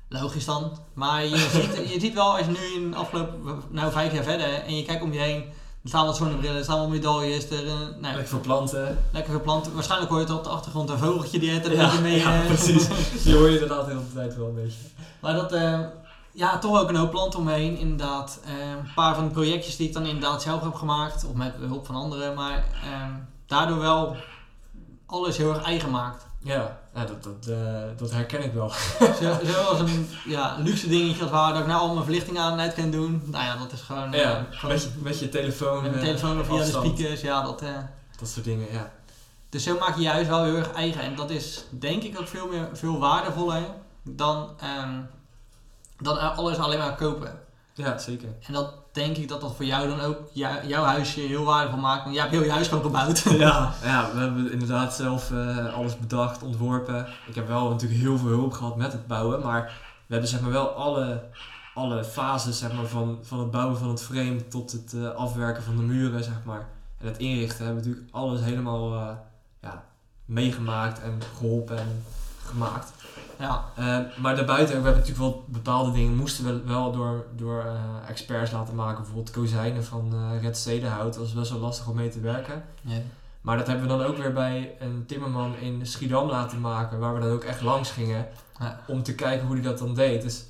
Logisch 0.09 0.45
dan. 0.45 0.77
Maar 0.93 1.25
je 1.25 1.37
ziet, 1.37 1.89
je 1.93 1.99
ziet 1.99 2.13
wel 2.13 2.37
als 2.37 2.45
je 2.45 2.51
nu 2.51 2.83
in 2.83 2.91
de 2.91 2.97
afgelopen, 2.97 3.63
nou 3.69 3.91
vijf 3.91 4.13
jaar 4.13 4.23
verder, 4.23 4.53
en 4.53 4.75
je 4.75 4.85
kijkt 4.85 5.01
om 5.01 5.13
je 5.13 5.19
heen. 5.19 5.43
Er 5.87 5.93
staan 5.93 6.05
wat 6.05 6.15
zonnebrillen, 6.15 6.57
er 6.57 6.63
staan 6.63 6.79
wat 6.79 6.89
medailles, 6.89 7.49
er, 7.49 7.67
eh, 7.67 7.73
nou, 7.73 8.01
Lekker 8.01 8.27
voor 8.27 8.39
planten. 8.39 9.03
Lekker 9.11 9.31
veel 9.31 9.41
planten. 9.41 9.73
Waarschijnlijk 9.73 10.11
hoor 10.11 10.19
je 10.19 10.25
het 10.25 10.35
op 10.35 10.43
de 10.43 10.49
achtergrond 10.49 10.89
een 10.89 10.97
vogeltje 10.97 11.39
die 11.39 11.51
het 11.51 11.65
er 11.65 11.71
een 11.71 11.77
beetje 11.77 12.01
mee. 12.01 12.19
ja, 12.19 12.41
eh, 12.41 12.45
precies. 12.45 12.87
Die 13.23 13.35
hoor 13.35 13.47
je 13.47 13.53
inderdaad 13.53 13.85
de 13.85 13.91
hele 13.91 14.13
tijd 14.13 14.37
wel 14.37 14.47
een 14.47 14.55
beetje. 14.55 14.79
maar 15.21 15.33
dat, 15.33 15.51
eh, 15.51 15.79
ja, 16.31 16.57
toch 16.57 16.81
ook 16.81 16.89
een 16.89 16.95
hoop 16.95 17.11
planten 17.11 17.39
omheen. 17.39 17.77
Inderdaad, 17.77 18.39
een 18.45 18.93
paar 18.95 19.15
van 19.15 19.23
de 19.23 19.31
projectjes 19.31 19.75
die 19.75 19.87
ik 19.87 19.93
dan 19.93 20.05
inderdaad 20.05 20.41
zelf 20.41 20.63
heb 20.63 20.73
gemaakt. 20.73 21.25
Of 21.25 21.33
met 21.33 21.53
hulp 21.59 21.85
van 21.85 21.95
anderen. 21.95 22.35
Maar 22.35 22.57
eh, 22.83 23.13
daardoor 23.45 23.79
wel 23.79 24.15
alles 25.05 25.37
heel 25.37 25.53
erg 25.53 25.63
eigen 25.63 25.91
maakt. 25.91 26.26
Ja, 26.39 26.79
ja 26.93 27.05
dat, 27.05 27.23
dat, 27.23 27.47
eh, 27.47 27.81
dat 27.97 28.11
herken 28.11 28.43
ik 28.43 28.53
wel. 28.53 28.69
Zo, 29.21 29.37
zoals 29.43 29.79
een 29.79 30.09
ja, 30.25 30.55
luxe 30.59 30.87
dingetje 30.87 31.21
als 31.21 31.31
waar 31.31 31.51
dat 31.53 31.61
ik 31.61 31.67
nou 31.67 31.79
al 31.79 31.91
mijn 31.93 32.03
verlichting 32.03 32.39
aan 32.39 32.51
en 32.51 32.59
uit 32.59 32.73
kan 32.73 32.91
doen. 32.91 33.21
Nou 33.25 33.43
ja, 33.43 33.57
dat 33.57 33.71
is 33.71 33.81
gewoon, 33.81 34.13
eh, 34.13 34.21
Ja, 34.21 34.45
gewoon 34.51 34.75
met 34.75 34.83
je, 34.83 34.89
met 35.01 35.19
je 35.19 35.29
telefoon. 35.29 35.81
met 35.81 35.91
mijn 35.91 36.03
eh, 36.03 36.07
telefoon 36.09 36.39
of 36.39 36.45
via 36.47 36.57
de 36.57 36.65
speakers. 36.65 37.21
Ja, 37.21 37.41
dat, 37.41 37.63
Dat 38.19 38.29
soort 38.29 38.45
dingen, 38.45 38.67
ja. 38.71 38.91
Dus 39.49 39.63
zo 39.63 39.77
maak 39.79 39.95
je 39.95 40.01
je 40.01 40.09
huis 40.09 40.27
wel 40.27 40.43
heel 40.43 40.55
erg 40.55 40.71
eigen. 40.73 41.01
En 41.01 41.15
dat 41.15 41.29
is 41.29 41.63
denk 41.69 42.03
ik 42.03 42.19
ook 42.19 42.27
veel, 42.27 42.47
meer, 42.47 42.69
veel 42.73 42.99
waardevoller 42.99 43.63
dan, 44.03 44.49
ehm, 44.59 44.99
dan 45.97 46.35
alles 46.35 46.57
alleen 46.57 46.77
maar 46.77 46.95
kopen. 46.95 47.39
Ja, 47.73 47.97
zeker. 47.97 48.29
En 48.47 48.53
dat 48.53 48.73
denk 48.97 49.17
ik 49.17 49.27
dat 49.27 49.41
dat 49.41 49.55
voor 49.55 49.65
jou 49.65 49.87
dan 49.87 49.99
ook 49.99 50.17
jou- 50.31 50.67
jouw 50.67 50.83
huisje 50.83 51.19
heel 51.19 51.43
waardevol 51.43 51.79
maakt. 51.79 52.03
Want 52.03 52.13
jij 52.15 52.23
hebt 52.23 52.35
heel 52.35 52.45
je 52.45 52.51
huis 52.51 52.67
gewoon 52.67 52.83
gebouwd. 52.83 53.23
Ja, 53.37 53.73
ja, 53.83 54.11
we 54.13 54.19
hebben 54.19 54.51
inderdaad 54.51 54.93
zelf 54.93 55.31
eh, 55.31 55.73
alles 55.73 55.97
bedacht, 55.97 56.43
ontworpen. 56.43 57.07
Ik 57.27 57.35
heb 57.35 57.47
wel 57.47 57.69
natuurlijk 57.69 57.99
heel 57.99 58.17
veel 58.17 58.27
hulp 58.27 58.53
gehad 58.53 58.75
met 58.75 58.91
het 58.91 59.07
bouwen, 59.07 59.41
maar 59.41 59.63
we 60.05 60.13
hebben 60.13 60.29
zeg 60.29 60.41
maar 60.41 60.51
wel 60.51 60.69
alle, 60.69 61.23
alle 61.73 62.03
fases 62.03 62.57
zeg 62.59 62.73
maar, 62.73 62.85
van, 62.85 63.19
van 63.21 63.39
het 63.39 63.51
bouwen 63.51 63.77
van 63.77 63.89
het 63.89 64.01
frame 64.01 64.47
tot 64.47 64.71
het 64.71 64.93
eh, 64.93 65.09
afwerken 65.09 65.63
van 65.63 65.75
de 65.75 65.83
muren 65.83 66.23
zeg 66.23 66.39
maar, 66.43 66.67
en 66.99 67.07
het 67.07 67.17
inrichten 67.17 67.65
hebben 67.65 67.83
we 67.83 67.89
natuurlijk 67.89 68.15
alles 68.15 68.41
helemaal 68.41 68.93
eh, 68.93 69.07
ja, 69.61 69.83
meegemaakt 70.25 71.01
en 71.01 71.19
geholpen 71.37 71.77
en 71.77 72.03
gemaakt. 72.47 72.91
ja, 73.39 73.65
Eh, 73.75 73.99
maar 74.21 74.35
daarbuiten, 74.35 74.67
we 74.67 74.73
hebben 74.83 74.91
natuurlijk 75.01 75.17
wel 75.19 75.43
bepaalde 75.47 75.91
dingen 75.91 76.15
moesten 76.15 76.45
we 76.45 76.61
wel 76.73 76.91
door, 76.91 77.25
door 77.35 77.61
eh, 77.61 78.09
experts 78.09 78.51
laten 78.51 78.75
maken. 78.75 78.97
Bijvoorbeeld 78.97 79.31
kozijnen 79.31 79.83
van 79.83 80.13
eh 80.13 80.41
Red 80.41 80.57
Stedenhout. 80.57 81.13
Dat 81.13 81.23
was 81.23 81.33
best 81.33 81.51
wel 81.51 81.59
lastig 81.59 81.87
om 81.87 81.95
mee 81.95 82.09
te 82.09 82.19
werken. 82.19 82.63
Maar 83.41 83.57
dat 83.57 83.67
hebben 83.67 83.87
we 83.87 83.97
dan 83.97 84.05
ook 84.05 84.17
weer 84.17 84.33
bij 84.33 84.75
een 84.79 85.03
timmerman 85.07 85.55
in 85.55 85.85
Schiedam 85.85 86.29
laten 86.29 86.61
maken, 86.61 86.99
waar 86.99 87.13
we 87.13 87.19
dan 87.19 87.31
ook 87.31 87.43
echt 87.43 87.61
langs 87.61 87.91
gingen 87.91 88.27
Ja. 88.59 88.79
om 88.87 89.03
te 89.03 89.15
kijken 89.15 89.45
hoe 89.47 89.55
hij 89.55 89.63
dat 89.65 89.77
dan 89.77 89.93
deed. 89.93 90.21
Dus 90.21 90.43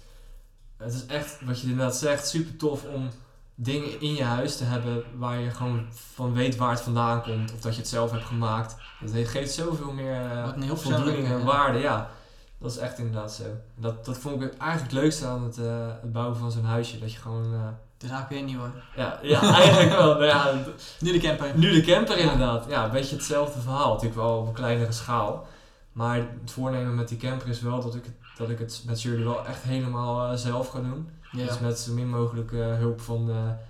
het 0.77 0.93
is 0.93 1.05
echt, 1.05 1.37
wat 1.45 1.61
je 1.61 1.67
inderdaad 1.69 1.95
zegt, 1.95 2.27
super 2.27 2.55
tof 2.55 2.83
om 2.83 3.09
dingen 3.59 4.01
in 4.01 4.13
je 4.13 4.23
huis 4.23 4.57
te 4.57 4.63
hebben 4.63 5.03
waar 5.15 5.39
je 5.39 5.49
gewoon 5.49 5.85
van 6.13 6.33
weet 6.33 6.55
waar 6.55 6.71
het 6.71 6.81
vandaan 6.81 7.21
komt 7.21 7.53
of 7.53 7.61
dat 7.61 7.73
je 7.73 7.79
het 7.79 7.89
zelf 7.89 8.11
hebt 8.11 8.25
gemaakt. 8.25 8.75
Dat 8.99 9.27
geeft 9.27 9.53
zoveel 9.53 9.91
meer 9.91 10.13
eh, 10.13 10.53
heel 10.59 10.77
voldoening 10.77 11.27
en 11.27 11.37
ja. 11.37 11.43
waarde. 11.43 11.79
Ja, 11.79 12.09
dat 12.57 12.71
is 12.71 12.77
echt 12.77 12.97
inderdaad 12.97 13.33
zo. 13.33 13.43
Dat, 13.75 14.05
dat 14.05 14.17
vond 14.17 14.41
ik 14.41 14.57
eigenlijk 14.57 14.91
het 14.91 15.01
leukste 15.01 15.25
aan 15.25 15.43
het, 15.43 15.57
eh, 15.57 15.87
het 16.01 16.11
bouwen 16.11 16.37
van 16.37 16.51
zo'n 16.51 16.63
huisje. 16.63 16.99
Dat 16.99 17.13
je 17.13 17.19
gewoon, 17.19 17.53
eh, 17.53 17.65
het 17.93 18.03
is 18.03 18.09
eigenlijk 18.09 18.29
weer 18.29 18.43
nieuw 18.43 18.59
hoor. 18.59 18.83
ja, 18.95 19.19
ja, 19.21 19.53
eigenlijk 19.61 19.91
wel. 19.91 20.13
Nou 20.13 20.25
ja, 20.25 20.53
Nu 20.99 21.11
de 21.11 21.19
camper. 21.19 21.51
nu 21.55 21.71
de 21.71 21.81
camper 21.81 22.17
inderdaad. 22.17 22.65
Ja, 22.69 22.85
een 22.85 22.91
beetje 22.91 23.15
hetzelfde 23.15 23.61
verhaal. 23.61 23.89
Natuurlijk 23.89 24.15
wel 24.21 24.37
op 24.37 24.47
een 24.47 24.53
kleinere 24.53 24.91
schaal. 24.91 25.47
Maar 25.91 26.15
het 26.15 26.51
voornemen 26.51 26.95
met 26.95 27.07
die 27.07 27.17
camper 27.17 27.47
is 27.47 27.61
wel 27.61 27.81
dat 27.81 27.95
ik 27.95 28.05
het, 28.05 28.15
dat 28.37 28.49
ik 28.49 28.59
het 28.59 28.83
met 28.85 29.01
jullie 29.01 29.25
wel 29.25 29.45
echt 29.45 29.63
helemaal 29.63 30.31
eh, 30.31 30.37
zelf 30.37 30.67
ga 30.67 30.79
doen. 30.79 31.09
Ja. 31.31 31.45
Dus 31.45 31.59
met 31.59 31.79
zo 31.79 31.93
min 31.93 32.09
mogelijk 32.09 32.51
eh, 32.51 32.77
hulp 32.77 33.01
van, 33.01 33.25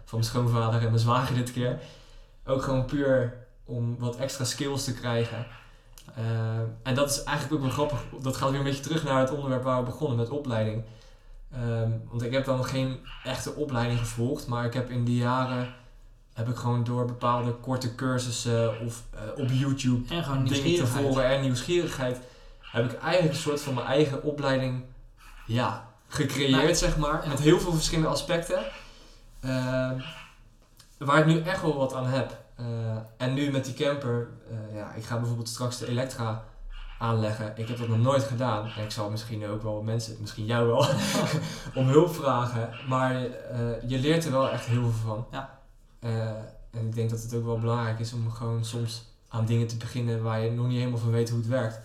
van 0.05 0.19
mijn 0.19 0.23
schoonvader 0.23 0.81
en 0.81 0.87
mijn 0.87 0.99
zwager 0.99 1.35
dit 1.35 1.51
keer. 1.51 1.79
Ook 2.45 2.61
gewoon 2.61 2.85
puur 2.85 3.33
om 3.65 3.95
wat 3.99 4.15
extra 4.15 4.43
skills 4.43 4.83
te 4.83 4.93
krijgen. 4.93 5.45
Eh, 6.15 6.59
en 6.83 6.95
dat 6.95 7.09
is 7.09 7.23
eigenlijk 7.23 7.55
ook 7.55 7.67
wel 7.67 7.75
grappig. 7.75 8.21
Dat 8.21 8.35
gaat 8.35 8.49
weer 8.49 8.59
een 8.59 8.65
beetje 8.65 8.83
terug 8.83 9.03
naar 9.03 9.19
het 9.19 9.31
onderwerp 9.31 9.63
waar 9.63 9.79
we 9.79 9.85
begonnen 9.85 10.17
met 10.17 10.29
opleiding. 10.29 10.83
Ehm, 11.51 11.91
want 12.09 12.21
ik 12.21 12.31
heb 12.31 12.45
dan 12.45 12.65
geen 12.65 12.99
echte 13.23 13.53
opleiding 13.53 13.99
gevolgd, 13.99 14.47
maar 14.47 14.65
ik 14.65 14.73
heb 14.73 14.89
in 14.89 15.03
die 15.03 15.17
jaren 15.17 15.73
heb 16.33 16.49
ik 16.49 16.55
gewoon 16.55 16.83
door 16.83 17.05
bepaalde 17.05 17.51
korte 17.51 17.95
cursussen 17.95 18.79
of 18.79 19.03
eh, 19.13 19.43
op 19.43 19.49
YouTube 19.49 20.15
En 20.15 20.23
gewoon 20.23 20.45
dingen 20.45 20.75
te 20.75 20.87
volgen 20.87 21.25
en 21.25 21.41
nieuwsgierigheid, 21.41 22.19
heb 22.59 22.91
ik 22.91 22.99
eigenlijk 22.99 23.33
een 23.33 23.41
soort 23.41 23.61
van 23.61 23.73
mijn 23.73 23.87
eigen 23.87 24.23
opleiding 24.23 24.83
ja, 25.45 25.87
gecreëerd, 26.07 26.51
Nou, 26.51 26.75
zeg 26.75 26.97
maar. 26.97 27.23
ja. 27.23 27.29
Met 27.29 27.39
heel 27.39 27.59
veel 27.59 27.73
verschillende 27.73 28.09
aspecten. 28.09 28.59
Ehm, 29.41 29.99
waar 30.97 31.19
ik 31.19 31.25
nu 31.25 31.41
echt 31.41 31.61
wel 31.61 31.77
wat 31.77 31.93
aan 31.93 32.07
heb. 32.07 32.37
Eh, 32.55 32.65
en 33.17 33.33
nu 33.33 33.51
met 33.51 33.65
die 33.65 33.73
camper, 33.73 34.29
eh, 34.49 34.75
ja, 34.77 34.93
ik 34.93 35.03
ga 35.05 35.17
bijvoorbeeld 35.17 35.49
straks 35.49 35.77
de 35.77 35.87
Elektra 35.87 36.43
aanleggen. 36.99 37.53
Ik 37.55 37.67
heb 37.67 37.77
dat 37.77 37.87
nog 37.87 37.97
nooit 37.97 38.23
gedaan. 38.23 38.71
En 38.77 38.83
ik 38.83 38.91
zal 38.91 39.09
misschien 39.09 39.47
ook 39.47 39.63
wel 39.63 39.81
mensen, 39.81 40.17
misschien 40.19 40.45
jou 40.45 40.67
wel, 40.67 40.85
om 41.81 41.87
hulp 41.87 42.15
vragen. 42.15 42.69
Maar 42.87 43.15
eh, 43.15 43.89
je 43.89 43.99
leert 43.99 44.25
er 44.25 44.31
wel 44.31 44.49
echt 44.49 44.65
heel 44.65 44.81
veel 44.81 45.09
van. 45.09 45.25
Ja. 45.31 45.55
En 46.71 46.85
ik 46.87 46.95
denk 46.95 47.09
dat 47.09 47.21
het 47.21 47.33
ook 47.33 47.45
wel 47.45 47.59
belangrijk 47.59 47.99
is 47.99 48.13
om 48.13 48.31
gewoon 48.31 48.65
soms 48.65 49.03
aan 49.27 49.45
dingen 49.45 49.67
te 49.67 49.77
beginnen 49.77 50.23
waar 50.23 50.39
je 50.39 50.51
nog 50.51 50.67
niet 50.67 50.77
helemaal 50.77 50.99
van 50.99 51.11
weet 51.11 51.29
hoe 51.29 51.39
het 51.39 51.47
werkt. 51.47 51.79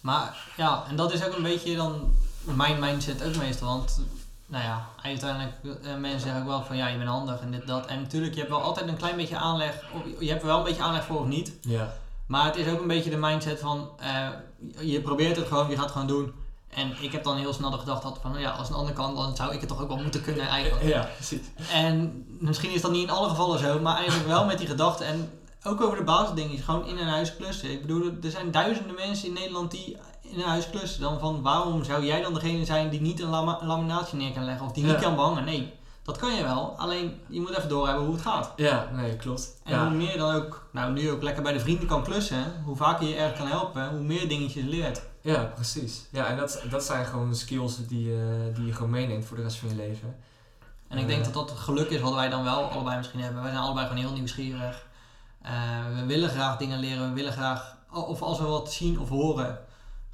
Maar 0.00 0.36
ja, 0.56 0.84
en 0.88 0.96
dat 0.96 1.12
is 1.12 1.26
ook 1.26 1.36
een 1.36 1.42
beetje 1.42 1.76
dan 1.76 2.14
mijn 2.44 2.80
mindset 2.80 3.24
ook 3.24 3.36
meestal. 3.36 3.68
Want 3.68 4.00
nou 4.46 4.64
ja, 4.64 4.88
uiteindelijk 5.02 5.52
uh, 5.62 5.96
mensen 5.96 6.20
zeggen 6.20 6.40
ook 6.40 6.48
wel 6.48 6.62
van 6.62 6.76
ja, 6.76 6.88
je 6.88 6.96
bent 6.96 7.08
handig 7.08 7.40
en 7.40 7.50
dit, 7.50 7.66
dat. 7.66 7.86
En 7.86 8.00
natuurlijk, 8.00 8.32
je 8.32 8.38
hebt 8.38 8.52
wel 8.52 8.62
altijd 8.62 8.88
een 8.88 8.96
klein 8.96 9.16
beetje 9.16 9.36
aanleg. 9.36 9.82
Of, 9.94 10.02
je 10.20 10.28
hebt 10.28 10.40
er 10.40 10.46
wel 10.46 10.58
een 10.58 10.64
beetje 10.64 10.82
aanleg 10.82 11.04
voor 11.04 11.20
of 11.20 11.26
niet. 11.26 11.52
Ja. 11.60 11.94
Maar 12.26 12.44
het 12.44 12.56
is 12.56 12.68
ook 12.68 12.80
een 12.80 12.86
beetje 12.86 13.10
de 13.10 13.16
mindset 13.16 13.60
van 13.60 13.90
uh, 14.00 14.28
je 14.80 15.00
probeert 15.00 15.36
het 15.36 15.46
gewoon, 15.46 15.68
je 15.68 15.74
gaat 15.74 15.84
het 15.84 15.92
gewoon 15.92 16.06
doen. 16.06 16.32
En 16.68 16.94
ik 17.00 17.12
heb 17.12 17.24
dan 17.24 17.36
heel 17.36 17.52
snel 17.52 17.70
de 17.70 17.78
gedachte 17.78 18.06
gehad 18.06 18.18
van 18.22 18.40
ja, 18.40 18.50
als 18.50 18.68
een 18.68 18.74
ander 18.74 18.94
kan, 18.94 19.14
dan 19.14 19.36
zou 19.36 19.52
ik 19.52 19.60
het 19.60 19.68
toch 19.68 19.82
ook 19.82 19.88
wel 19.88 20.02
moeten 20.02 20.22
kunnen 20.22 20.46
eigenlijk. 20.46 20.88
Ja, 20.88 21.08
precies. 21.14 21.46
En 21.72 22.26
misschien 22.40 22.74
is 22.74 22.80
dat 22.80 22.90
niet 22.90 23.02
in 23.02 23.10
alle 23.10 23.28
gevallen 23.28 23.58
zo, 23.58 23.80
maar 23.80 23.96
eigenlijk 23.96 24.28
wel 24.28 24.44
met 24.44 24.58
die 24.58 24.66
gedachte. 24.66 25.04
En 25.04 25.30
ook 25.62 25.80
over 25.80 25.96
de 25.96 26.04
basisdingen, 26.04 26.58
gewoon 26.58 26.86
in 26.86 26.98
een 26.98 27.08
huis 27.08 27.36
klussen. 27.36 27.70
Ik 27.70 27.80
bedoel, 27.80 28.12
er 28.22 28.30
zijn 28.30 28.50
duizenden 28.50 28.94
mensen 28.94 29.28
in 29.28 29.34
Nederland 29.34 29.70
die 29.70 29.96
in 30.24 30.40
een 30.40 30.48
huis 30.48 30.70
klussen. 30.70 31.00
Dan 31.00 31.18
van 31.18 31.42
waarom 31.42 31.84
zou 31.84 32.04
jij 32.04 32.22
dan 32.22 32.34
degene 32.34 32.64
zijn 32.64 32.88
die 32.88 33.00
niet 33.00 33.20
een 33.20 33.30
laminatie 33.60 34.18
neer 34.18 34.32
kan 34.32 34.44
leggen 34.44 34.66
of 34.66 34.72
die 34.72 34.84
niet 34.84 35.00
kan 35.00 35.14
behangen? 35.14 35.44
Nee, 35.44 35.74
dat 36.02 36.16
kan 36.16 36.34
je 36.34 36.42
wel. 36.42 36.74
Alleen 36.76 37.20
je 37.28 37.40
moet 37.40 37.56
even 37.56 37.68
doorhebben 37.68 38.04
hoe 38.04 38.14
het 38.14 38.22
gaat. 38.22 38.52
Ja, 38.56 38.88
nee, 38.92 39.16
klopt. 39.16 39.60
En 39.64 39.80
hoe 39.80 39.90
meer 39.90 40.18
dan 40.18 40.34
ook, 40.34 40.68
nou 40.72 40.92
nu 40.92 41.10
ook 41.10 41.22
lekker 41.22 41.42
bij 41.42 41.52
de 41.52 41.60
vrienden 41.60 41.86
kan 41.86 42.02
klussen, 42.02 42.62
hoe 42.64 42.76
vaker 42.76 43.08
je 43.08 43.14
erg 43.14 43.36
kan 43.36 43.46
helpen, 43.46 43.88
hoe 43.88 44.00
meer 44.00 44.28
dingetjes 44.28 44.64
leert. 44.64 45.02
Ja, 45.20 45.44
precies. 45.54 46.06
Ja, 46.10 46.26
en 46.26 46.36
dat, 46.36 46.62
dat 46.70 46.84
zijn 46.84 47.06
gewoon 47.06 47.34
skills 47.34 47.86
die, 47.86 48.08
uh, 48.08 48.20
die 48.54 48.66
je 48.66 48.72
gewoon 48.72 48.90
meeneemt 48.90 49.24
voor 49.24 49.36
de 49.36 49.42
rest 49.42 49.56
van 49.56 49.68
je 49.68 49.74
leven. 49.74 50.16
En 50.88 50.98
ik 50.98 51.06
denk 51.06 51.24
dat 51.24 51.34
dat 51.34 51.50
het 51.50 51.58
geluk 51.58 51.90
is 51.90 52.00
wat 52.00 52.14
wij 52.14 52.28
dan 52.28 52.44
wel 52.44 52.62
allebei 52.62 52.96
misschien 52.96 53.20
hebben. 53.20 53.42
Wij 53.42 53.50
zijn 53.50 53.62
allebei 53.62 53.86
gewoon 53.86 54.02
heel 54.02 54.12
nieuwsgierig. 54.12 54.86
Uh, 55.46 55.50
we 55.96 56.06
willen 56.06 56.28
graag 56.28 56.56
dingen 56.56 56.78
leren, 56.78 57.08
we 57.08 57.14
willen 57.14 57.32
graag, 57.32 57.76
of 57.90 58.22
als 58.22 58.38
we 58.38 58.44
wat 58.44 58.72
zien 58.72 59.00
of 59.00 59.08
horen, 59.08 59.58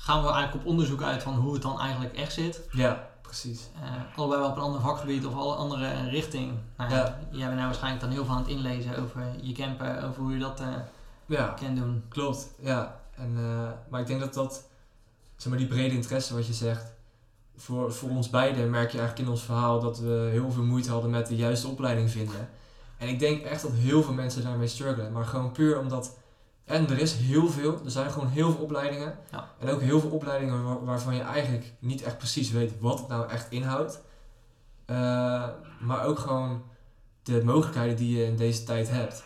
gaan 0.01 0.23
we 0.23 0.31
eigenlijk 0.31 0.65
op 0.65 0.71
onderzoek 0.71 1.03
uit 1.03 1.23
van 1.23 1.35
hoe 1.35 1.53
het 1.53 1.63
dan 1.63 1.81
eigenlijk 1.81 2.17
echt 2.17 2.33
zit. 2.33 2.61
Ja, 2.71 3.09
precies. 3.23 3.69
Uh, 3.83 4.19
allebei 4.19 4.41
wel 4.41 4.51
op 4.51 4.57
een 4.57 4.63
ander 4.63 4.81
vakgebied 4.81 5.27
of 5.27 5.35
alle 5.35 5.55
andere 5.55 6.09
richting. 6.09 6.53
Nou, 6.77 6.91
ja. 6.91 7.19
Jij 7.31 7.45
bent 7.45 7.55
nou 7.55 7.67
waarschijnlijk 7.67 8.03
dan 8.03 8.11
heel 8.11 8.25
veel 8.25 8.35
aan 8.35 8.41
het 8.41 8.51
inlezen 8.51 8.99
over 8.99 9.23
je 9.41 9.53
camper, 9.53 10.05
over 10.05 10.23
hoe 10.23 10.33
je 10.33 10.39
dat 10.39 10.61
uh, 10.61 10.67
ja, 11.27 11.55
kan 11.61 11.75
doen. 11.75 12.05
Klopt, 12.09 12.49
ja. 12.61 13.01
En, 13.17 13.37
uh, 13.39 13.69
maar 13.89 14.01
ik 14.01 14.07
denk 14.07 14.21
dat 14.21 14.35
dat, 14.35 14.65
zeg 15.37 15.49
maar, 15.49 15.59
die 15.59 15.69
brede 15.69 15.95
interesse 15.95 16.35
wat 16.35 16.47
je 16.47 16.53
zegt, 16.53 16.93
voor, 17.57 17.93
voor 17.93 18.11
ons 18.11 18.31
beiden 18.31 18.71
merk 18.71 18.91
je 18.91 18.99
eigenlijk 18.99 19.29
in 19.29 19.35
ons 19.35 19.45
verhaal 19.45 19.81
dat 19.81 19.99
we 19.99 20.29
heel 20.31 20.51
veel 20.51 20.63
moeite 20.63 20.91
hadden 20.91 21.11
met 21.11 21.27
de 21.27 21.37
juiste 21.37 21.69
opleiding 21.69 22.11
vinden. 22.11 22.49
En 22.99 23.09
ik 23.09 23.19
denk 23.19 23.43
echt 23.43 23.63
dat 23.63 23.73
heel 23.73 24.03
veel 24.03 24.15
mensen 24.15 24.45
daarmee 24.45 24.67
struggelen. 24.67 25.13
Maar 25.13 25.25
gewoon 25.25 25.53
puur 25.53 25.79
omdat 25.79 26.17
en 26.71 26.91
er 26.91 26.99
is 26.99 27.15
heel 27.15 27.49
veel, 27.49 27.81
er 27.85 27.91
zijn 27.91 28.11
gewoon 28.11 28.29
heel 28.29 28.53
veel 28.53 28.63
opleidingen. 28.63 29.19
Ja. 29.31 29.49
En 29.59 29.69
ook 29.69 29.81
heel 29.81 30.01
veel 30.01 30.11
opleidingen 30.11 30.65
waar, 30.65 30.85
waarvan 30.85 31.15
je 31.15 31.23
eigenlijk 31.23 31.73
niet 31.79 32.03
echt 32.03 32.19
precies 32.19 32.51
weet 32.51 32.73
wat 32.81 32.99
het 32.99 33.09
nou 33.09 33.29
echt 33.29 33.51
inhoudt. 33.51 34.01
Uh, 34.87 35.49
maar 35.81 36.05
ook 36.05 36.19
gewoon 36.19 36.63
de 37.23 37.45
mogelijkheden 37.45 37.97
die 37.97 38.19
je 38.19 38.25
in 38.25 38.37
deze 38.37 38.65
tijd 38.65 38.91
hebt. 38.91 39.25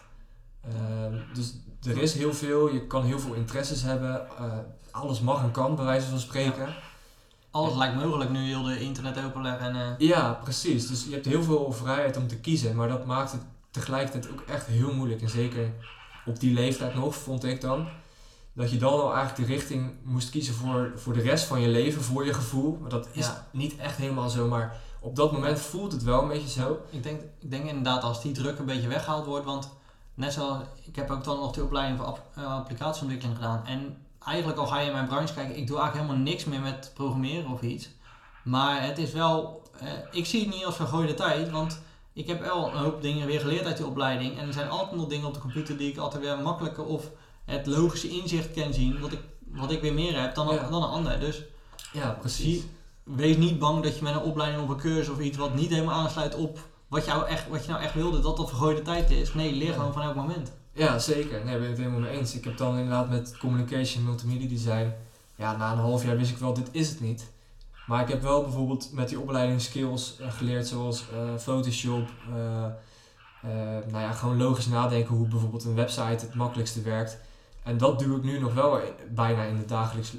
Uh, 0.66 1.20
dus 1.34 1.54
er 1.82 2.02
is 2.02 2.14
heel 2.14 2.34
veel, 2.34 2.72
je 2.72 2.86
kan 2.86 3.04
heel 3.04 3.18
veel 3.18 3.34
interesses 3.34 3.82
hebben. 3.82 4.26
Uh, 4.40 4.52
alles 4.90 5.20
mag 5.20 5.42
en 5.42 5.50
kan, 5.50 5.76
bij 5.76 5.84
wijze 5.84 6.08
van 6.08 6.18
spreken. 6.18 6.66
Ja. 6.66 6.76
Alles 7.50 7.72
en, 7.72 7.78
lijkt 7.78 7.94
mogelijk 7.94 8.30
nu 8.30 8.38
heel 8.38 8.62
de 8.62 8.80
internet 8.80 9.24
openleggen. 9.24 9.76
En, 9.76 9.94
Ja, 9.98 10.32
precies. 10.42 10.88
Dus 10.88 11.04
je 11.04 11.12
hebt 11.12 11.26
heel 11.26 11.42
veel 11.42 11.72
vrijheid 11.72 12.16
om 12.16 12.26
te 12.26 12.40
kiezen, 12.40 12.76
maar 12.76 12.88
dat 12.88 13.06
maakt 13.06 13.32
het 13.32 13.42
tegelijkertijd 13.70 14.30
ook 14.30 14.40
echt 14.40 14.66
heel 14.66 14.94
moeilijk. 14.94 15.22
En 15.22 15.28
zeker 15.28 15.72
op 16.26 16.40
die 16.40 16.54
leeftijd 16.54 16.94
nog, 16.94 17.14
vond 17.16 17.44
ik 17.44 17.60
dan. 17.60 17.88
Dat 18.52 18.70
je 18.70 18.76
dan 18.76 18.92
al 18.92 19.14
eigenlijk 19.14 19.48
de 19.48 19.54
richting 19.54 19.92
moest 20.02 20.30
kiezen 20.30 20.54
voor, 20.54 20.92
voor 20.96 21.12
de 21.12 21.20
rest 21.20 21.44
van 21.44 21.60
je 21.60 21.68
leven, 21.68 22.02
voor 22.02 22.24
je 22.24 22.34
gevoel. 22.34 22.78
Maar 22.80 22.90
dat 22.90 23.08
is 23.12 23.26
Ja. 23.26 23.46
niet 23.52 23.76
echt 23.76 23.96
helemaal 23.96 24.28
zo, 24.28 24.48
maar 24.48 24.76
op 25.00 25.16
dat 25.16 25.32
moment 25.32 25.60
voelt 25.60 25.92
het 25.92 26.02
wel 26.02 26.22
een 26.22 26.28
beetje 26.28 26.60
zo. 26.60 26.78
Ik 26.90 27.02
denk, 27.02 27.20
ik 27.40 27.50
denk 27.50 27.64
inderdaad 27.68 28.02
als 28.02 28.22
die 28.22 28.32
druk 28.32 28.58
een 28.58 28.64
beetje 28.64 28.88
weggehaald 28.88 29.26
wordt, 29.26 29.44
want 29.44 29.68
net 30.14 30.32
zoals 30.32 30.62
ik 30.82 30.96
heb 30.96 31.10
ook 31.10 31.24
dan 31.24 31.36
nog 31.38 31.52
de 31.52 31.62
opleiding 31.64 31.98
voor 32.00 32.18
uh, 32.38 32.44
applicatieontwikkeling 32.54 33.36
gedaan. 33.36 33.66
En 33.66 33.96
eigenlijk 34.24 34.58
al 34.58 34.66
ga 34.66 34.78
je 34.80 34.86
in 34.86 34.92
mijn 34.92 35.06
branche 35.06 35.34
kijken, 35.34 35.56
ik 35.56 35.66
doe 35.66 35.78
eigenlijk 35.78 36.06
helemaal 36.08 36.30
niks 36.32 36.44
meer 36.44 36.60
met 36.60 36.90
programmeren 36.94 37.50
of 37.52 37.62
iets. 37.62 37.88
Maar 38.44 38.82
het 38.82 38.98
is 38.98 39.12
wel, 39.12 39.62
uh, 39.82 39.88
ik 40.10 40.26
zie 40.26 40.40
het 40.44 40.54
niet 40.54 40.64
als 40.64 40.76
vergooide 40.76 41.14
tijd, 41.14 41.50
want 41.50 41.80
ik 42.14 42.26
heb 42.26 42.40
wel 42.40 42.66
een 42.68 42.76
hoop 42.76 43.02
dingen 43.02 43.26
weer 43.26 43.40
geleerd 43.40 43.64
uit 43.66 43.76
die 43.76 43.86
opleiding. 43.86 44.38
En 44.38 44.46
er 44.46 44.52
zijn 44.52 44.68
altijd 44.68 45.00
nog 45.00 45.08
dingen 45.08 45.26
op 45.26 45.34
de 45.34 45.40
computer 45.40 45.76
die 45.76 45.90
ik 45.90 45.96
altijd 45.98 46.22
weer 46.22 46.38
makkelijker 46.38 46.84
of 46.84 47.10
het 47.44 47.66
logische 47.66 48.08
inzicht 48.08 48.50
kan 48.52 48.72
zien, 48.72 49.00
wat 49.00 49.12
ik, 49.12 49.20
wat 49.46 49.70
ik 49.70 49.80
weer 49.80 49.94
meer 49.94 50.20
heb 50.20 50.34
dan, 50.34 50.54
Ja. 50.54 50.68
dan 50.70 50.82
een 50.82 50.88
ander. 50.88 51.20
Dus 51.20 51.42
Ja, 51.92 52.10
precies. 52.20 52.44
zie, 52.44 52.64
wees 53.02 53.36
niet 53.36 53.58
bang 53.58 53.82
dat 53.82 53.96
je 53.98 54.02
met 54.04 54.14
een 54.14 54.20
opleiding 54.22 54.62
of 54.62 54.68
een 54.68 54.76
cursus 54.76 55.08
of 55.08 55.20
iets 55.20 55.36
wat 55.36 55.54
niet 55.54 55.70
helemaal 55.70 55.94
aansluit 56.00 56.34
op 56.34 56.58
wat, 56.88 57.04
jou 57.04 57.26
echt, 57.26 57.48
wat 57.48 57.64
je 57.64 57.70
nou 57.70 57.82
echt 57.82 57.94
wilde, 57.94 58.20
dat 58.20 58.36
dat 58.36 58.48
vergooide 58.48 58.82
tijd 58.82 59.10
is. 59.10 59.34
Nee, 59.34 59.52
leer 59.52 59.68
Ja. 59.68 59.72
gewoon 59.74 59.92
van 59.92 60.02
elk 60.02 60.14
moment. 60.14 60.52
Ja, 60.72 60.98
zeker. 60.98 61.44
Nee, 61.44 61.54
ben 61.54 61.62
ik 61.62 61.68
het 61.68 61.78
helemaal 61.78 62.00
mee 62.00 62.10
eens. 62.18 62.34
Ik 62.34 62.44
heb 62.44 62.56
dan 62.56 62.74
inderdaad 62.76 63.08
met 63.10 63.36
communication, 63.38 64.04
multimedia 64.04 64.48
design, 64.48 64.92
ja, 65.36 65.56
na 65.56 65.72
een 65.72 65.78
half 65.78 66.04
jaar 66.04 66.16
wist 66.16 66.30
ik 66.30 66.38
wel, 66.38 66.54
dit 66.54 66.68
is 66.72 66.88
het 66.88 67.00
niet. 67.00 67.32
Maar 67.86 68.02
ik 68.02 68.08
heb 68.08 68.22
wel 68.22 68.42
bijvoorbeeld 68.42 68.92
met 68.92 69.08
die 69.08 69.20
opleiding 69.20 69.60
skills 69.60 70.18
eh, 70.18 70.32
geleerd 70.32 70.66
zoals 70.66 71.10
eh, 71.10 71.36
Photoshop, 71.38 72.08
eh, 72.28 72.72
nou 73.88 74.02
ja, 74.02 74.12
gewoon 74.12 74.36
logisch 74.36 74.66
nadenken 74.66 75.14
hoe 75.14 75.28
bijvoorbeeld 75.28 75.64
een 75.64 75.74
website 75.74 76.24
het 76.24 76.34
makkelijkste 76.34 76.82
werkt. 76.82 77.18
En 77.62 77.78
dat 77.78 77.98
doe 77.98 78.16
ik 78.16 78.22
nu 78.22 78.38
nog 78.38 78.54
wel 78.54 78.80
bijna 79.10 79.42
in 79.42 79.56
het 79.56 79.68
dagelijks, 79.68 80.12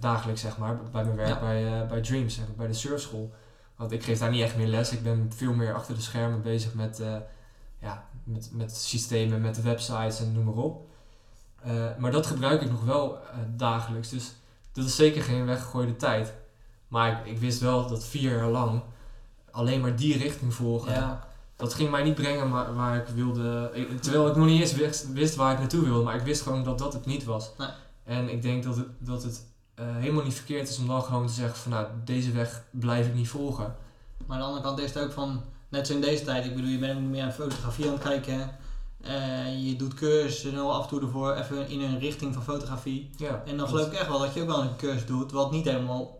dagelijks 0.00 0.40
zeg 0.40 0.58
maar, 0.58 0.80
bij 0.92 1.04
mijn 1.04 1.16
werk 1.16 1.28
Ja. 1.28 1.40
bij, 1.40 1.86
bij 1.86 2.00
Dreams, 2.00 2.34
zeg 2.34 2.46
maar, 2.46 2.56
bij 2.56 2.66
de 2.66 2.72
surfschool. 2.72 3.32
Want 3.76 3.92
ik 3.92 4.02
geef 4.02 4.18
daar 4.18 4.30
niet 4.30 4.42
echt 4.42 4.56
meer 4.56 4.66
les, 4.66 4.92
ik 4.92 5.02
ben 5.02 5.32
veel 5.34 5.52
meer 5.52 5.74
achter 5.74 5.94
de 5.94 6.00
schermen 6.00 6.42
bezig 6.42 6.74
met, 6.74 7.02
ja, 7.78 8.08
met, 8.24 8.50
met 8.52 8.76
systemen, 8.76 9.40
met 9.40 9.54
de 9.54 9.62
websites 9.62 10.20
en 10.20 10.32
noem 10.32 10.44
maar 10.44 10.64
op. 10.64 10.86
Maar 11.98 12.10
dat 12.10 12.26
gebruik 12.26 12.62
ik 12.62 12.70
nog 12.70 12.84
wel 12.84 13.18
dagelijks, 13.56 14.08
dus 14.08 14.34
dat 14.72 14.84
is 14.84 14.96
zeker 14.96 15.22
geen 15.22 15.46
weggegooide 15.46 15.96
tijd. 15.96 16.34
Maar 16.88 17.10
ik, 17.10 17.32
ik 17.32 17.38
wist 17.38 17.60
wel 17.60 17.86
dat 17.88 18.04
vier 18.04 18.36
jaar 18.38 18.48
lang 18.50 18.82
alleen 19.50 19.80
maar 19.80 19.96
die 19.96 20.16
richting 20.18 20.54
volgen, 20.54 20.92
Ja, 20.92 21.26
dat 21.56 21.74
ging 21.74 21.90
mij 21.90 22.02
niet 22.02 22.14
brengen 22.14 22.50
waar, 22.50 22.74
waar 22.74 22.96
ik 22.96 23.06
wilde. 23.14 23.70
ik- 23.74 24.02
terwijl 24.02 24.28
ik 24.28 24.36
nog 24.36 24.46
niet 24.46 24.60
eens 24.60 24.72
wist, 24.74 25.12
wist 25.12 25.34
waar 25.34 25.52
ik 25.52 25.58
naartoe 25.58 25.84
wilde, 25.84 26.04
maar 26.04 26.14
ik 26.16 26.22
wist 26.22 26.42
gewoon 26.42 26.64
dat 26.64 26.78
dat 26.78 26.92
het 26.92 27.06
niet 27.06 27.24
was. 27.24 27.50
Nee. 27.58 27.68
En 28.04 28.28
ik 28.28 28.42
denk 28.42 28.64
dat 28.64 28.76
het, 28.76 28.86
dat 28.98 29.22
het 29.22 29.46
eh, 29.74 29.84
helemaal 29.96 30.24
niet 30.24 30.34
verkeerd 30.34 30.68
is 30.68 30.78
om 30.78 30.86
dan 30.86 31.02
gewoon 31.02 31.26
te 31.26 31.32
zeggen 31.32 31.58
van 31.58 31.70
nou, 31.70 31.86
deze 32.04 32.32
weg 32.32 32.62
blijf 32.70 33.06
ik 33.06 33.14
niet 33.14 33.28
volgen. 33.28 33.76
maar 34.26 34.36
aan 34.36 34.42
de 34.42 34.46
andere 34.48 34.64
kant 34.64 34.78
is 34.78 34.94
het 34.94 35.02
ook 35.02 35.12
van, 35.12 35.42
net 35.68 35.86
zo 35.86 35.92
in 35.92 36.00
deze 36.00 36.24
tijd, 36.24 36.44
ik 36.44 36.54
bedoel, 36.54 36.70
je 36.70 36.78
bent 36.78 36.94
ook 36.94 37.00
niet 37.00 37.10
meer 37.10 37.22
aan 37.24 37.32
fotografie 37.32 37.86
aan 37.86 37.92
het 37.92 38.02
kijken. 38.02 38.50
Eh, 39.00 39.66
je 39.68 39.76
doet 39.76 39.94
cursussen 39.94 40.58
af 40.70 40.82
en 40.82 40.88
toe 40.88 41.00
ervoor 41.00 41.34
even 41.34 41.68
in 41.68 41.80
een 41.80 41.98
richting 41.98 42.34
van 42.34 42.42
fotografie. 42.42 43.10
Ja, 43.16 43.42
En 43.46 43.56
dan 43.56 43.68
geloof 43.68 43.86
ik 43.86 43.92
echt 43.92 44.08
wel 44.08 44.18
dat 44.18 44.34
je 44.34 44.40
ook 44.40 44.46
wel 44.46 44.62
een 44.62 44.76
cursus 44.76 45.06
doet, 45.06 45.32
wat 45.32 45.50
niet 45.50 45.64
helemaal. 45.64 46.17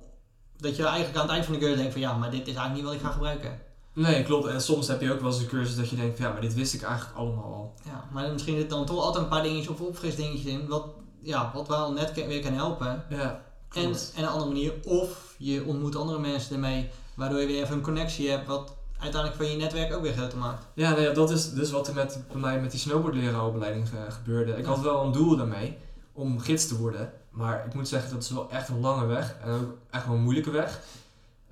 Dat 0.59 0.77
je 0.77 0.85
eigenlijk 0.85 1.17
aan 1.17 1.23
het 1.23 1.31
eind 1.31 1.45
van 1.45 1.55
de 1.55 1.61
cursus 1.61 1.77
denkt 1.79 1.93
van 1.93 2.01
ja, 2.01 2.17
maar 2.17 2.31
dit 2.31 2.41
is 2.41 2.55
eigenlijk 2.55 2.75
niet 2.75 2.85
wat 2.85 2.95
ik 2.95 3.01
ga 3.01 3.11
gebruiken. 3.11 3.61
Nee, 3.93 4.23
klopt. 4.23 4.47
En 4.47 4.61
soms 4.61 4.89
heb 4.89 5.01
je 5.01 5.13
ook 5.13 5.21
wel 5.21 5.31
eens 5.31 5.41
een 5.41 5.47
cursus 5.47 5.77
dat 5.77 5.89
je 5.89 5.97
denkt 5.97 6.17
van 6.17 6.27
ja, 6.27 6.33
maar 6.33 6.41
dit 6.41 6.55
wist 6.55 6.75
ik 6.75 6.83
eigenlijk 6.83 7.17
allemaal 7.19 7.45
al. 7.45 7.75
Ja, 7.85 8.05
maar 8.13 8.33
misschien 8.33 8.57
zit 8.57 8.71
dan 8.71 8.87
toch 8.87 9.01
altijd 9.05 9.23
een 9.25 9.31
paar 9.31 9.43
dingetjes 9.43 9.69
of 9.69 9.81
opfrisdingetjes 9.81 10.53
in, 10.53 10.67
wat, 10.69 10.87
ja, 11.23 11.51
wat 11.55 11.69
wel 11.69 11.93
net 11.93 12.15
weer 12.15 12.41
kan 12.43 12.53
helpen. 12.53 13.05
Ja, 13.09 13.43
En, 13.73 13.83
klopt. 13.83 14.13
en 14.17 14.23
een 14.23 14.29
andere 14.29 14.51
manier, 14.51 14.73
of 14.85 15.35
je 15.39 15.65
ontmoet 15.65 15.97
andere 15.97 16.19
mensen 16.19 16.55
ermee, 16.55 16.89
waardoor 17.15 17.41
je 17.41 17.47
weer 17.47 17.63
even 17.63 17.75
een 17.77 17.83
connectie 17.83 18.31
hebt, 18.31 18.47
wat 18.47 18.77
uiteindelijk 18.99 19.43
van 19.43 19.51
je 19.51 19.57
netwerk 19.57 19.95
ook 19.95 20.03
weer 20.03 20.13
groter 20.13 20.39
maakt. 20.39 20.67
Ja, 20.75 20.91
nou 20.91 21.03
ja, 21.03 21.13
dat 21.13 21.31
is 21.31 21.53
dus 21.53 21.71
wat 21.71 21.89
er 21.89 21.95
met, 21.95 22.23
bij 22.33 22.41
mij 22.41 22.61
met 22.61 22.71
die 22.71 22.81
snowboardlerarenopleiding 22.81 23.89
ge- 23.89 24.11
gebeurde. 24.11 24.53
Ik 24.53 24.65
Ja. 24.65 24.69
had 24.71 24.81
wel 24.81 25.05
een 25.05 25.13
doel 25.13 25.37
daarmee 25.37 25.77
om 26.13 26.41
gids 26.41 26.69
te 26.69 26.77
worden. 26.79 27.13
Maar 27.31 27.67
ik 27.67 27.75
moet 27.75 27.89
zeggen, 27.89 28.11
dat 28.11 28.23
is 28.23 28.31
wel 28.31 28.51
echt 28.51 28.69
een 28.69 28.81
lange 28.81 29.07
weg. 29.07 29.37
En 29.43 29.51
ook 29.51 29.77
echt 29.91 30.07
wel 30.07 30.15
een 30.15 30.23
moeilijke 30.23 30.51
weg. 30.51 30.81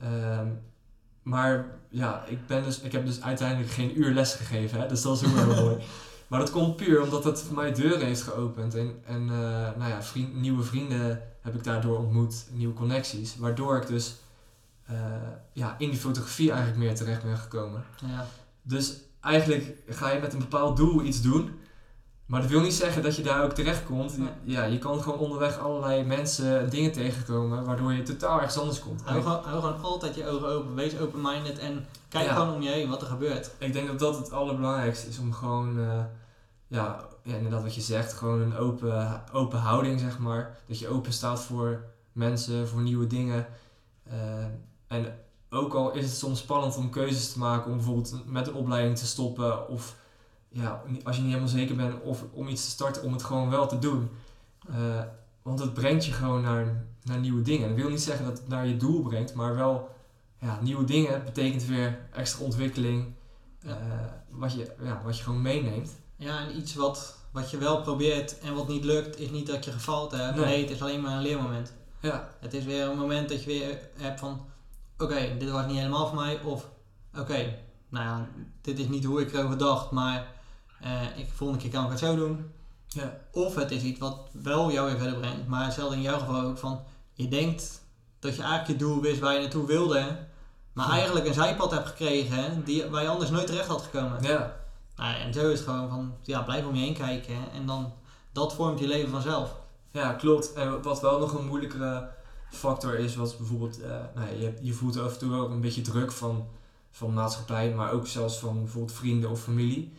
Ehm, 0.01 0.49
maar 1.23 1.67
ja, 1.89 2.25
ik, 2.27 2.47
ben 2.47 2.63
dus, 2.63 2.81
ik 2.81 2.93
heb 2.93 3.07
dus 3.07 3.23
uiteindelijk 3.23 3.71
geen 3.71 4.01
uur 4.01 4.15
les 4.15 4.35
gegeven. 4.35 4.81
Hè? 4.81 4.87
Dus 4.87 5.03
dat 5.03 5.21
is 5.21 5.29
ook 5.29 5.35
wel 5.35 5.55
heel 5.55 5.65
mooi. 5.65 5.85
Maar 6.27 6.41
dat 6.41 6.51
komt 6.51 6.77
puur 6.77 7.03
omdat 7.03 7.25
het 7.25 7.41
voor 7.41 7.55
mij 7.55 7.73
deuren 7.73 8.07
heeft 8.07 8.23
geopend. 8.23 8.75
En, 8.75 9.01
en 9.05 9.21
eh, 9.21 9.79
nou 9.79 9.89
ja, 9.89 10.03
vriend, 10.03 10.35
nieuwe 10.35 10.63
vrienden 10.63 11.23
heb 11.41 11.55
ik 11.55 11.65
daardoor 11.65 11.99
ontmoet. 11.99 12.47
Nieuwe 12.53 12.75
connecties. 12.75 13.37
Waardoor 13.37 13.77
ik 13.77 13.87
dus 13.87 14.17
eh, 14.87 14.97
ja, 15.53 15.75
in 15.79 15.91
die 15.91 15.99
fotografie 15.99 16.51
eigenlijk 16.51 16.79
meer 16.79 16.95
terecht 16.95 17.23
ben 17.23 17.37
gekomen. 17.37 17.85
Ja. 18.07 18.27
Dus 18.63 18.97
eigenlijk 19.21 19.75
ga 19.89 20.11
je 20.11 20.21
met 20.21 20.33
een 20.33 20.39
bepaald 20.39 20.77
doel 20.77 21.03
iets 21.03 21.23
doen. 21.23 21.59
Maar 22.27 22.41
dat 22.41 22.51
wil 22.51 22.61
niet 22.61 22.75
zeggen 22.75 23.03
dat 23.03 23.17
je 23.17 23.23
daar 23.23 23.45
ook 23.45 23.53
terecht 23.53 23.85
komt. 23.85 24.17
Ja, 24.43 24.65
je 24.65 24.79
kan 24.79 25.03
gewoon 25.03 25.19
onderweg 25.19 25.59
allerlei 25.59 26.05
mensen 26.05 26.59
en 26.59 26.69
dingen 26.69 26.93
tegenkomen 26.93 27.65
waardoor 27.65 27.93
je 27.93 28.03
totaal 28.03 28.37
ergens 28.39 28.59
anders 28.59 28.79
komt. 28.79 29.03
Hou, 29.05 29.23
gewoon, 29.23 29.43
hou 29.45 29.61
gewoon 29.61 29.83
altijd 29.83 30.15
je 30.15 30.29
ogen 30.29 30.49
open, 30.49 30.75
wees 30.75 30.99
open-minded 30.99 31.59
en 31.59 31.87
kijk 32.09 32.27
Ja. 32.27 32.35
gewoon 32.35 32.55
om 32.55 32.63
je 32.63 32.71
heen 32.71 32.89
wat 32.89 33.01
er 33.01 33.07
gebeurt. 33.07 33.51
ik 33.59 33.73
denk 33.73 33.87
dat 33.87 33.99
dat 33.99 34.17
het 34.17 34.33
allerbelangrijkste 34.33 35.09
is 35.09 35.19
om 35.19 35.33
gewoon, 35.33 35.79
eh, 35.79 36.05
ja, 36.67 37.05
ja, 37.23 37.35
inderdaad 37.37 37.63
wat 37.63 37.75
je 37.75 37.81
zegt, 37.81 38.13
gewoon 38.13 38.41
een 38.41 38.57
open, 38.57 39.23
open 39.33 39.59
houding 39.59 40.01
zeg 40.01 40.19
maar. 40.19 40.59
Dat 40.67 40.79
je 40.79 40.89
open 40.89 41.13
staat 41.13 41.41
voor 41.41 41.85
mensen, 42.13 42.69
voor 42.69 42.81
nieuwe 42.81 43.07
dingen. 43.07 43.47
Eh, 44.05 44.45
en 44.87 45.19
ook 45.51 45.75
al 45.75 45.93
is 45.93 46.05
het 46.05 46.17
soms 46.17 46.39
spannend 46.39 46.77
om 46.77 46.91
keuzes 46.91 47.33
te 47.33 47.39
maken 47.39 47.71
om 47.71 47.77
bijvoorbeeld 47.77 48.23
met 48.27 48.47
een 48.47 48.55
opleiding 48.55 48.99
te 48.99 49.07
stoppen 49.07 49.69
of 49.69 49.97
ja, 50.57 50.83
als 51.05 51.17
je 51.17 51.23
niet 51.23 51.31
helemaal 51.31 51.55
zeker 51.55 51.77
bent 51.77 52.03
of 52.03 52.25
om 52.33 52.49
iets 52.49 52.65
te 52.65 52.71
starten, 52.71 53.03
om 53.03 53.13
het 53.13 53.23
gewoon 53.23 53.51
wel 53.51 53.67
te 53.67 53.79
doen. 53.79 54.11
Eh, 54.69 55.03
want 55.43 55.59
het 55.59 55.75
brengt 55.75 56.05
je 56.05 56.13
gewoon 56.13 56.43
naar, 56.43 56.85
naar 57.03 57.19
nieuwe 57.19 57.43
dingen. 57.43 57.69
Dat 57.69 57.77
wil 57.77 57.89
niet 57.89 58.01
zeggen 58.01 58.25
dat 58.25 58.39
het 58.39 58.49
naar 58.49 58.67
je 58.67 58.77
doel 58.77 59.03
brengt, 59.03 59.35
maar 59.35 59.55
wel 59.55 59.95
ja, 60.41 60.59
nieuwe 60.61 60.85
dingen 60.85 61.25
betekent 61.25 61.65
weer 61.65 61.99
extra 62.13 62.45
ontwikkeling. 62.45 63.15
Eh, 63.63 63.75
wat, 64.31 64.53
je, 64.53 64.73
ja, 64.83 65.03
wat 65.05 65.17
je 65.17 65.23
gewoon 65.23 65.43
meeneemt. 65.43 65.97
Ja, 66.17 66.39
en 66.39 66.57
iets 66.57 66.75
wat, 66.75 67.17
wat 67.31 67.51
je 67.51 67.59
wel 67.59 67.83
probeert 67.83 68.39
en 68.39 68.55
wat 68.55 68.69
niet 68.69 68.85
lukt, 68.85 69.19
is 69.19 69.31
niet 69.31 69.47
dat 69.47 69.65
je 69.65 69.73
gefaald 69.73 70.11
hebt. 70.11 70.37
Nee. 70.37 70.45
Nee, 70.45 70.61
het 70.61 70.71
is 70.71 70.83
alleen 70.83 71.01
maar 71.01 71.17
een 71.17 71.23
leermoment. 71.23 71.73
Ja, 72.01 72.29
Het 72.41 72.55
is 72.55 72.65
weer 72.65 72.89
een 72.89 72.99
moment 72.99 73.29
dat 73.29 73.45
je 73.45 73.47
weer 73.47 73.79
hebt 73.97 74.21
van, 74.21 74.47
oké, 74.99 75.37
dit 75.39 75.51
was 75.51 75.67
niet 75.67 75.77
helemaal 75.77 76.07
voor 76.07 76.17
mij. 76.17 76.43
Of, 76.43 76.69
oké, 77.19 77.59
nou 77.89 78.05
ja, 78.05 78.29
dit 78.61 78.79
is 78.79 78.89
niet 78.89 79.05
hoe 79.05 79.21
ik 79.21 79.33
erover 79.33 79.59
dacht, 79.59 79.91
maar 79.91 80.35
eh, 80.81 81.19
ik 81.19 81.29
volgende 81.35 81.63
keer 81.63 81.71
kan 81.73 81.85
ik 81.85 81.91
het 81.91 81.99
zo 81.99 82.17
doen. 82.17 82.51
ja, 82.89 83.17
Of 83.33 83.55
het 83.55 83.71
is 83.71 83.83
iets 83.83 83.99
wat 83.99 84.19
wel 84.33 84.73
jou 84.73 84.87
weer 84.91 84.99
verder 84.99 85.19
brengt. 85.19 85.47
Maar 85.47 85.65
hetzelfde 85.65 85.97
in 85.97 86.03
jouw 86.03 86.19
geval 86.19 86.41
ook 86.41 86.59
van, 86.59 86.81
je 87.13 87.29
denkt 87.29 87.81
dat 88.19 88.37
je 88.37 88.43
eigenlijk 88.43 88.71
je 88.81 88.87
doel 88.87 89.01
wist 89.01 89.21
waar 89.21 89.35
je 89.35 89.41
naartoe 89.41 89.67
wilde. 89.67 90.19
Maar 90.73 90.87
Ja. 90.87 90.93
eigenlijk 90.93 91.27
een 91.27 91.35
zijpad 91.35 91.71
hebt 91.71 91.87
gekregen 91.89 92.65
die, 92.65 92.85
waar 92.85 93.03
je 93.03 93.09
anders 93.09 93.31
nooit 93.31 93.47
terecht 93.47 93.69
had 93.69 93.83
gekomen. 93.83 94.23
ja, 94.23 94.57
Nou, 94.97 95.15
en 95.21 95.33
zo 95.33 95.49
is 95.51 95.59
het 95.59 95.69
gewoon 95.69 95.89
van, 95.89 96.15
ja, 96.23 96.43
blijf 96.43 96.65
om 96.67 96.75
je 96.75 96.81
heen 96.85 96.95
kijken. 96.95 97.37
En 97.55 97.67
dan, 97.67 97.93
dat 98.33 98.55
vormt 98.55 98.79
je 98.79 98.87
leven 98.87 99.11
vanzelf. 99.11 99.55
ja, 99.91 100.13
klopt. 100.13 100.53
En 100.53 100.83
wat 100.83 101.01
wel 101.01 101.19
nog 101.19 101.33
een 101.33 101.47
moeilijkere 101.47 102.09
factor 102.51 102.99
is, 102.99 103.17
was 103.17 103.37
bijvoorbeeld, 103.37 103.81
eh, 103.81 103.91
nou 104.15 104.37
je, 104.39 104.55
je 104.61 104.73
voelt 104.73 104.99
af 104.99 105.13
en 105.13 105.19
toe 105.19 105.35
ook 105.35 105.51
een 105.51 105.61
beetje 105.61 105.81
druk 105.81 106.13
van, 106.13 106.47
van 106.91 107.13
maatschappij, 107.15 107.75
maar 107.75 107.93
ook 107.93 108.07
zelfs 108.07 108.39
van 108.39 108.59
bijvoorbeeld 108.63 108.97
vrienden 108.97 109.31
of 109.31 109.41
familie. 109.41 109.93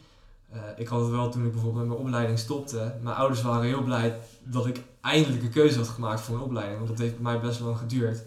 Eh, 0.50 0.60
ik 0.76 0.88
had 0.88 1.02
het 1.02 1.10
wel 1.10 1.30
toen 1.30 1.46
ik 1.46 1.52
bijvoorbeeld 1.52 1.88
met 1.88 1.94
mijn 1.94 2.08
opleiding 2.08 2.40
stopte. 2.40 2.96
Mijn 3.02 3.16
ouders 3.16 3.42
waren 3.42 3.66
heel 3.66 3.84
blij 3.84 4.20
dat 4.44 4.66
ik 4.66 4.84
eindelijk 5.02 5.44
een 5.44 5.50
keuze 5.50 5.78
had 5.78 5.88
gemaakt 5.88 6.22
voor 6.22 6.36
een 6.36 6.42
opleiding, 6.42 6.78
want 6.78 6.90
dat 6.90 7.00
heeft 7.00 7.14
bij 7.14 7.32
mij 7.32 7.40
best 7.42 7.60
lang 7.60 7.78
geduurd. 7.78 8.24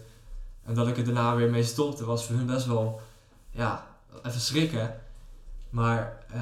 En 0.63 0.73
dat 0.73 0.87
ik 0.87 0.97
er 0.97 1.03
daarna 1.05 1.35
weer 1.35 1.49
mee 1.49 1.63
stopte, 1.63 2.05
was 2.05 2.25
voor 2.25 2.35
hun 2.35 2.45
best 2.45 2.65
wel, 2.65 3.01
ja, 3.49 3.87
even 4.23 4.41
schrikken. 4.41 4.95
Maar 5.69 6.23
eh, 6.33 6.41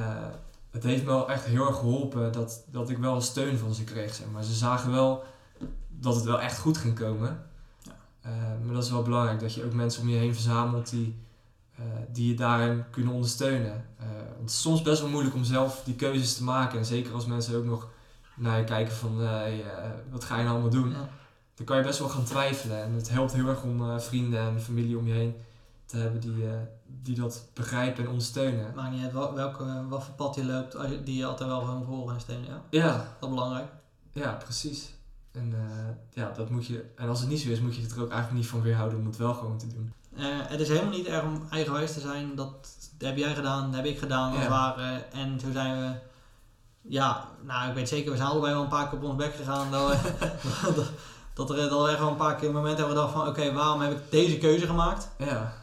het 0.71 0.84
heeft 0.84 1.03
me 1.03 1.09
wel 1.09 1.30
echt 1.30 1.45
heel 1.45 1.67
erg 1.67 1.75
geholpen 1.75 2.32
dat, 2.32 2.63
dat 2.71 2.89
ik 2.89 2.97
wel 2.97 3.15
een 3.15 3.21
steun 3.21 3.57
van 3.57 3.73
ze 3.73 3.84
kreeg. 3.84 4.13
Zeg 4.15 4.27
maar. 4.32 4.43
Ze 4.43 4.53
zagen 4.53 4.91
wel 4.91 5.23
dat 5.88 6.15
het 6.15 6.23
wel 6.23 6.41
echt 6.41 6.59
goed 6.59 6.77
ging 6.77 6.95
komen. 6.95 7.45
Ja. 7.82 7.95
Eh, 8.21 8.32
maar 8.63 8.73
dat 8.73 8.84
is 8.84 8.91
wel 8.91 9.01
belangrijk, 9.01 9.39
dat 9.39 9.53
je 9.53 9.65
ook 9.65 9.73
mensen 9.73 10.01
om 10.01 10.09
je 10.09 10.17
heen 10.17 10.34
verzamelt 10.34 10.89
die, 10.89 11.17
die 12.11 12.27
je 12.27 12.36
daarin 12.36 12.84
kunnen 12.89 13.13
ondersteunen. 13.13 13.86
Het 14.39 14.49
is 14.49 14.61
soms 14.61 14.81
best 14.81 15.01
wel 15.01 15.09
moeilijk 15.09 15.35
om 15.35 15.43
zelf 15.43 15.81
die 15.85 15.95
keuzes 15.95 16.35
te 16.35 16.43
maken. 16.43 16.77
En 16.79 16.85
zeker 16.85 17.13
als 17.13 17.25
mensen 17.25 17.57
ook 17.57 17.65
nog 17.65 17.87
naar 18.35 18.57
je 18.57 18.63
kijken 18.63 18.93
van, 18.95 19.21
eh, 19.21 19.29
hey, 19.29 19.63
eh, 19.63 19.89
wat 20.11 20.23
ga 20.23 20.35
je 20.37 20.41
nou 20.43 20.53
allemaal 20.53 20.71
doen? 20.81 20.89
Ja. 20.91 21.09
Dan 21.55 21.65
kan 21.65 21.77
je 21.77 21.83
best 21.83 21.99
wel 21.99 22.09
gaan 22.09 22.23
twijfelen. 22.23 22.83
En 22.83 22.93
het 22.93 23.09
helpt 23.09 23.33
heel 23.33 23.47
erg 23.47 23.63
om 23.63 23.81
eh, 23.89 23.99
vrienden 23.99 24.39
en 24.39 24.61
familie 24.61 24.97
om 24.97 25.07
je 25.07 25.13
heen 25.13 25.35
te 25.85 25.97
hebben 25.97 26.21
die, 26.21 26.43
die 26.85 27.15
dat 27.15 27.45
begrijpen 27.53 28.03
en 28.03 28.09
ondersteunen. 28.09 28.73
Maakt 28.75 28.91
niet 28.91 29.03
uit 29.03 29.13
wel- 29.13 29.33
welke, 29.33 29.85
wat 29.89 30.03
voor 30.03 30.13
pad 30.13 30.35
je 30.35 30.45
loopt, 30.45 30.77
die 31.05 31.17
je 31.17 31.25
altijd 31.25 31.49
wel 31.49 31.59
gewoon 31.61 31.85
volgen 31.85 32.13
en 32.13 32.21
steunen. 32.21 32.47
Ja, 32.49 32.61
Ja, 32.69 32.95
dat 33.19 33.29
is 33.29 33.35
belangrijk. 33.35 33.67
Ja, 34.11 34.31
precies. 34.33 34.93
En 35.31 35.49
uh, 35.51 35.59
ja, 36.13 36.31
dat 36.35 36.49
moet 36.49 36.65
je. 36.65 36.85
En 36.95 37.09
als 37.09 37.19
het 37.19 37.29
niet 37.29 37.39
zo 37.39 37.49
is, 37.49 37.59
moet 37.59 37.75
je 37.75 37.81
het 37.81 37.91
er 37.91 38.01
ook 38.01 38.09
eigenlijk 38.11 38.41
niet 38.41 38.49
van 38.49 38.61
weerhouden 38.61 38.99
om 38.99 39.05
het 39.05 39.17
wel 39.17 39.33
gewoon 39.33 39.57
te 39.57 39.67
doen. 39.67 39.93
Uh, 40.17 40.25
het 40.25 40.59
is 40.59 40.67
helemaal 40.67 40.91
niet 40.91 41.05
erg 41.05 41.23
om 41.23 41.47
eigenwijs 41.49 41.93
te 41.93 41.99
zijn. 41.99 42.35
Dat, 42.35 42.67
dat 42.99 43.09
heb 43.09 43.17
jij 43.17 43.35
gedaan, 43.35 43.65
dat 43.65 43.75
heb 43.75 43.85
ik 43.85 43.99
gedaan, 43.99 44.31
als 44.33 44.41
Ja. 44.43 44.49
ware. 44.49 45.03
En 45.11 45.39
zo 45.39 45.51
zijn 45.51 45.79
we. 45.79 45.91
Ja, 46.81 47.25
nou, 47.41 47.69
ik 47.69 47.75
weet 47.75 47.89
zeker, 47.89 48.11
we 48.11 48.17
zijn 48.17 48.29
allebei 48.29 48.53
wel 48.53 48.61
een 48.63 48.67
paar 48.69 48.89
keer 48.89 48.97
op 48.97 49.03
ons 49.03 49.15
bek 49.15 49.35
gegaan. 49.35 49.71
Dat 49.71 49.87
we, 49.89 49.97
dat, 50.75 50.85
dat, 51.33 51.49
er, 51.49 51.69
dat 51.69 51.81
we 51.83 51.89
echt 51.89 51.99
wel 51.99 52.09
een 52.09 52.15
paar 52.15 52.35
keer 52.35 52.51
momenten 52.51 52.77
hebben 52.85 52.95
gedacht 52.95 53.13
van, 53.13 53.27
oké, 53.27 53.53
waarom 53.53 53.81
heb 53.81 53.91
ik 53.91 54.11
deze 54.11 54.37
keuze 54.37 54.65
gemaakt? 54.65 55.09
Ja, 55.17 55.53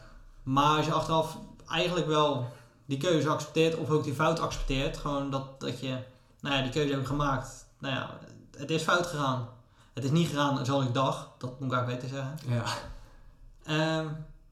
Maar 0.43 0.77
als 0.77 0.85
je 0.85 0.91
achteraf 0.93 1.37
eigenlijk 1.69 2.07
wel 2.07 2.51
die 2.85 2.97
keuze 2.97 3.29
accepteert, 3.29 3.75
of 3.75 3.89
ook 3.89 4.03
die 4.03 4.13
fout 4.13 4.39
accepteert, 4.39 4.97
gewoon 4.97 5.29
dat, 5.29 5.59
dat 5.59 5.79
je, 5.79 5.97
nou 6.41 6.55
ja, 6.55 6.61
die 6.61 6.71
keuze 6.71 6.91
heb 6.91 7.01
ik 7.01 7.07
gemaakt. 7.07 7.65
Nou 7.79 7.93
ja, 7.95 8.09
het 8.57 8.69
is 8.71 8.83
fout 8.83 9.07
gegaan. 9.07 9.47
Het 9.93 10.03
is 10.03 10.11
niet 10.11 10.27
gegaan 10.29 10.65
zoals 10.65 10.85
ik 10.85 10.93
dacht, 10.93 11.27
dat 11.37 11.59
moet 11.59 11.71
ik 11.71 11.77
eigenlijk 11.77 12.01
beter 12.01 12.17
zeggen. 12.17 12.37
ja, 12.55 12.63
Ehm, 13.63 14.05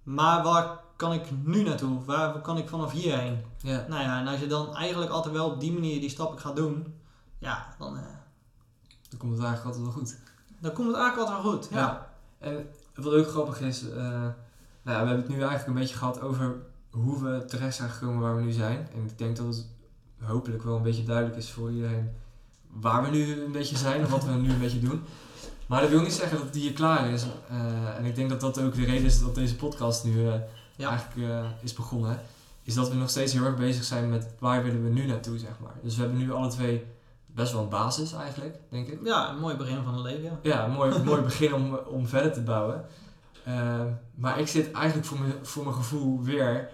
maar 0.06 0.44
waar 0.44 0.80
kan 0.96 1.14
ik 1.14 1.24
nu 1.44 1.64
naartoe? 1.64 2.04
Waar 2.04 2.42
kan 2.42 2.58
ik 2.58 2.70
vanaf 2.70 2.92
hierheen? 2.92 3.44
ja. 3.62 3.86
Nou 3.88 4.02
ja, 4.02 4.20
en 4.20 4.28
als 4.28 4.40
je 4.40 4.48
dan 4.48 4.76
eigenlijk 4.76 5.12
altijd 5.12 5.34
wel 5.34 5.50
op 5.52 5.60
die 5.60 5.72
manier 5.72 6.00
die 6.00 6.10
stappen 6.10 6.40
gaat 6.40 6.56
doen, 6.56 6.94
ja, 7.38 7.76
dan, 7.78 7.98
eh, 7.98 8.04
Dan 9.10 9.20
komt 9.20 9.32
het 9.38 9.46
eigenlijk 9.46 9.66
altijd 9.66 9.84
wel 9.84 10.04
goed. 10.04 10.18
dan 10.60 10.74
komt 10.74 10.88
het 10.88 10.98
eigenlijk 10.98 11.28
altijd 11.30 11.44
wel 11.44 11.54
goed. 11.54 11.68
Ja. 11.72 11.78
Ja. 11.80 12.10
En 12.38 12.70
wat 12.96 13.14
ook 13.14 13.28
grappig 13.28 13.62
is, 13.62 13.90
eh, 13.90 13.96
nou 13.96 14.34
ja, 14.84 15.02
we 15.02 15.08
hebben 15.08 15.18
het 15.18 15.28
nu 15.28 15.36
eigenlijk 15.40 15.68
een 15.68 15.74
beetje 15.74 15.98
gehad 15.98 16.22
over 16.22 16.56
hoe 16.92 17.24
we 17.24 17.46
terecht 17.46 17.76
zijn 17.76 17.90
gekomen 17.90 18.22
waar 18.22 18.36
we 18.36 18.42
nu 18.42 18.52
zijn. 18.52 18.88
En 18.94 19.04
ik 19.06 19.18
denk 19.18 19.38
dat 19.38 19.46
het 19.46 19.68
hopelijk 20.20 20.64
wel 20.64 20.76
een 20.76 20.82
beetje 20.82 21.04
duidelijk 21.04 21.38
is 21.38 21.52
voor 21.52 21.72
iedereen 21.72 22.12
waar 22.72 23.04
we 23.04 23.10
nu 23.10 23.42
een 23.44 23.52
beetje 23.52 23.78
zijn 23.78 24.02
en 24.02 24.10
wat 24.10 24.24
we 24.26 24.32
nu 24.32 24.50
een 24.50 24.60
beetje 24.60 24.80
doen. 24.80 25.04
Maar 25.68 25.82
dat 25.82 25.90
wil 25.90 26.02
niet 26.02 26.14
zeggen 26.14 26.38
dat 26.38 26.46
het 26.46 26.56
hier 26.56 26.74
klaar 26.74 27.10
is. 27.10 27.24
Eh, 27.50 27.98
en 27.98 28.06
ik 28.06 28.16
denk 28.16 28.30
dat 28.30 28.42
dat 28.42 28.60
ook 28.62 28.76
de 28.76 28.86
reden 28.86 29.06
is 29.06 29.22
dat 29.22 29.36
deze 29.36 29.56
podcast 29.56 30.04
nu 30.04 30.28
eh, 30.28 30.34
Ja. 30.76 30.90
eigenlijk 30.90 31.30
eh, 31.32 31.46
is 31.62 31.74
begonnen. 31.74 32.20
Is 32.64 32.74
dat 32.74 32.90
we 32.90 32.96
nog 32.96 33.10
steeds 33.10 33.34
heel 33.34 33.44
erg 33.46 33.56
bezig 33.56 33.84
zijn 33.84 34.10
met 34.10 34.28
waar 34.40 34.64
willen 34.64 34.84
we 34.84 34.90
nu 34.90 35.06
naartoe, 35.06 35.38
zeg 35.38 35.60
maar. 35.62 35.74
Dus 35.84 35.96
we 35.96 36.02
hebben 36.02 36.20
nu 36.20 36.32
alle 36.32 36.48
twee 36.48 36.86
best 37.26 37.52
wel 37.54 37.62
een 37.62 37.70
basis 37.70 38.14
eigenlijk, 38.14 38.58
denk 38.70 38.88
ik. 38.88 39.00
Ja, 39.04 39.30
een 39.30 39.40
mooi 39.40 39.56
begin 39.56 39.84
van 39.84 39.94
het 39.94 40.04
leven, 40.04 40.24
ja. 40.24 40.40
Ja, 40.42 40.66
een 40.66 40.72
mooi, 40.72 41.00
mooi 41.04 41.22
begin 41.22 41.54
om, 41.54 41.76
om 41.76 42.08
verder 42.08 42.34
te 42.34 42.42
bouwen. 42.42 42.86
Eh, 43.44 43.82
maar 44.16 44.40
ik 44.40 44.48
zit 44.48 44.72
eigenlijk 44.72 45.08
voor 45.08 45.20
mijn, 45.20 45.34
voor 45.42 45.64
mijn 45.64 45.76
gevoel 45.76 46.22
weer 46.24 46.70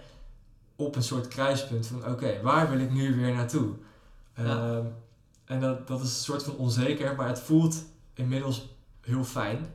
op 0.76 0.96
een 0.96 1.02
soort 1.02 1.28
kruispunt 1.28 1.86
van 1.86 2.06
oké, 2.06 2.40
waar 2.42 2.70
wil 2.70 2.78
ik 2.80 2.90
nu 2.90 3.16
weer 3.16 3.34
naartoe? 3.34 3.68
Ja. 4.36 4.44
Ehm, 4.44 4.84
en 5.44 5.60
dat, 5.60 5.86
dat 5.86 5.98
is 6.00 6.06
een 6.06 6.24
soort 6.24 6.42
van 6.42 6.56
onzeker, 6.56 7.14
maar 7.16 7.28
het 7.28 7.40
voelt 7.40 7.84
inmiddels 8.14 8.68
heel 9.02 9.24
fijn. 9.24 9.72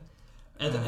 Ja. 0.58 0.66
eh, 0.66 0.80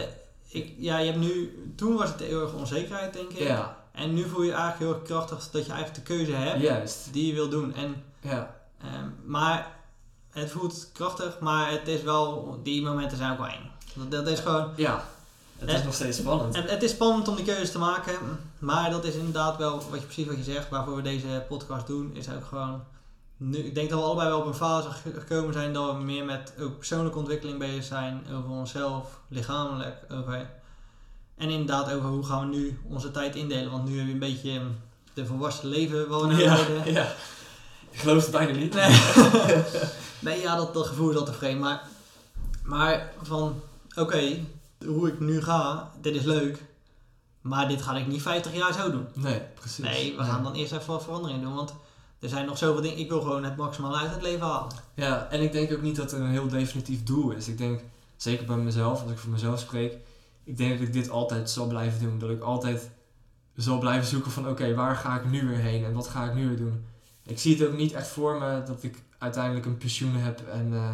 ik, 0.49 0.75
ja, 0.79 0.99
je 0.99 1.07
hebt 1.07 1.19
nu, 1.25 1.63
toen 1.77 1.97
was 1.97 2.09
het 2.09 2.21
heel 2.21 2.43
erg 2.43 2.53
onzekerheid, 2.53 3.13
denk 3.13 3.31
ik. 3.31 3.39
Ja, 3.39 3.77
En 3.93 4.15
nu 4.15 4.29
voel 4.29 4.43
je 4.43 4.53
eigenlijk 4.53 4.79
heel 4.79 4.95
erg 4.95 5.03
krachtig 5.03 5.51
dat 5.51 5.67
je 5.67 5.73
eigenlijk 5.73 6.07
de 6.07 6.15
keuze 6.15 6.33
hebt 6.33 6.61
juist. 6.61 7.09
die 7.13 7.27
je 7.27 7.33
wil 7.33 7.49
doen. 7.49 7.75
En, 7.75 8.03
Ja, 8.21 8.57
ehm, 8.83 9.09
maar 9.25 9.79
het 10.31 10.51
voelt 10.51 10.91
krachtig, 10.93 11.39
maar 11.41 11.71
het 11.71 11.89
is 11.89 12.03
wel, 12.03 12.61
die 12.63 12.83
momenten 12.83 13.17
zijn 13.17 13.33
ook 13.33 13.39
wel 13.39 13.47
eng. 13.47 13.71
Dat, 13.95 14.11
dat 14.11 14.27
is 14.29 14.41
gewoon, 14.41 14.73
ja. 14.77 15.05
Het 15.59 15.71
is 15.71 15.83
nog 15.83 15.95
steeds 15.95 16.19
spannend. 16.19 16.57
het, 16.57 16.71
het 16.71 16.83
is 16.83 16.91
spannend 16.91 17.29
om 17.29 17.37
die 17.37 17.45
keuze 17.45 17.73
te 17.73 17.79
maken, 17.79 18.15
maar 18.59 18.91
dat 18.91 19.05
is 19.05 19.15
inderdaad 19.15 19.57
wel 19.57 19.83
wat 19.91 20.01
je, 20.01 20.05
precies 20.07 20.27
wat 20.27 20.37
je 20.37 20.43
zegt, 20.53 20.69
waarvoor 20.69 20.97
we 20.97 21.03
deze 21.03 21.45
podcast 21.49 21.87
doen, 21.87 22.11
is 22.15 22.29
ook 22.31 22.45
gewoon, 22.45 22.83
nu, 23.43 23.59
ik 23.59 23.75
denk 23.75 23.91
dat 23.91 23.99
we 23.99 24.05
allebei 24.05 24.29
wel 24.29 24.39
op 24.41 24.47
een 24.47 24.55
fase 24.55 24.91
ge- 24.91 25.21
gekomen 25.21 25.53
zijn 25.53 25.73
dat 25.73 25.97
we 25.97 26.03
meer 26.03 26.25
met 26.25 26.53
ook 26.61 26.77
persoonlijke 26.77 27.19
ontwikkeling 27.19 27.59
bezig 27.59 27.85
zijn, 27.85 28.27
over 28.35 28.51
onszelf, 28.51 29.21
lichamelijk, 29.29 29.97
over, 30.13 30.51
en 31.37 31.51
inderdaad 31.51 31.93
over 31.93 32.09
hoe 32.09 32.25
gaan 32.27 32.51
we 32.51 32.57
nu 32.57 32.79
onze 32.89 33.11
tijd 33.11 33.37
indelen, 33.37 33.71
want 33.71 33.89
nu 33.89 33.99
heb 33.99 34.07
je 34.07 34.13
een 34.13 34.19
beetje 34.19 34.51
ehm, 34.53 34.67
de 35.15 35.27
volwassen 35.27 35.69
leven 35.69 36.09
wat 36.09 36.27
we 36.27 36.35
ja, 36.35 36.59
ja. 36.85 37.13
Ik 37.91 37.99
geloof 37.99 38.23
het 38.23 38.31
bijna 38.31 38.53
niet. 38.59 38.75
Nee. 38.75 39.01
nee, 40.35 40.41
ja, 40.41 40.57
dat, 40.57 40.75
dat 40.75 40.87
gevoel 40.87 41.11
is 41.11 41.17
altijd 41.17 41.37
vreemd. 41.37 41.61
Maar, 41.61 41.83
maar 42.65 43.13
van, 43.23 43.61
oké, 43.97 44.39
hoe 44.87 45.09
ik 45.09 45.21
nu 45.21 45.43
ga, 45.43 45.91
dit 46.01 46.15
is 46.15 46.25
leuk. 46.25 46.63
Maar 47.41 47.69
dit 47.69 47.83
ga 47.83 47.97
ik 47.97 48.07
niet 48.07 48.23
50 48.23 48.55
jaar 48.55 48.73
zo 48.73 48.91
doen. 48.91 49.07
Nee, 49.13 49.41
precies. 49.55 49.85
Nee, 49.85 50.17
we 50.17 50.25
gaan 50.25 50.43
dan 50.43 50.55
eerst 50.55 50.73
even 50.73 50.87
wat 50.93 51.03
verandering 51.05 51.43
doen. 51.43 51.55
Want 51.55 51.75
er 52.21 52.29
zijn 52.29 52.47
nog 52.47 52.59
zoveel 52.59 52.83
dingen. 52.83 52.99
Ik 52.99 53.09
wil 53.09 53.21
gewoon 53.21 53.45
het 53.45 53.57
maximaal 53.57 53.99
uit 53.99 54.11
het 54.11 54.23
leven 54.23 54.47
halen. 54.47 54.73
Ja, 54.95 55.29
en 55.31 55.41
ik 55.41 55.53
denk 55.53 55.73
ook 55.73 55.83
niet 55.83 55.97
dat 55.97 56.13
er 56.13 56.21
een 56.21 56.31
heel 56.31 56.49
definitief 56.49 57.03
doel 57.03 57.31
is. 57.31 57.49
Ik 57.49 57.59
denk, 57.59 57.81
zeker 58.17 58.47
bij 58.47 58.57
mezelf, 58.57 59.03
als 59.03 59.11
ik 59.11 59.19
voor 59.19 59.31
mezelf 59.31 59.61
spreek, 59.61 59.97
ik 60.45 60.57
denk 60.57 60.79
dat 60.79 60.87
ik 60.87 60.93
dit 60.93 61.11
altijd 61.11 61.51
zal 61.51 61.67
blijven 61.67 62.01
doen. 62.01 62.19
Dat 62.19 62.31
ik 62.31 62.43
altijd 62.43 62.91
zal 63.57 63.79
blijven 63.79 64.09
zoeken 64.09 64.31
van, 64.31 64.49
oké, 64.49 64.75
waar 64.75 64.97
ga 64.97 65.17
ik 65.17 65.31
nu 65.31 65.49
weer 65.49 65.59
heen 65.59 65.85
en 65.85 65.93
wat 65.93 66.09
ga 66.09 66.25
ik 66.25 66.35
nu 66.35 66.49
weer 66.49 66.57
doen? 66.57 66.85
Ik 67.23 67.39
zie 67.39 67.57
het 67.59 67.69
ook 67.69 67.77
niet 67.77 67.93
echt 67.93 68.09
voor 68.09 68.39
me 68.39 68.63
dat 68.67 68.83
ik 68.83 69.03
uiteindelijk 69.19 69.67
een 69.67 69.79
pensioen 69.79 70.15
heb 70.15 70.41
en, 70.49 70.73
eh, 70.73 70.89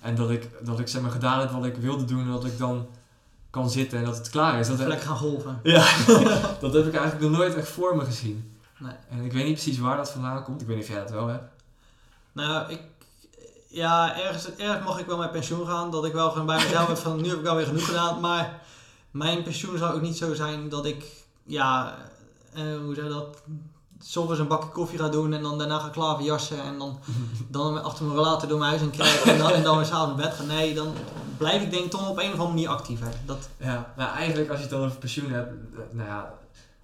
en 0.00 0.14
dat 0.14 0.30
ik, 0.30 0.48
dat 0.64 0.78
ik 0.78 0.88
zeg 0.88 1.02
maar, 1.02 1.10
gedaan 1.10 1.40
heb 1.40 1.50
wat 1.50 1.64
ik 1.64 1.76
wilde 1.76 2.04
doen 2.04 2.20
en 2.20 2.30
dat 2.30 2.44
ik 2.44 2.58
dan 2.58 2.86
kan 3.50 3.70
zitten 3.70 3.98
en 3.98 4.04
dat 4.04 4.16
het 4.16 4.30
klaar 4.30 4.58
is. 4.58 4.68
Dat 4.68 4.78
heb, 4.78 4.86
Vlek 4.86 5.00
gaan 5.00 5.16
golven. 5.16 5.60
ja, 5.62 5.86
dat 6.60 6.72
heb 6.72 6.86
ik 6.86 6.94
eigenlijk 6.94 7.20
nog 7.20 7.30
nooit 7.30 7.54
echt 7.54 7.68
voor 7.68 7.96
me 7.96 8.04
gezien. 8.04 8.57
Nee. 8.78 8.92
En 9.10 9.24
ik 9.24 9.32
weet 9.32 9.44
niet 9.44 9.52
precies 9.52 9.78
waar 9.78 9.96
dat 9.96 10.10
vandaan 10.10 10.44
komt. 10.44 10.60
Ik 10.60 10.66
weet 10.66 10.76
niet 10.76 10.84
of 10.84 10.90
jij 10.90 11.00
dat 11.00 11.10
wel 11.10 11.26
hebt. 11.26 11.52
Nou, 12.32 12.72
ik, 12.72 12.80
ja, 13.68 14.18
ergens, 14.18 14.56
ergens 14.56 14.84
mag 14.84 14.98
ik 14.98 15.06
wel 15.06 15.18
met 15.18 15.32
pensioen 15.32 15.66
gaan. 15.66 15.90
Dat 15.90 16.04
ik 16.04 16.12
wel 16.12 16.30
gewoon 16.30 16.46
bij 16.46 16.62
mezelf 16.62 16.86
heb 16.86 16.96
van 16.96 17.20
nu 17.20 17.28
heb 17.28 17.38
ik 17.38 17.44
wel 17.44 17.56
weer 17.56 17.66
genoeg 17.66 17.86
gedaan. 17.86 18.20
Maar 18.20 18.60
mijn 19.10 19.42
pensioen 19.42 19.78
zou 19.78 19.94
ook 19.94 20.00
niet 20.00 20.16
zo 20.16 20.34
zijn 20.34 20.68
dat 20.68 20.86
ik, 20.86 21.04
ja, 21.42 21.96
eh, 22.54 22.76
hoe 22.84 22.94
zeg 22.94 23.04
je 23.04 23.10
dat? 23.10 23.42
Soms 24.00 24.38
een 24.38 24.46
bakje 24.46 24.68
koffie 24.68 24.98
ga 24.98 25.08
doen 25.08 25.32
en 25.32 25.42
dan 25.42 25.58
daarna 25.58 25.78
ga 25.78 25.88
klaverjassen 25.88 26.62
en 26.62 26.78
dan, 26.78 26.98
dan 27.48 27.82
achter 27.82 28.04
mijn 28.04 28.16
relator 28.16 28.48
door 28.48 28.58
mijn 28.58 28.70
huis 28.70 28.82
en 28.82 28.90
krijgen 28.90 29.32
en 29.32 29.38
dan, 29.38 29.50
en 29.50 29.62
dan 29.62 29.76
weer 29.76 29.86
s'avonds 29.86 30.20
naar 30.20 30.28
bed 30.28 30.38
gaan. 30.38 30.46
Nee, 30.46 30.74
dan 30.74 30.94
blijf 31.36 31.62
ik 31.62 31.70
denk 31.70 31.84
ik 31.84 31.90
toch 31.90 32.10
op 32.10 32.18
een 32.18 32.24
of 32.24 32.30
andere 32.30 32.48
manier 32.48 32.68
actief. 32.68 33.00
Hè. 33.00 33.10
Dat, 33.24 33.48
Ja, 33.56 33.92
nou 33.96 34.10
eigenlijk 34.16 34.48
als 34.48 34.56
je 34.56 34.64
het 34.64 34.72
dan 34.72 34.84
over 34.84 34.98
pensioen 34.98 35.30
hebt, 35.30 35.50
eh, 35.50 35.78
nou 35.90 36.08
ja, 36.08 36.34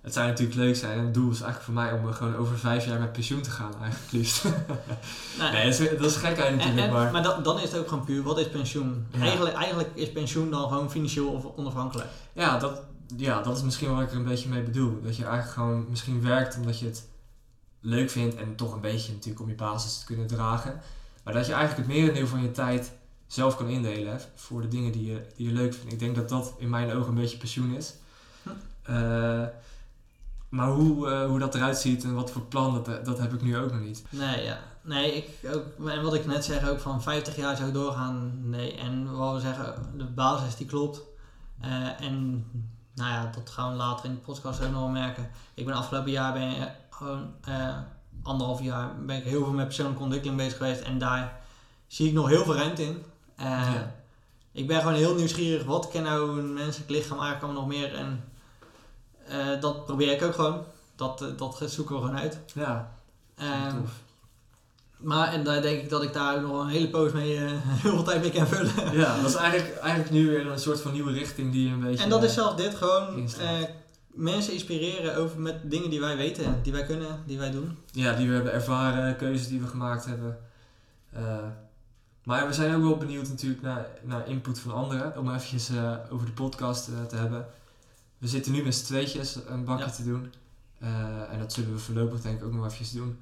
het 0.04 0.12
zou 0.12 0.26
natuurlijk 0.26 0.56
leuk 0.58 0.76
zijn. 0.76 0.98
En 0.98 1.04
het 1.04 1.14
doel 1.14 1.30
is 1.30 1.40
eigenlijk 1.40 1.64
voor 1.64 1.74
mij 1.74 1.92
om 1.92 2.08
eh, 2.08 2.14
gewoon 2.14 2.36
over 2.36 2.58
vijf 2.58 2.86
jaar 2.86 3.00
met 3.00 3.12
pensioen 3.12 3.40
te 3.42 3.50
gaan, 3.50 3.72
eigenlijk 3.80 4.12
liefst. 4.12 4.44
nou, 5.38 5.52
nee, 5.52 5.70
dat 5.70 5.80
is, 5.80 5.90
dat 5.90 6.10
is 6.10 6.16
gekheid 6.16 6.38
En- 6.38 6.56
natuurlijk, 6.56 6.86
en- 6.86 6.92
maar... 6.92 7.12
maar 7.12 7.22
dan, 7.22 7.42
dan 7.42 7.60
is 7.60 7.70
het 7.70 7.80
ook 7.80 7.88
gewoon 7.88 8.04
puur, 8.04 8.22
wat 8.22 8.38
is 8.38 8.48
pensioen? 8.48 9.06
Ja. 9.10 9.20
Eigenlijk, 9.20 9.56
eigenlijk 9.56 9.90
is 9.94 10.12
pensioen 10.12 10.50
dan 10.50 10.68
gewoon 10.68 10.90
financieel 10.90 11.54
onafhankelijk. 11.56 12.08
Ja 12.32 12.58
dat, 12.58 12.82
ja, 13.16 13.42
dat 13.42 13.56
is 13.56 13.62
misschien 13.62 13.94
wat 13.94 14.02
ik 14.02 14.10
er 14.10 14.16
een 14.16 14.24
beetje 14.24 14.48
mee 14.48 14.62
bedoel. 14.62 15.02
Dat 15.02 15.16
je 15.16 15.24
eigenlijk 15.24 15.54
gewoon 15.54 15.86
misschien 15.90 16.22
werkt 16.22 16.56
omdat 16.56 16.78
je 16.78 16.86
het 16.86 17.08
leuk 17.80 18.10
vindt 18.10 18.34
en 18.34 18.56
toch 18.56 18.72
een 18.74 18.80
beetje 18.80 19.12
natuurlijk 19.12 19.40
om 19.42 19.48
je 19.48 19.54
basis 19.54 19.98
te 19.98 20.04
kunnen 20.04 20.26
dragen. 20.26 20.80
Maar 21.24 21.34
dat 21.34 21.46
je 21.46 21.52
eigenlijk 21.52 21.88
het 21.88 21.96
merendeel 21.96 22.26
van 22.26 22.42
je 22.42 22.50
tijd 22.50 22.92
zelf 23.26 23.56
kan 23.56 23.68
indelen 23.68 24.20
voor 24.34 24.60
de 24.60 24.68
dingen 24.68 24.92
die 24.92 25.06
je, 25.06 25.26
die 25.36 25.46
je 25.46 25.52
leuk 25.52 25.74
vindt. 25.74 25.92
Ik 25.92 25.98
denk 25.98 26.14
dat 26.14 26.28
dat 26.28 26.54
in 26.58 26.70
mijn 26.70 26.92
ogen 26.92 27.08
een 27.08 27.14
beetje 27.20 27.36
pensioen 27.36 27.74
is. 27.74 27.94
Hm. 28.42 28.50
Eh, 28.82 29.42
maar 30.54 30.68
hoe, 30.68 31.10
eh, 31.10 31.26
hoe 31.26 31.38
dat 31.38 31.54
eruit 31.54 31.78
ziet 31.78 32.04
en 32.04 32.14
wat 32.14 32.30
voor 32.30 32.42
plan, 32.42 32.82
dat, 32.84 33.04
dat 33.04 33.18
heb 33.18 33.32
ik 33.32 33.42
nu 33.42 33.58
ook 33.58 33.72
nog 33.72 33.80
niet. 33.80 34.04
Nee, 34.10 34.44
ja. 34.44 34.58
Nee, 34.82 35.14
ik 35.16 35.50
ook, 35.54 35.88
en 35.88 36.02
wat 36.02 36.14
ik 36.14 36.26
net 36.26 36.44
zeg, 36.44 36.68
ook 36.68 36.80
van 36.80 37.02
50 37.02 37.36
jaar 37.36 37.56
zou 37.56 37.72
doorgaan. 37.72 38.32
Nee, 38.42 38.74
en 38.74 39.16
wat 39.16 39.34
we 39.34 39.40
zeggen, 39.40 39.74
de 39.96 40.04
basis 40.04 40.56
die 40.56 40.66
klopt. 40.66 41.02
Eh, 41.60 42.00
en 42.00 42.46
nou 42.94 43.10
ja, 43.10 43.30
dat 43.34 43.50
gaan 43.50 43.70
we 43.70 43.76
later 43.76 44.04
in 44.04 44.14
de 44.14 44.20
podcast 44.20 44.64
ook 44.64 44.70
nog 44.70 44.80
wel 44.80 44.88
merken. 44.88 45.30
Ik 45.54 45.66
ben 45.66 45.74
afgelopen 45.74 46.10
jaar 46.10 46.32
ben 46.32 46.50
je 46.50 46.68
gewoon 46.90 47.34
eh, 47.40 47.78
anderhalf 48.22 48.62
jaar 48.62 49.04
ben 49.04 49.16
ik 49.16 49.24
heel 49.24 49.44
veel 49.44 49.52
met 49.52 49.66
persoonlijke 49.66 50.02
ontwikkeling 50.02 50.38
bezig 50.38 50.56
geweest. 50.56 50.80
En 50.80 50.98
daar 50.98 51.40
zie 51.86 52.08
ik 52.08 52.14
nog 52.14 52.28
heel 52.28 52.44
veel 52.44 52.54
ruimte 52.54 52.82
in. 52.82 53.04
Ja. 53.36 53.94
Ik 54.52 54.66
ben 54.66 54.80
gewoon 54.80 54.94
heel 54.94 55.14
nieuwsgierig. 55.14 55.64
Wat 55.64 55.88
kan 55.88 56.02
nou 56.02 56.38
een 56.38 56.52
menselijk 56.52 56.90
lichaam 56.90 57.18
eigenlijk 57.18 57.42
allemaal 57.42 57.62
nog 57.62 57.70
meer? 57.70 57.94
En 57.94 58.24
eh, 59.28 59.60
dat 59.60 59.84
probeer 59.84 60.12
ik 60.12 60.22
ook 60.22 60.34
gewoon. 60.34 60.64
Dat, 60.96 61.22
eh, 61.22 61.28
dat 61.36 61.62
zoeken 61.66 61.94
we 61.94 62.00
gewoon 62.00 62.18
uit. 62.18 62.38
Ja, 62.54 62.92
tof. 63.80 63.90
maar 64.96 65.32
en 65.32 65.44
daar 65.44 65.62
denk 65.62 65.82
ik 65.82 65.90
dat 65.90 66.02
ik 66.02 66.12
daar 66.12 66.40
nog 66.40 66.60
een 66.60 66.68
hele 66.68 66.88
poos 66.88 67.12
mee, 67.12 67.36
eh, 67.36 67.50
heel 67.82 67.94
veel 67.94 68.02
tijd 68.02 68.20
mee 68.20 68.30
kan 68.30 68.46
vullen. 68.46 68.98
Ja, 68.98 69.20
dat 69.20 69.30
is 69.30 69.34
eigenlijk, 69.34 69.78
eigenlijk 69.78 70.10
nu 70.10 70.28
weer 70.28 70.46
een 70.46 70.58
soort 70.58 70.80
van 70.80 70.92
nieuwe 70.92 71.12
richting 71.12 71.52
die 71.52 71.66
je 71.66 71.72
een 71.72 71.80
beetje... 71.80 72.04
En 72.04 72.10
dat 72.10 72.22
is 72.22 72.34
zelfs 72.34 72.56
dit 72.56 72.74
gewoon 72.74 73.28
mensen 74.06 74.52
inspireren 74.52 75.16
over 75.16 75.40
met 75.40 75.70
dingen 75.70 75.90
die 75.90 76.00
wij 76.00 76.16
weten, 76.16 76.60
die 76.62 76.72
wij 76.72 76.84
kunnen, 76.84 77.22
die 77.26 77.38
wij 77.38 77.50
doen. 77.50 77.78
ja, 77.90 78.12
die 78.12 78.28
we 78.28 78.34
hebben 78.34 78.52
ervaren, 78.52 79.16
keuzes 79.16 79.48
die 79.48 79.60
we 79.60 79.66
gemaakt 79.66 80.04
hebben. 80.04 80.38
Maar 82.24 82.46
we 82.46 82.52
zijn 82.52 82.74
ook 82.74 82.82
wel 82.82 82.96
benieuwd 82.96 83.28
natuurlijk 83.28 83.62
naar, 83.62 83.86
naar 84.02 84.28
input 84.28 84.58
van 84.58 84.72
anderen. 84.72 85.18
Om 85.18 85.28
eventjes 85.28 85.68
eh, 85.68 85.92
over 86.10 86.26
de 86.26 86.32
podcast 86.32 86.90
te 87.08 87.16
hebben. 87.16 87.46
We 88.18 88.28
zitten 88.28 88.52
nu 88.52 88.62
met 88.62 88.74
z'n 88.74 88.84
tweetjes 88.84 89.38
een 89.48 89.64
bakje 89.64 89.84
Ja. 89.84 89.90
te 89.90 90.04
doen. 90.04 90.32
Eh, 90.78 91.32
en 91.32 91.38
dat 91.38 91.52
zullen 91.52 91.72
we 91.72 91.78
voorlopig 91.78 92.20
denk 92.20 92.38
ik 92.38 92.44
ook 92.44 92.52
nog 92.52 92.64
eventjes 92.64 92.92
doen. 92.92 93.18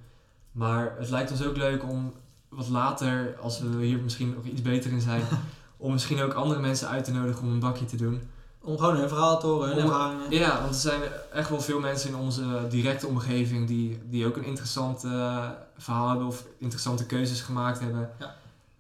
Maar 0.53 0.95
het 0.99 1.11
lijkt 1.11 1.31
ons 1.31 1.45
ook 1.45 1.57
leuk 1.57 1.83
om 1.83 2.13
wat 2.49 2.69
later, 2.69 3.37
als 3.41 3.61
we 3.61 3.85
hier 3.85 3.99
misschien 3.99 4.35
nog 4.35 4.45
iets 4.45 4.63
beter 4.63 4.91
in 4.91 5.01
zijn... 5.01 5.23
om 5.77 5.93
misschien 5.93 6.21
ook 6.21 6.33
andere 6.33 6.61
mensen 6.61 6.89
uit 6.89 7.05
te 7.05 7.13
nodigen 7.13 7.43
om 7.43 7.51
een 7.53 7.59
bakje 7.61 7.85
te 7.85 7.97
doen. 7.97 8.23
Om 8.61 8.79
gewoon 8.79 8.97
hun 8.97 9.09
verhaal 9.09 9.41
te 9.41 9.47
horen, 9.47 9.69
hun 9.69 9.79
ervaringen. 9.79 10.31
Ja, 10.31 10.61
want 10.61 10.75
er 10.75 10.81
zijn 10.81 11.01
echt 11.33 11.49
wel 11.49 11.61
veel 11.61 11.81
mensen 11.81 12.09
in 12.11 12.17
onze 12.17 12.67
directe 12.69 13.07
omgeving 13.07 13.67
die, 13.67 14.01
die 14.05 14.27
ook 14.27 14.37
een 14.37 14.45
interessant 14.45 15.05
eh, 15.05 15.49
verhaal 15.77 16.09
hebben 16.09 16.27
of 16.27 16.45
interessante 16.59 17.07
keuzes 17.07 17.41
gemaakt 17.41 17.81
hebben. 17.81 18.11
Ja. 18.19 18.37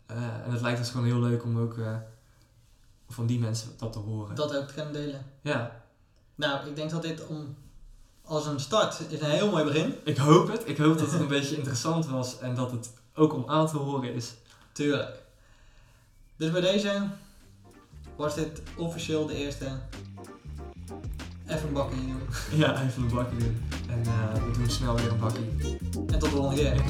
Eh, 0.06 0.16
en 0.44 0.52
het 0.52 0.60
lijkt 0.60 0.78
ons 0.78 0.90
gewoon 0.90 1.06
heel 1.06 1.20
leuk 1.20 1.44
om 1.44 1.58
ook 1.58 1.76
van 3.08 3.26
die 3.26 3.38
mensen 3.38 3.70
dat 3.76 3.92
te 3.92 3.98
horen. 3.98 4.34
Dat 4.34 4.56
ook 4.56 4.66
te 4.66 4.74
kunnen 4.74 4.92
delen. 4.92 5.26
Ja, 5.40 5.81
Nou, 6.42 6.68
ik 6.68 6.76
denk 6.76 6.90
dat 6.90 7.02
dit 7.02 7.26
om, 7.26 7.56
als 8.24 8.46
een 8.46 8.60
start 8.60 9.00
is 9.08 9.20
een 9.20 9.30
heel 9.30 9.50
mooi 9.50 9.64
begin. 9.64 9.94
ik 10.04 10.16
hoop 10.16 10.48
het. 10.48 10.68
Ik 10.68 10.76
hoop 10.76 10.98
dat 10.98 11.10
het 11.10 11.20
een 11.20 11.28
beetje 11.38 11.56
interessant 11.56 12.06
was 12.06 12.38
en 12.38 12.54
dat 12.54 12.70
het 12.70 12.90
ook 13.14 13.32
om 13.32 13.44
aan 13.46 13.66
te 13.66 13.76
horen 13.76 14.14
is. 14.14 14.34
Tuurlijk. 14.72 15.22
Dus 16.36 16.50
bij 16.50 16.60
deze 16.60 17.08
was 18.16 18.34
dit 18.34 18.62
officieel 18.76 19.26
de 19.26 19.34
eerste 19.34 19.66
even 21.46 21.68
een 21.68 21.74
bakje 21.74 21.96
doen. 21.96 22.22
Ja, 22.60 22.82
even 22.82 23.02
een 23.02 23.14
bakje 23.14 23.36
doen. 23.36 23.62
En 23.88 24.02
eh, 24.02 24.44
we 24.44 24.50
doen 24.58 24.70
snel 24.70 24.96
weer 24.96 25.10
een 25.12 25.18
bakje. 25.18 25.42
En 26.06 26.18
tot 26.18 26.20
de 26.20 26.28
volgende 26.28 26.62
keer. 26.62 26.82